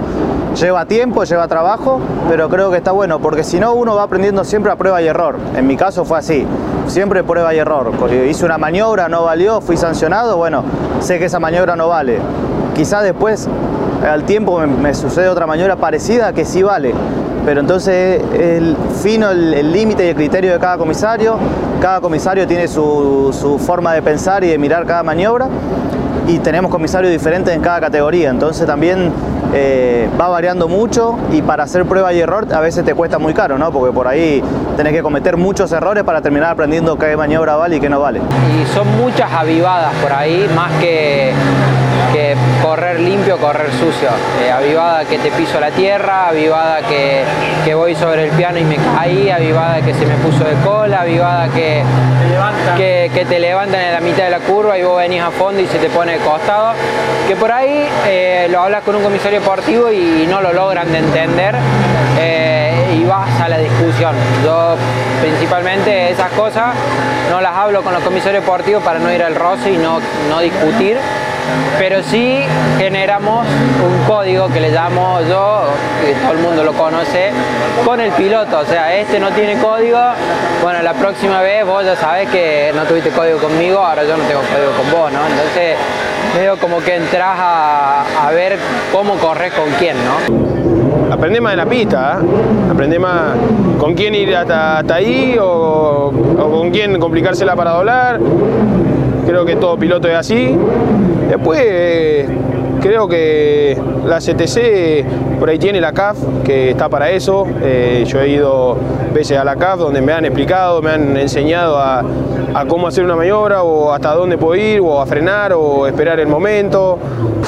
Lleva 0.59 0.87
tiempo, 0.87 1.25
lleva 1.25 1.47
trabajo, 1.47 1.99
pero 2.27 2.49
creo 2.49 2.71
que 2.71 2.77
está 2.77 2.91
bueno, 2.91 3.19
porque 3.19 3.43
si 3.43 3.59
no 3.59 3.75
uno 3.75 3.95
va 3.95 4.01
aprendiendo 4.01 4.43
siempre 4.43 4.71
a 4.71 4.77
prueba 4.77 4.99
y 4.99 5.05
error. 5.05 5.35
En 5.55 5.67
mi 5.67 5.77
caso 5.77 6.05
fue 6.05 6.17
así, 6.17 6.47
siempre 6.87 7.23
prueba 7.23 7.53
y 7.53 7.59
error. 7.59 7.91
Hice 8.27 8.45
una 8.45 8.57
maniobra, 8.57 9.09
no 9.09 9.25
valió, 9.25 9.61
fui 9.61 9.77
sancionado, 9.77 10.37
bueno, 10.37 10.63
sé 11.01 11.19
que 11.19 11.25
esa 11.25 11.39
maniobra 11.39 11.75
no 11.75 11.87
vale. 11.87 12.17
Quizás 12.73 13.03
después 13.03 13.47
al 14.11 14.23
tiempo 14.23 14.59
me 14.61 14.95
sucede 14.95 15.29
otra 15.29 15.45
maniobra 15.45 15.75
parecida 15.75 16.33
que 16.33 16.45
sí 16.45 16.63
vale. 16.63 16.95
Pero 17.45 17.59
entonces 17.59 18.21
el 18.33 18.75
fino 19.01 19.31
el 19.31 19.71
límite 19.71 20.05
y 20.05 20.09
el 20.09 20.15
criterio 20.15 20.53
de 20.53 20.59
cada 20.59 20.77
comisario. 20.77 21.37
Cada 21.81 21.99
comisario 21.99 22.47
tiene 22.47 22.67
su, 22.67 23.35
su 23.37 23.59
forma 23.59 23.93
de 23.93 24.01
pensar 24.01 24.43
y 24.43 24.47
de 24.47 24.57
mirar 24.57 24.85
cada 24.85 25.03
maniobra 25.03 25.49
y 26.27 26.39
tenemos 26.39 26.71
comisarios 26.71 27.11
diferentes 27.11 27.53
en 27.53 27.61
cada 27.61 27.81
categoría, 27.81 28.29
entonces 28.29 28.65
también 28.65 29.11
eh, 29.53 30.09
va 30.19 30.29
variando 30.29 30.67
mucho 30.67 31.17
y 31.31 31.41
para 31.41 31.63
hacer 31.63 31.85
prueba 31.85 32.13
y 32.13 32.19
error 32.19 32.47
a 32.53 32.59
veces 32.59 32.85
te 32.85 32.93
cuesta 32.93 33.19
muy 33.19 33.33
caro, 33.33 33.57
¿no? 33.57 33.71
Porque 33.71 33.93
por 33.93 34.07
ahí 34.07 34.41
tenés 34.77 34.93
que 34.93 35.03
cometer 35.03 35.37
muchos 35.37 35.71
errores 35.71 36.03
para 36.03 36.21
terminar 36.21 36.51
aprendiendo 36.51 36.97
qué 36.97 37.15
maniobra 37.17 37.55
vale 37.55 37.75
y 37.75 37.79
qué 37.79 37.89
no 37.89 37.99
vale. 37.99 38.19
Y 38.19 38.65
son 38.73 38.87
muchas 38.97 39.31
avivadas 39.31 39.93
por 40.01 40.11
ahí, 40.13 40.49
más 40.55 40.71
que, 40.79 41.33
que 42.13 42.35
correr 42.63 42.97
limpio, 42.99 43.37
correr 43.37 43.69
sucio. 43.73 44.09
Eh, 44.41 44.49
avivada 44.49 45.03
que 45.03 45.19
te 45.19 45.29
piso 45.31 45.59
la 45.59 45.69
tierra, 45.71 46.29
avivada 46.29 46.81
que, 46.81 47.23
que 47.65 47.75
voy 47.75 47.93
sobre 47.93 48.23
el 48.23 48.31
piano 48.31 48.57
y 48.57 48.63
me 48.63 48.77
caí, 48.77 49.29
avivada 49.29 49.81
que 49.81 49.93
se 49.93 50.05
me 50.05 50.15
puso 50.15 50.45
de 50.45 50.55
cola, 50.63 51.01
avivada 51.01 51.49
que, 51.49 51.83
que, 52.77 53.11
que 53.13 53.25
te 53.25 53.39
levantan 53.39 53.81
en 53.81 53.93
la 53.93 53.99
mitad 53.99 54.23
de 54.23 54.29
la 54.29 54.39
curva 54.39 54.77
y 54.77 54.83
vos 54.83 54.97
venís 54.97 55.21
a 55.21 55.31
fondo 55.31 55.61
y 55.61 55.67
se 55.67 55.77
te 55.77 55.89
pone 55.89 56.13
de 56.13 56.19
costado. 56.19 56.71
Que 57.27 57.35
por 57.35 57.51
ahí 57.51 57.85
eh, 58.07 58.47
lo 58.49 58.61
hablas 58.61 58.83
con 58.83 58.95
un 58.95 59.03
comisario 59.03 59.41
deportivo 59.41 59.91
y 59.91 60.25
no 60.29 60.41
lo 60.41 60.53
logran 60.53 60.89
de 60.89 60.99
entender 60.99 61.55
eh, 62.17 62.97
y 62.97 63.03
vas 63.03 63.29
a 63.41 63.49
la 63.49 63.57
discusión. 63.57 64.15
Yo 64.45 64.75
principalmente 65.21 66.11
esas 66.11 66.31
cosas 66.31 66.73
no 67.29 67.41
las 67.41 67.53
hablo 67.55 67.81
con 67.81 67.93
los 67.93 68.03
comisarios 68.03 68.41
deportivos 68.41 68.81
para 68.83 68.99
no 68.99 69.11
ir 69.11 69.21
al 69.21 69.35
roce 69.35 69.71
y 69.71 69.77
no, 69.77 69.99
no 70.29 70.39
discutir 70.39 70.97
pero 71.79 72.01
sí 72.03 72.39
generamos 72.77 73.45
un 73.45 74.07
código 74.07 74.47
que 74.49 74.59
le 74.59 74.71
llamo 74.71 75.19
yo, 75.27 75.63
que 76.03 76.13
todo 76.13 76.31
el 76.31 76.39
mundo 76.39 76.63
lo 76.63 76.73
conoce, 76.73 77.31
con 77.85 77.99
el 77.99 78.11
piloto. 78.11 78.59
O 78.59 78.65
sea, 78.65 78.95
este 78.95 79.19
no 79.19 79.29
tiene 79.29 79.57
código, 79.57 79.99
bueno, 80.61 80.81
la 80.81 80.93
próxima 80.93 81.41
vez 81.41 81.65
vos 81.65 81.83
ya 81.83 81.95
sabés 81.95 82.29
que 82.29 82.71
no 82.75 82.83
tuviste 82.83 83.09
código 83.09 83.39
conmigo, 83.39 83.79
ahora 83.79 84.03
yo 84.03 84.17
no 84.17 84.23
tengo 84.23 84.41
código 84.41 84.71
con 84.77 84.91
vos, 84.91 85.11
¿no? 85.11 85.19
Entonces, 85.27 85.77
veo 86.37 86.57
como 86.57 86.79
que 86.79 86.95
entras 86.95 87.35
a, 87.37 88.29
ver 88.33 88.57
cómo 88.91 89.15
corres 89.15 89.53
con 89.53 89.69
quién, 89.77 89.95
¿no? 90.05 91.13
Aprende 91.13 91.39
más 91.39 91.53
de 91.53 91.57
la 91.57 91.65
pista, 91.65 92.19
¿eh? 92.19 92.71
aprende 92.71 92.97
más 92.97 93.35
con 93.79 93.93
quién 93.93 94.15
ir 94.15 94.35
hasta, 94.35 94.79
ahí 94.93 95.37
o 95.39 96.11
con 96.37 96.71
quién 96.71 96.99
complicársela 96.99 97.55
para 97.55 97.71
doblar 97.71 98.19
creo 99.25 99.45
que 99.45 99.55
todo 99.55 99.77
piloto 99.77 100.07
es 100.07 100.15
así. 100.15 100.57
Después 101.29 101.59
creo 102.81 103.07
que 103.07 103.81
la 104.05 104.17
CTC 104.17 105.39
por 105.39 105.49
ahí 105.49 105.57
tiene 105.57 105.79
la 105.79 105.93
CAF, 105.93 106.17
que 106.43 106.69
está 106.71 106.89
para 106.89 107.09
eso. 107.09 107.47
Eh, 107.61 108.03
yo 108.05 108.21
he 108.21 108.29
ido 108.29 108.77
veces 109.13 109.37
a 109.37 109.43
la 109.43 109.55
CAF 109.55 109.79
donde 109.79 110.01
me 110.01 110.11
han 110.11 110.25
explicado, 110.25 110.81
me 110.81 110.91
han 110.91 111.15
enseñado 111.17 111.79
a, 111.79 112.03
cómo 112.67 112.87
hacer 112.87 113.03
una 113.03 113.15
maniobra 113.15 113.63
o 113.63 113.91
hasta 113.91 114.13
dónde 114.13 114.37
puedo 114.37 114.55
ir 114.55 114.79
o 114.79 115.01
a 115.01 115.05
frenar 115.05 115.53
o 115.53 115.87
esperar 115.87 116.19
el 116.19 116.27
momento. 116.27 116.99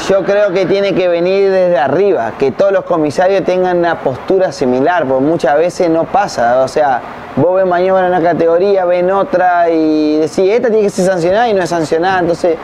Yo 0.10 0.24
creo 0.24 0.52
que 0.52 0.66
tiene 0.66 0.94
que 0.94 1.08
venir 1.08 1.52
desde 1.52 1.78
arriba, 1.78 2.34
que 2.40 2.52
todos 2.52 2.72
los 2.72 2.86
comisarios 2.86 3.44
tengan 3.44 3.78
una 3.78 4.00
postura 4.00 4.52
similar, 4.52 5.06
porque 5.06 5.24
muchas 5.24 5.58
veces 5.58 5.90
no 5.90 6.06
pasa. 6.06 6.64
O 6.64 6.68
sea, 6.68 7.02
vos 7.36 7.56
ves 7.56 7.66
maniobra 7.66 8.08
en 8.08 8.14
una 8.14 8.22
categoría, 8.22 8.86
ven 8.86 9.12
otra 9.12 9.70
y 9.70 10.18
decís, 10.18 10.50
esta 10.50 10.70
tiene 10.70 10.84
que 10.84 10.90
ser 10.90 11.06
sancionada 11.06 11.50
y 11.50 11.54
no 11.54 11.64
es 11.64 11.70
sancionada. 11.70 12.20
Entonces, 12.20 12.58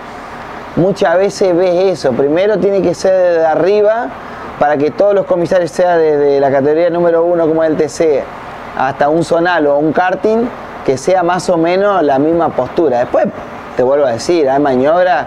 muchas 0.76 1.18
veces 1.18 1.56
ves 1.56 2.00
eso. 2.00 2.12
Primero 2.14 2.58
tiene 2.58 2.82
que 2.82 2.94
ser 2.94 3.40
de 3.40 3.46
arriba 3.46 4.08
para 4.60 4.78
que 4.78 4.92
todos 4.92 5.14
los 5.14 5.26
comisarios, 5.26 5.72
sea 5.72 5.98
desde 5.98 6.40
la 6.40 6.52
categoría 6.52 6.90
número 6.90 7.24
uno 7.24 7.48
como 7.48 7.64
el 7.64 7.76
TC 7.76 8.24
hasta 8.78 9.10
un 9.10 9.24
zonal 9.24 9.68
o 9.68 9.78
un 9.78 9.92
karting, 9.92 10.48
que 10.86 10.98
sea 10.98 11.24
más 11.24 11.50
o 11.50 11.58
menos 11.58 12.02
la 12.04 12.18
misma 12.20 12.50
postura. 12.50 13.00
Después, 13.00 13.26
te 13.76 13.84
vuelvo 13.84 14.06
a 14.06 14.12
decir, 14.12 14.50
hay 14.50 14.60
maniobras 14.60 15.26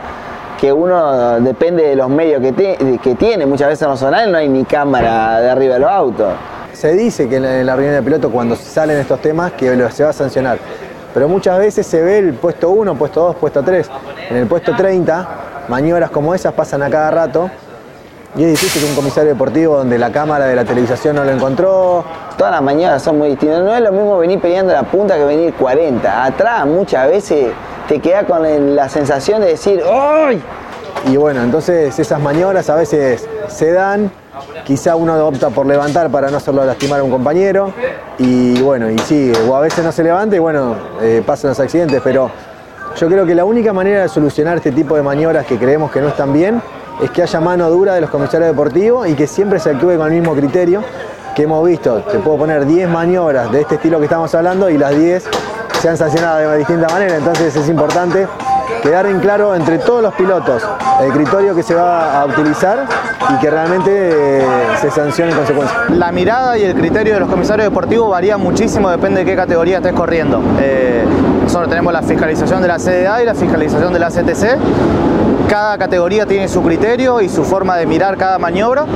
que 0.59 0.73
uno 0.73 1.41
depende 1.41 1.85
de 1.85 1.97
los 1.97 2.09
medios 2.09 2.41
que, 2.41 2.99
que 3.03 3.15
tiene. 3.17 3.45
Muchas 3.45 3.69
veces 3.69 3.83
en 3.83 3.91
los 3.91 4.01
zonales 4.01 4.29
no 4.29 4.39
hay 4.39 4.49
ni 4.49 4.65
cámara 4.65 5.41
de 5.41 5.51
arriba 5.51 5.75
de 5.75 5.81
los 5.81 5.91
autos. 5.91 6.33
Se 6.75 6.93
dice 6.93 7.29
que 7.29 7.37
en 7.37 7.67
la 7.67 7.75
reunión 7.75 7.95
de 7.95 8.03
piloto 8.03 8.31
cuando 8.31 8.57
salen 8.57 8.99
estos 8.99 9.21
temas 9.21 9.53
que 9.53 9.75
se 9.91 10.05
va 10.05 10.11
a 10.11 10.13
sancionar 10.13 10.59
pero 11.15 11.29
muchas 11.29 11.61
veces 11.61 11.87
se 11.87 12.03
ve 12.03 12.19
el 12.19 12.35
puesto 12.35 12.71
1, 12.71 12.97
puesto 12.97 13.21
2, 13.27 13.37
puesto 13.37 13.63
3. 13.63 13.89
En 14.31 14.37
el 14.37 14.47
puesto 14.49 14.75
30, 14.75 15.29
maniobras 15.69 16.11
como 16.11 16.35
esas 16.35 16.53
pasan 16.55 16.83
a 16.83 16.91
cada 16.91 17.13
rato. 17.13 17.49
Y 18.37 18.43
es 18.43 18.51
difícil 18.51 18.83
que 18.83 18.89
un 18.89 18.97
comisario 18.97 19.31
deportivo 19.31 19.77
donde 19.77 19.97
la 19.97 20.11
cámara 20.11 20.47
de 20.47 20.57
la 20.57 20.65
televisación 20.65 21.15
no 21.15 21.23
lo 21.23 21.31
encontró. 21.31 22.05
Todas 22.37 22.53
las 22.53 22.63
maniobras 22.63 23.01
son 23.01 23.19
muy 23.19 23.29
distintas. 23.29 23.61
No 23.61 23.73
es 23.73 23.81
lo 23.81 23.93
mismo 23.93 24.19
venir 24.19 24.41
peleando 24.41 24.73
la 24.73 24.83
punta 24.83 25.15
que 25.15 25.25
venir 25.25 25.55
40. 25.55 26.25
Atrás 26.25 26.67
muchas 26.67 27.09
veces 27.09 27.53
te 27.87 28.01
queda 28.01 28.25
con 28.25 28.75
la 28.75 28.89
sensación 28.89 29.41
de 29.41 29.49
decir 29.49 29.85
¡Ay! 29.89 30.43
Y 31.07 31.17
bueno, 31.17 31.45
entonces 31.45 31.97
esas 31.97 32.21
maniobras 32.21 32.69
a 32.71 32.75
veces 32.75 33.29
se 33.47 33.71
dan 33.71 34.11
quizá 34.65 34.97
uno 34.97 35.15
opta 35.27 35.51
por 35.51 35.67
levantar 35.67 36.11
para 36.11 36.31
no 36.31 36.39
hacerlo 36.39 36.65
lastimar 36.65 37.01
a 37.01 37.03
un 37.03 37.11
compañero 37.11 37.73
y 38.19 38.61
bueno, 38.61 38.91
y 38.91 38.99
sí, 38.99 39.33
o 39.49 39.55
a 39.55 39.61
veces 39.61 39.85
no 39.85 39.93
se 39.93 40.03
levanta 40.03 40.37
y 40.37 40.39
bueno, 40.39 40.77
eh, 41.01 41.23
pasan 41.25 41.51
los 41.51 41.61
accidentes, 41.61 42.01
pero 42.03 42.31
yo 42.97 43.09
creo 43.09 43.27
que 43.27 43.35
la 43.35 43.45
única 43.45 43.73
manera 43.73 44.03
de 44.03 44.09
solucionar 44.09 44.59
este 44.59 44.73
tipo 44.73 44.97
de 44.97 45.03
maniobras 45.03 45.47
que 45.47 45.59
creemos 45.59 45.91
que 45.91 46.01
no 46.01 46.09
están 46.09 46.33
bien 46.33 46.63
es 47.03 47.11
que 47.11 47.23
haya 47.23 47.41
mano 47.41 47.69
dura 47.71 47.95
de 47.95 48.01
los 48.01 48.11
comisarios 48.11 48.51
deportivos 48.51 49.09
y 49.09 49.15
que 49.15 49.27
siempre 49.27 49.59
se 49.59 49.71
actúe 49.71 49.97
con 49.97 50.07
el 50.07 50.21
mismo 50.21 50.35
criterio 50.35 50.83
que 51.35 51.43
hemos 51.43 51.67
visto. 51.67 52.03
Te 52.03 52.19
puedo 52.19 52.39
poner 52.39 52.65
10 52.65 52.89
maniobras 52.89 53.51
de 53.51 53.63
este 53.63 53.75
estilo 53.75 53.99
que 53.99 54.05
estamos 54.05 54.33
hablando 54.35 54.71
y 54.71 54.79
las 54.79 54.97
10 54.97 55.25
se 55.81 55.89
han 55.89 55.97
sancionado 55.97 56.51
de 56.51 56.59
distinta 56.59 56.89
manera, 56.89 57.17
entonces 57.17 57.55
es 57.57 57.69
importante 57.69 58.29
quedar 58.83 59.07
en 59.07 59.19
claro 59.21 59.55
entre 59.55 59.79
todos 59.79 60.03
los 60.03 60.15
pilotos 60.15 60.63
el 61.03 61.13
criterio 61.13 61.55
que 61.55 61.63
se 61.63 61.75
va 61.75 62.21
a 62.21 62.27
utilizar 62.27 62.87
y 63.31 63.39
que 63.39 63.51
realmente 63.51 63.91
eh, 64.41 64.47
se 64.81 64.91
sancione 64.91 65.31
en 65.33 65.37
consecuencia. 65.37 65.77
La 65.91 66.13
mirada 66.13 66.59
y 66.59 66.65
el 66.65 66.75
criterio 66.75 67.15
de 67.15 67.21
los 67.21 67.29
comisarios 67.29 67.69
deportivos 67.69 68.11
varía 68.11 68.37
muchísimo, 68.37 68.91
depende 68.91 69.21
de 69.21 69.27
qué 69.27 69.37
categoría 69.37 69.79
estés 69.79 69.93
corriendo. 69.93 70.43
Eh, 70.61 71.05
nosotros 71.43 71.69
tenemos 71.69 71.93
la 71.93 72.03
fiscalización 72.03 72.63
de 72.63 72.69
la 72.69 72.79
CDA 72.79 73.23
y 73.23 73.27
la 73.27 73.35
fiscalización 73.35 73.93
de 73.93 73.99
la 73.99 74.09
CTC. 74.09 74.59
Cada 75.49 75.79
categoría 75.79 76.27
tiene 76.27 76.49
su 76.49 76.63
criterio 76.63 77.21
y 77.21 77.29
su 77.29 77.45
forma 77.45 77.77
de 77.77 77.87
mirar 77.87 78.17
cada 78.17 78.39
maniobra 78.39 78.87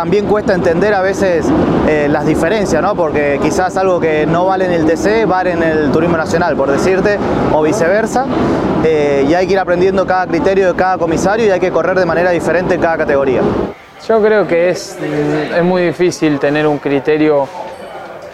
también 0.00 0.24
cuesta 0.24 0.54
entender 0.54 0.94
a 0.94 1.02
veces 1.02 1.46
eh, 1.86 2.08
las 2.08 2.24
diferencias, 2.24 2.80
¿no? 2.80 2.94
porque 2.94 3.38
quizás 3.42 3.76
algo 3.76 4.00
que 4.00 4.24
no 4.24 4.46
vale 4.46 4.64
en 4.64 4.72
el 4.72 4.86
TC 4.86 5.26
vale 5.26 5.52
en 5.52 5.62
el 5.62 5.92
turismo 5.92 6.16
nacional, 6.16 6.56
por 6.56 6.70
decirte, 6.70 7.18
o 7.52 7.60
viceversa, 7.60 8.24
eh, 8.82 9.26
y 9.28 9.34
hay 9.34 9.46
que 9.46 9.52
ir 9.52 9.58
aprendiendo 9.58 10.06
cada 10.06 10.26
criterio 10.26 10.68
de 10.68 10.74
cada 10.74 10.96
comisario 10.96 11.44
y 11.44 11.50
hay 11.50 11.60
que 11.60 11.70
correr 11.70 11.98
de 11.98 12.06
manera 12.06 12.30
diferente 12.30 12.76
en 12.76 12.80
cada 12.80 12.96
categoría. 12.96 13.42
Yo 14.08 14.22
creo 14.22 14.48
que 14.48 14.70
es, 14.70 14.96
es 15.54 15.62
muy 15.62 15.82
difícil 15.82 16.38
tener 16.38 16.66
un 16.66 16.78
criterio 16.78 17.46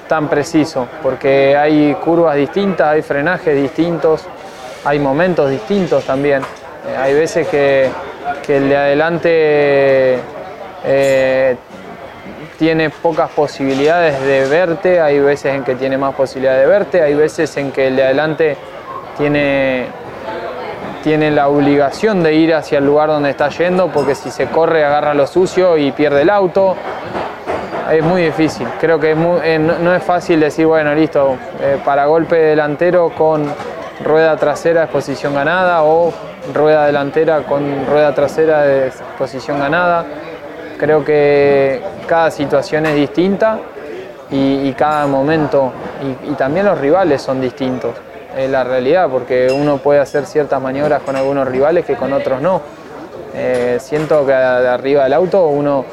tan 0.06 0.28
preciso, 0.28 0.86
porque 1.02 1.56
hay 1.56 1.96
curvas 1.96 2.36
distintas, 2.36 2.90
hay 2.90 3.02
frenajes 3.02 3.60
distintos, 3.60 4.22
hay 4.84 5.00
momentos 5.00 5.50
distintos 5.50 6.04
también. 6.04 6.42
Eh, 6.42 6.96
hay 6.96 7.12
veces 7.12 7.48
que, 7.48 7.90
que 8.46 8.58
el 8.58 8.68
de 8.68 8.76
adelante 8.76 10.35
eh, 10.84 11.56
tiene 12.58 12.90
pocas 12.90 13.30
posibilidades 13.30 14.20
de 14.22 14.46
verte, 14.48 15.00
hay 15.00 15.20
veces 15.20 15.54
en 15.54 15.64
que 15.64 15.74
tiene 15.74 15.98
más 15.98 16.14
posibilidad 16.14 16.56
de 16.58 16.66
verte, 16.66 17.02
hay 17.02 17.14
veces 17.14 17.54
en 17.56 17.70
que 17.70 17.88
el 17.88 17.96
de 17.96 18.04
adelante 18.04 18.56
tiene, 19.18 19.86
tiene 21.02 21.30
la 21.30 21.48
obligación 21.48 22.22
de 22.22 22.34
ir 22.34 22.54
hacia 22.54 22.78
el 22.78 22.86
lugar 22.86 23.08
donde 23.08 23.30
está 23.30 23.48
yendo 23.50 23.88
porque 23.88 24.14
si 24.14 24.30
se 24.30 24.46
corre 24.46 24.84
agarra 24.84 25.14
lo 25.14 25.26
sucio 25.26 25.76
y 25.76 25.92
pierde 25.92 26.22
el 26.22 26.30
auto. 26.30 26.76
Es 27.92 28.02
muy 28.02 28.22
difícil, 28.22 28.66
creo 28.80 28.98
que 28.98 29.12
eh, 29.12 29.58
no 29.58 29.94
es 29.94 30.02
fácil 30.02 30.40
decir, 30.40 30.66
bueno, 30.66 30.92
listo, 30.92 31.36
eh, 31.60 31.78
para 31.84 32.06
golpe 32.06 32.34
delantero 32.34 33.10
con 33.10 33.46
rueda 34.04 34.36
trasera 34.36 34.82
de 34.82 34.86
posición 34.88 35.34
ganada 35.34 35.84
o 35.84 36.12
rueda 36.52 36.86
delantera 36.86 37.42
con 37.42 37.86
rueda 37.86 38.12
trasera 38.12 38.62
de 38.62 38.90
posición 39.16 39.60
ganada 39.60 40.04
Creo 40.78 41.04
que 41.04 41.80
cada 42.06 42.30
situación 42.30 42.86
es 42.86 42.94
distinta 42.94 43.58
y, 44.30 44.72
cada 44.72 45.06
momento 45.06 45.72
y, 46.24 46.32
también 46.34 46.66
los 46.66 46.78
rivales 46.78 47.22
son 47.22 47.40
distintos. 47.40 47.94
Es 48.36 48.50
la 48.50 48.64
realidad, 48.64 49.08
porque 49.08 49.48
uno 49.50 49.78
puede 49.78 50.00
hacer 50.00 50.26
ciertas 50.26 50.60
maniobras 50.60 51.02
con 51.02 51.16
algunos 51.16 51.48
rivales 51.48 51.86
que 51.86 51.94
con 51.94 52.12
otros 52.12 52.42
no. 52.42 52.60
Eh, 53.34 53.78
siento 53.80 54.26
que 54.26 54.34
arriba 54.34 55.04
del 55.04 55.14
auto 55.14 55.46
uno 55.46 55.84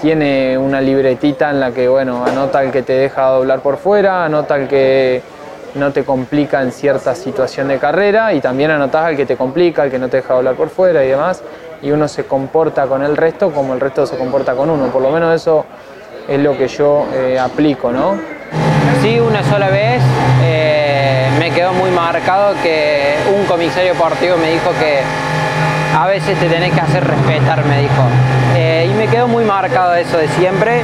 tiene 0.00 0.56
una 0.58 0.80
libretita 0.80 1.50
en 1.50 1.60
la 1.60 1.70
que 1.70 1.88
bueno, 1.88 2.24
anota 2.24 2.62
el 2.62 2.70
que 2.70 2.82
te 2.82 2.94
deja 2.94 3.28
doblar 3.28 3.60
por 3.60 3.76
fuera, 3.76 4.24
anota 4.24 4.56
el 4.56 4.68
que 4.68 5.22
no 5.74 5.92
te 5.92 6.04
complica 6.04 6.62
en 6.62 6.72
cierta 6.72 7.14
situación 7.14 7.68
de 7.68 7.78
carrera 7.78 8.32
y 8.32 8.40
también 8.40 8.70
anotas 8.70 9.04
al 9.04 9.16
que 9.16 9.26
te 9.26 9.36
complica, 9.36 9.84
el 9.84 9.90
que 9.90 9.98
no 9.98 10.08
te 10.08 10.18
deja 10.18 10.34
doblar 10.34 10.54
por 10.54 10.70
fuera 10.70 11.04
y 11.04 11.08
demás 11.08 11.42
y 11.82 11.90
uno 11.90 12.08
se 12.08 12.24
comporta 12.24 12.86
con 12.86 13.02
el 13.02 13.16
resto 13.16 13.50
como 13.50 13.74
el 13.74 13.80
resto 13.80 14.06
se 14.06 14.16
comporta 14.16 14.54
con 14.54 14.70
uno. 14.70 14.86
Por 14.86 15.02
lo 15.02 15.10
menos 15.10 15.34
eso 15.34 15.64
es 16.28 16.40
lo 16.40 16.56
que 16.56 16.68
yo 16.68 17.06
eh, 17.12 17.38
aplico, 17.38 17.92
¿no? 17.92 18.18
Sí, 19.02 19.20
una 19.20 19.42
sola 19.44 19.68
vez 19.68 20.02
eh, 20.42 21.28
me 21.38 21.50
quedó 21.50 21.72
muy 21.72 21.90
marcado 21.90 22.54
que 22.62 23.14
un 23.36 23.44
comisario 23.46 23.92
deportivo 23.92 24.36
me 24.36 24.52
dijo 24.52 24.70
que 24.80 25.00
a 25.96 26.06
veces 26.06 26.38
te 26.38 26.48
tenés 26.48 26.72
que 26.72 26.80
hacer 26.80 27.06
respetar, 27.06 27.64
me 27.64 27.80
dijo. 27.80 28.02
Eh, 28.54 28.88
y 28.90 28.94
me 28.94 29.08
quedó 29.08 29.28
muy 29.28 29.44
marcado 29.44 29.94
eso 29.94 30.18
de 30.18 30.28
siempre. 30.28 30.82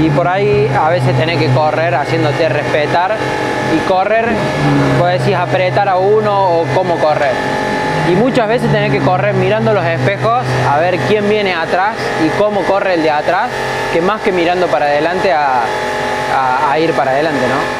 Y 0.00 0.08
por 0.10 0.28
ahí 0.28 0.70
a 0.78 0.88
veces 0.88 1.16
tenés 1.18 1.38
que 1.38 1.48
correr 1.48 1.94
haciéndote 1.94 2.48
respetar. 2.48 3.16
Y 3.74 3.88
correr, 3.88 4.26
pues 4.98 5.20
decís 5.20 5.36
apretar 5.36 5.88
a 5.88 5.96
uno 5.96 6.60
o 6.60 6.64
cómo 6.74 6.96
correr. 6.96 7.32
Y 8.10 8.14
muchas 8.16 8.48
veces 8.48 8.72
tenés 8.72 8.90
que 8.90 8.98
correr 9.00 9.34
mirando 9.34 9.72
los 9.72 9.84
espejos 9.84 10.42
a 10.68 10.78
ver 10.80 10.98
quién 11.06 11.28
viene 11.28 11.54
atrás 11.54 11.94
y 12.24 12.28
cómo 12.38 12.62
corre 12.62 12.94
el 12.94 13.02
de 13.04 13.10
atrás, 13.10 13.48
que 13.92 14.00
más 14.00 14.20
que 14.20 14.32
mirando 14.32 14.66
para 14.66 14.86
adelante 14.86 15.32
a, 15.32 15.60
a- 16.34 16.72
a 16.72 16.78
ir 16.78 16.92
para 16.92 17.12
adelante, 17.12 17.46
¿no? 17.46 17.79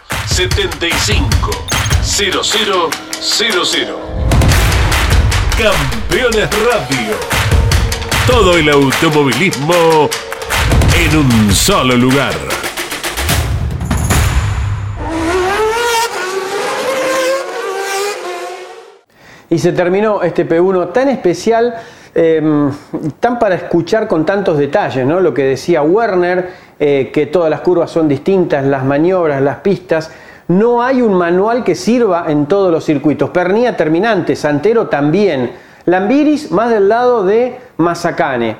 75 0.27 1.51
0000 2.01 2.89
Campeones 5.57 6.49
Radio 6.65 7.15
Todo 8.27 8.57
el 8.57 8.69
automovilismo 8.69 10.09
en 10.95 11.17
un 11.17 11.53
solo 11.53 11.95
lugar. 11.95 12.33
Y 19.49 19.59
se 19.59 19.73
terminó 19.73 20.23
este 20.23 20.47
P1 20.47 20.93
tan 20.93 21.09
especial, 21.09 21.75
eh, 22.13 22.69
tan 23.19 23.39
para 23.39 23.55
escuchar 23.55 24.07
con 24.07 24.25
tantos 24.25 24.57
detalles, 24.57 25.05
¿no? 25.05 25.19
Lo 25.19 25.33
que 25.33 25.43
decía 25.43 25.81
Werner, 25.81 26.49
eh, 26.79 27.09
que 27.13 27.27
todas 27.27 27.49
las 27.49 27.61
curvas 27.61 27.89
son 27.89 28.07
distintas, 28.07 28.65
las 28.65 28.83
maniobras, 28.83 29.41
las 29.41 29.57
pistas. 29.57 30.11
No 30.47 30.83
hay 30.83 31.01
un 31.01 31.13
manual 31.13 31.63
que 31.63 31.75
sirva 31.75 32.25
en 32.27 32.47
todos 32.47 32.71
los 32.71 32.83
circuitos. 32.83 33.29
Pernía 33.29 33.77
terminante, 33.77 34.35
Santero 34.35 34.87
también. 34.87 35.51
Lambiris 35.85 36.51
más 36.51 36.69
del 36.69 36.89
lado 36.89 37.23
de 37.23 37.57
Mazacane. 37.77 38.57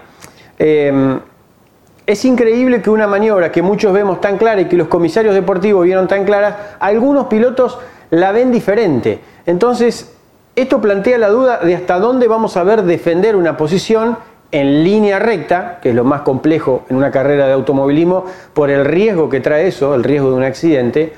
Eh, 0.58 1.20
es 2.06 2.26
increíble 2.26 2.82
que 2.82 2.90
una 2.90 3.08
maniobra 3.08 3.52
que 3.52 3.62
muchos 3.62 3.94
vemos 3.94 4.22
tan 4.22 4.38
clara 4.38 4.62
y 4.62 4.66
que 4.66 4.76
los 4.76 4.88
comisarios 4.88 5.36
deportivos 5.36 5.86
vieron 5.86 6.08
tan 6.08 6.26
clara, 6.26 6.78
algunos 6.80 7.28
pilotos 7.28 7.78
la 8.10 8.32
ven 8.32 8.52
diferente. 8.52 9.20
Entonces, 9.46 10.14
esto 10.56 10.82
plantea 10.82 11.18
la 11.18 11.30
duda 11.30 11.60
de 11.60 11.76
hasta 11.76 12.00
dónde 12.00 12.28
vamos 12.28 12.58
a 12.58 12.64
ver 12.64 12.84
defender 12.84 13.36
una 13.36 13.58
posición 13.58 14.18
en 14.52 14.84
línea 14.84 15.18
recta, 15.18 15.80
que 15.82 15.90
es 15.90 15.96
lo 15.96 16.04
más 16.04 16.22
complejo 16.22 16.86
en 16.90 16.98
una 16.98 17.10
carrera 17.10 17.48
de 17.48 17.54
automovilismo, 17.54 18.26
por 18.54 18.70
el 18.70 18.84
riesgo 18.84 19.30
que 19.30 19.40
trae 19.40 19.68
eso, 19.68 19.96
el 19.96 20.04
riesgo 20.04 20.30
de 20.30 20.36
un 20.36 20.44
accidente. 20.44 21.14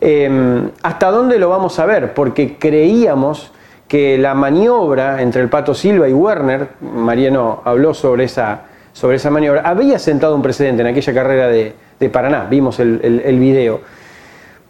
Eh, 0.00 0.68
¿Hasta 0.82 1.10
dónde 1.10 1.38
lo 1.38 1.48
vamos 1.48 1.78
a 1.78 1.86
ver? 1.86 2.12
Porque 2.12 2.58
creíamos 2.58 3.52
que 3.88 4.18
la 4.18 4.34
maniobra 4.34 5.22
entre 5.22 5.40
el 5.40 5.48
Pato 5.48 5.72
Silva 5.72 6.08
y 6.08 6.12
Werner, 6.12 6.68
Mariano 6.80 7.62
habló 7.64 7.94
sobre 7.94 8.24
esa, 8.24 8.62
sobre 8.92 9.16
esa 9.16 9.30
maniobra, 9.30 9.62
había 9.62 9.98
sentado 9.98 10.34
un 10.34 10.42
precedente 10.42 10.82
en 10.82 10.88
aquella 10.88 11.14
carrera 11.14 11.48
de, 11.48 11.74
de 11.98 12.10
Paraná, 12.10 12.46
vimos 12.50 12.80
el, 12.80 13.00
el, 13.02 13.20
el 13.24 13.38
video. 13.38 13.80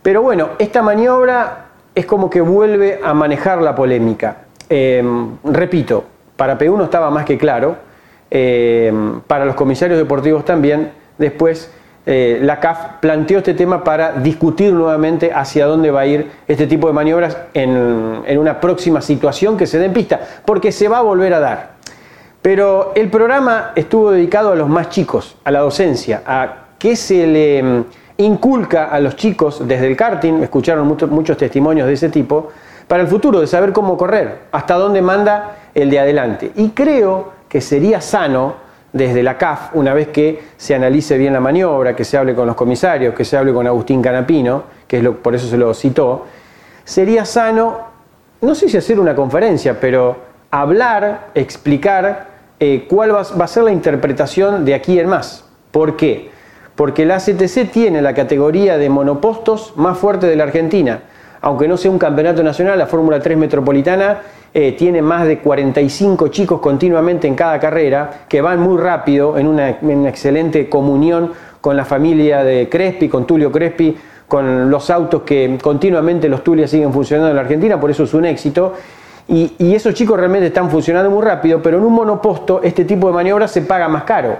Pero 0.02 0.22
bueno, 0.22 0.50
esta 0.58 0.82
maniobra 0.82 1.63
es 1.94 2.06
como 2.06 2.28
que 2.28 2.40
vuelve 2.40 3.00
a 3.02 3.14
manejar 3.14 3.62
la 3.62 3.74
polémica. 3.74 4.38
Eh, 4.68 5.02
repito, 5.44 6.04
para 6.36 6.58
P1 6.58 6.84
estaba 6.84 7.10
más 7.10 7.24
que 7.24 7.38
claro, 7.38 7.76
eh, 8.30 8.92
para 9.26 9.44
los 9.44 9.54
comisarios 9.54 9.98
deportivos 9.98 10.44
también, 10.44 10.90
después 11.18 11.70
eh, 12.06 12.38
la 12.42 12.60
CAF 12.60 12.98
planteó 13.00 13.38
este 13.38 13.54
tema 13.54 13.82
para 13.84 14.12
discutir 14.12 14.72
nuevamente 14.72 15.32
hacia 15.32 15.66
dónde 15.66 15.90
va 15.90 16.00
a 16.00 16.06
ir 16.06 16.30
este 16.48 16.66
tipo 16.66 16.86
de 16.86 16.92
maniobras 16.92 17.36
en, 17.54 18.22
en 18.26 18.38
una 18.38 18.60
próxima 18.60 19.00
situación 19.00 19.56
que 19.56 19.66
se 19.66 19.78
dé 19.78 19.86
en 19.86 19.92
pista, 19.92 20.20
porque 20.44 20.72
se 20.72 20.88
va 20.88 20.98
a 20.98 21.02
volver 21.02 21.32
a 21.32 21.40
dar. 21.40 21.74
Pero 22.42 22.92
el 22.94 23.08
programa 23.08 23.72
estuvo 23.74 24.10
dedicado 24.10 24.52
a 24.52 24.56
los 24.56 24.68
más 24.68 24.90
chicos, 24.90 25.36
a 25.44 25.50
la 25.50 25.60
docencia, 25.60 26.22
a 26.26 26.64
qué 26.78 26.94
se 26.94 27.26
le 27.26 27.62
mm, 27.62 27.84
inculca 28.18 28.86
a 28.86 29.00
los 29.00 29.16
chicos 29.16 29.66
desde 29.66 29.86
el 29.86 29.96
karting, 29.96 30.42
escucharon 30.42 30.86
mucho- 30.86 31.08
muchos 31.08 31.36
testimonios 31.36 31.86
de 31.86 31.94
ese 31.94 32.08
tipo, 32.08 32.50
para 32.86 33.02
el 33.02 33.08
futuro, 33.08 33.40
de 33.40 33.46
saber 33.46 33.72
cómo 33.72 33.96
correr, 33.96 34.40
hasta 34.52 34.74
dónde 34.74 35.00
manda 35.02 35.56
el 35.74 35.90
de 35.90 35.98
adelante. 35.98 36.52
Y 36.56 36.70
creo 36.70 37.32
que 37.48 37.60
sería 37.60 38.00
sano 38.00 38.54
desde 38.92 39.22
la 39.22 39.36
CAF, 39.38 39.74
una 39.74 39.92
vez 39.94 40.08
que 40.08 40.40
se 40.56 40.74
analice 40.74 41.18
bien 41.18 41.32
la 41.32 41.40
maniobra, 41.40 41.96
que 41.96 42.04
se 42.04 42.16
hable 42.16 42.34
con 42.34 42.46
los 42.46 42.54
comisarios, 42.54 43.14
que 43.14 43.24
se 43.24 43.36
hable 43.36 43.52
con 43.52 43.66
Agustín 43.66 44.00
Canapino, 44.00 44.62
que 44.86 44.98
es 44.98 45.02
lo, 45.02 45.16
por 45.16 45.34
eso 45.34 45.48
se 45.48 45.56
lo 45.56 45.74
citó, 45.74 46.26
sería 46.84 47.24
sano, 47.24 47.78
no 48.42 48.54
sé 48.54 48.68
si 48.68 48.76
hacer 48.76 49.00
una 49.00 49.16
conferencia, 49.16 49.80
pero 49.80 50.16
hablar, 50.50 51.30
explicar 51.34 52.28
eh, 52.60 52.86
cuál 52.88 53.12
va, 53.14 53.22
va 53.38 53.46
a 53.46 53.48
ser 53.48 53.64
la 53.64 53.72
interpretación 53.72 54.64
de 54.64 54.74
aquí 54.74 55.00
en 55.00 55.08
más. 55.08 55.44
¿Por 55.72 55.96
qué? 55.96 56.30
Porque 56.74 57.06
la 57.06 57.18
CTC 57.18 57.70
tiene 57.70 58.02
la 58.02 58.14
categoría 58.14 58.78
de 58.78 58.88
monopostos 58.88 59.74
más 59.76 59.96
fuerte 59.96 60.26
de 60.26 60.36
la 60.36 60.44
Argentina. 60.44 61.00
Aunque 61.40 61.68
no 61.68 61.76
sea 61.76 61.90
un 61.90 61.98
campeonato 61.98 62.42
nacional, 62.42 62.78
la 62.78 62.86
Fórmula 62.86 63.20
3 63.20 63.36
Metropolitana 63.36 64.18
eh, 64.52 64.72
tiene 64.72 65.02
más 65.02 65.26
de 65.26 65.40
45 65.40 66.28
chicos 66.28 66.60
continuamente 66.60 67.28
en 67.28 67.34
cada 67.34 67.58
carrera 67.60 68.24
que 68.28 68.40
van 68.40 68.60
muy 68.60 68.80
rápido 68.80 69.36
en 69.36 69.46
una, 69.46 69.68
en 69.68 69.98
una 69.98 70.08
excelente 70.08 70.68
comunión 70.68 71.32
con 71.60 71.76
la 71.76 71.84
familia 71.84 72.42
de 72.44 72.68
Crespi, 72.68 73.08
con 73.08 73.26
Tulio 73.26 73.52
Crespi, 73.52 73.96
con 74.26 74.70
los 74.70 74.90
autos 74.90 75.22
que 75.22 75.58
continuamente 75.62 76.28
los 76.28 76.42
Tulia 76.42 76.66
siguen 76.66 76.92
funcionando 76.92 77.30
en 77.30 77.36
la 77.36 77.42
Argentina, 77.42 77.78
por 77.80 77.90
eso 77.90 78.04
es 78.04 78.14
un 78.14 78.24
éxito. 78.24 78.74
Y, 79.28 79.54
y 79.58 79.74
esos 79.74 79.92
chicos 79.94 80.18
realmente 80.18 80.46
están 80.46 80.70
funcionando 80.70 81.10
muy 81.10 81.24
rápido, 81.24 81.62
pero 81.62 81.78
en 81.78 81.84
un 81.84 81.92
monoposto 81.92 82.60
este 82.62 82.84
tipo 82.84 83.08
de 83.08 83.12
maniobras 83.12 83.50
se 83.50 83.62
paga 83.62 83.88
más 83.88 84.04
caro. 84.04 84.38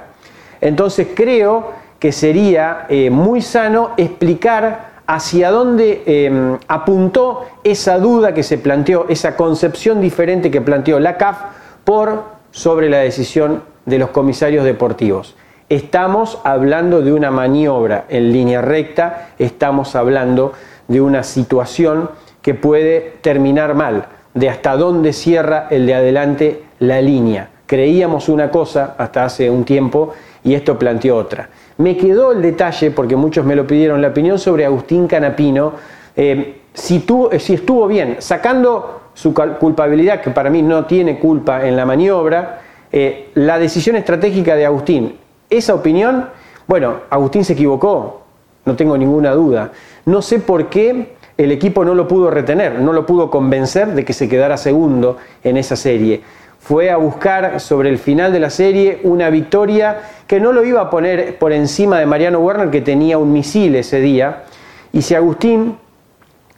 Entonces 0.60 1.08
creo 1.14 1.83
que 2.04 2.12
sería 2.12 2.84
eh, 2.90 3.08
muy 3.08 3.40
sano 3.40 3.92
explicar 3.96 5.00
hacia 5.06 5.50
dónde 5.50 6.02
eh, 6.04 6.58
apuntó 6.68 7.46
esa 7.64 7.98
duda 7.98 8.34
que 8.34 8.42
se 8.42 8.58
planteó, 8.58 9.06
esa 9.08 9.36
concepción 9.36 10.02
diferente 10.02 10.50
que 10.50 10.60
planteó 10.60 11.00
la 11.00 11.16
CAF 11.16 11.38
por 11.82 12.24
sobre 12.50 12.90
la 12.90 12.98
decisión 12.98 13.62
de 13.86 13.98
los 13.98 14.10
comisarios 14.10 14.66
deportivos. 14.66 15.34
Estamos 15.70 16.38
hablando 16.44 17.00
de 17.00 17.10
una 17.10 17.30
maniobra 17.30 18.04
en 18.10 18.34
línea 18.34 18.60
recta, 18.60 19.30
estamos 19.38 19.96
hablando 19.96 20.52
de 20.88 21.00
una 21.00 21.22
situación 21.22 22.10
que 22.42 22.52
puede 22.52 23.14
terminar 23.22 23.74
mal, 23.74 24.08
de 24.34 24.50
hasta 24.50 24.76
dónde 24.76 25.14
cierra 25.14 25.68
el 25.70 25.86
de 25.86 25.94
adelante 25.94 26.64
la 26.80 27.00
línea. 27.00 27.48
Creíamos 27.64 28.28
una 28.28 28.50
cosa 28.50 28.94
hasta 28.98 29.24
hace 29.24 29.48
un 29.48 29.64
tiempo 29.64 30.12
y 30.44 30.54
esto 30.54 30.78
planteó 30.78 31.16
otra. 31.16 31.48
Me 31.78 31.96
quedó 31.96 32.32
el 32.32 32.42
detalle, 32.42 32.90
porque 32.90 33.16
muchos 33.16 33.44
me 33.44 33.56
lo 33.56 33.66
pidieron, 33.66 34.00
la 34.00 34.08
opinión 34.08 34.38
sobre 34.38 34.64
Agustín 34.64 35.08
Canapino, 35.08 35.72
eh, 36.14 36.60
eh, 36.74 37.38
si 37.38 37.54
estuvo 37.54 37.86
bien, 37.88 38.16
sacando 38.20 39.00
su 39.14 39.32
culpabilidad, 39.32 40.20
que 40.20 40.30
para 40.30 40.50
mí 40.50 40.62
no 40.62 40.84
tiene 40.84 41.18
culpa 41.18 41.66
en 41.66 41.76
la 41.76 41.86
maniobra, 41.86 42.60
eh, 42.92 43.30
la 43.34 43.58
decisión 43.58 43.96
estratégica 43.96 44.54
de 44.54 44.66
Agustín, 44.66 45.16
esa 45.48 45.74
opinión, 45.74 46.28
bueno, 46.66 47.00
Agustín 47.10 47.44
se 47.44 47.54
equivocó, 47.54 48.22
no 48.64 48.76
tengo 48.76 48.96
ninguna 48.96 49.32
duda. 49.32 49.72
No 50.06 50.22
sé 50.22 50.38
por 50.38 50.68
qué 50.68 51.14
el 51.36 51.52
equipo 51.52 51.84
no 51.84 51.94
lo 51.94 52.06
pudo 52.06 52.30
retener, 52.30 52.80
no 52.80 52.92
lo 52.92 53.06
pudo 53.06 53.30
convencer 53.30 53.88
de 53.88 54.04
que 54.04 54.12
se 54.12 54.28
quedara 54.28 54.56
segundo 54.56 55.16
en 55.42 55.56
esa 55.56 55.76
serie 55.76 56.22
fue 56.64 56.90
a 56.90 56.96
buscar 56.96 57.60
sobre 57.60 57.90
el 57.90 57.98
final 57.98 58.32
de 58.32 58.40
la 58.40 58.48
serie 58.48 59.00
una 59.02 59.28
victoria 59.28 59.98
que 60.26 60.40
no 60.40 60.50
lo 60.50 60.64
iba 60.64 60.80
a 60.80 60.88
poner 60.88 61.36
por 61.38 61.52
encima 61.52 61.98
de 61.98 62.06
Mariano 62.06 62.38
Werner, 62.38 62.70
que 62.70 62.80
tenía 62.80 63.18
un 63.18 63.34
misil 63.34 63.76
ese 63.76 64.00
día. 64.00 64.44
Y 64.90 65.02
si 65.02 65.14
Agustín 65.14 65.76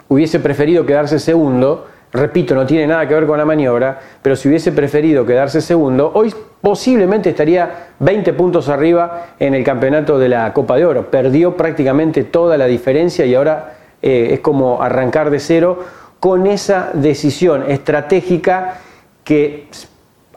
hubiese 0.07 0.39
preferido 0.39 0.87
quedarse 0.87 1.19
segundo, 1.19 1.89
repito, 2.13 2.55
no 2.55 2.65
tiene 2.65 2.87
nada 2.87 3.09
que 3.09 3.15
ver 3.15 3.27
con 3.27 3.37
la 3.37 3.45
maniobra, 3.45 3.99
pero 4.23 4.37
si 4.37 4.47
hubiese 4.47 4.71
preferido 4.71 5.27
quedarse 5.27 5.61
segundo, 5.61 6.13
hoy 6.15 6.33
posiblemente 6.61 7.31
estaría 7.31 7.89
20 7.99 8.33
puntos 8.35 8.69
arriba 8.69 9.31
en 9.41 9.55
el 9.55 9.65
campeonato 9.65 10.21
de 10.21 10.29
la 10.29 10.53
Copa 10.53 10.77
de 10.77 10.85
Oro. 10.85 11.11
Perdió 11.11 11.57
prácticamente 11.57 12.23
toda 12.23 12.57
la 12.57 12.67
diferencia 12.67 13.27
y 13.27 13.35
ahora 13.35 13.75
eh, 14.01 14.29
es 14.35 14.39
como 14.39 14.81
arrancar 14.81 15.31
de 15.31 15.41
cero 15.41 15.81
con 16.21 16.47
esa 16.47 16.91
decisión 16.95 17.69
estratégica 17.69 18.79
que 19.25 19.67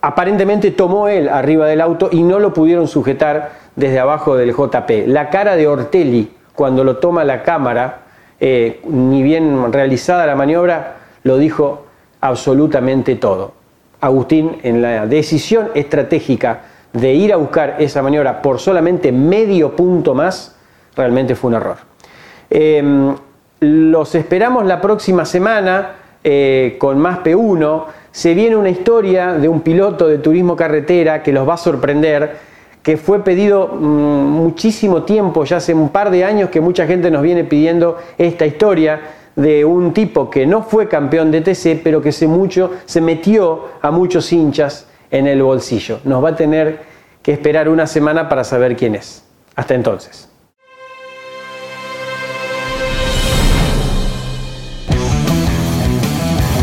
aparentemente 0.02 0.72
tomó 0.72 1.08
él 1.08 1.30
arriba 1.30 1.68
del 1.68 1.82
auto 1.82 2.10
y 2.12 2.24
no 2.24 2.40
lo 2.40 2.54
pudieron 2.54 2.88
sujetar 2.88 3.52
desde 3.76 4.00
abajo 4.00 4.36
del 4.36 4.54
JP. 4.54 5.08
La 5.08 5.30
cara 5.30 5.56
de 5.56 5.68
Ortelli 5.68 6.32
cuando 6.54 6.84
lo 6.84 6.98
toma 6.98 7.24
la 7.24 7.44
cámara, 7.44 8.00
eh, 8.40 8.82
ni 8.86 9.24
bien 9.24 9.72
realizada 9.72 10.26
la 10.26 10.36
maniobra, 10.36 10.98
lo 11.24 11.38
dijo 11.38 11.86
absolutamente 12.22 13.16
todo. 13.16 13.54
Agustín, 14.02 14.58
en 14.64 14.82
la 14.82 15.06
decisión 15.06 15.70
estratégica 15.74 16.62
de 16.92 17.14
ir 17.14 17.32
a 17.32 17.38
buscar 17.38 17.78
esa 17.80 18.02
maniobra 18.02 18.42
por 18.42 18.60
solamente 18.60 19.12
medio 19.12 19.76
punto 19.76 20.14
más, 20.14 20.56
realmente 20.96 21.36
fue 21.36 21.50
un 21.50 21.56
error. 21.56 21.78
Em, 22.50 23.16
los 23.62 24.16
esperamos 24.16 24.66
la 24.66 24.82
próxima 24.82 25.26
semana 25.26 25.92
eh, 26.24 26.76
con 26.80 27.00
más 27.00 27.20
P1 27.20 27.86
se 28.12 28.34
viene 28.34 28.56
una 28.56 28.70
historia 28.70 29.34
de 29.34 29.48
un 29.48 29.62
piloto 29.62 30.08
de 30.08 30.18
turismo 30.18 30.56
carretera 30.56 31.22
que 31.22 31.32
los 31.32 31.48
va 31.48 31.56
a 31.56 31.58
sorprender, 31.58 32.38
que 32.82 32.98
fue 32.98 33.24
pedido 33.24 33.68
mm, 33.68 33.82
muchísimo 33.82 35.04
tiempo, 35.04 35.44
ya 35.44 35.58
hace 35.58 35.74
un 35.74 35.90
par 35.90 36.10
de 36.10 36.24
años 36.24 36.50
que 36.50 36.62
mucha 36.62 36.88
gente 36.88 37.12
nos 37.12 37.22
viene 37.22 37.44
pidiendo 37.44 37.98
esta 38.18 38.46
historia 38.46 39.02
de 39.36 39.64
un 39.64 39.94
tipo 39.94 40.30
que 40.30 40.46
no 40.46 40.64
fue 40.64 40.88
campeón 40.88 41.32
de 41.32 41.42
TC, 41.42 41.82
pero 41.84 42.02
que 42.02 42.12
se, 42.12 42.28
mucho, 42.28 42.72
se 42.86 43.00
metió 43.00 43.66
a 43.82 43.92
muchos 43.92 44.32
hinchas 44.34 44.88
en 45.12 45.28
el 45.28 45.42
bolsillo. 45.42 46.00
Nos 46.04 46.24
va 46.24 46.30
a 46.30 46.36
tener 46.36 46.80
que 47.22 47.32
esperar 47.34 47.70
una 47.70 47.88
semana 47.88 48.28
para 48.28 48.44
saber 48.44 48.76
quién 48.76 48.96
es. 48.96 49.24
Hasta 49.56 49.76
entonces. 49.76 50.29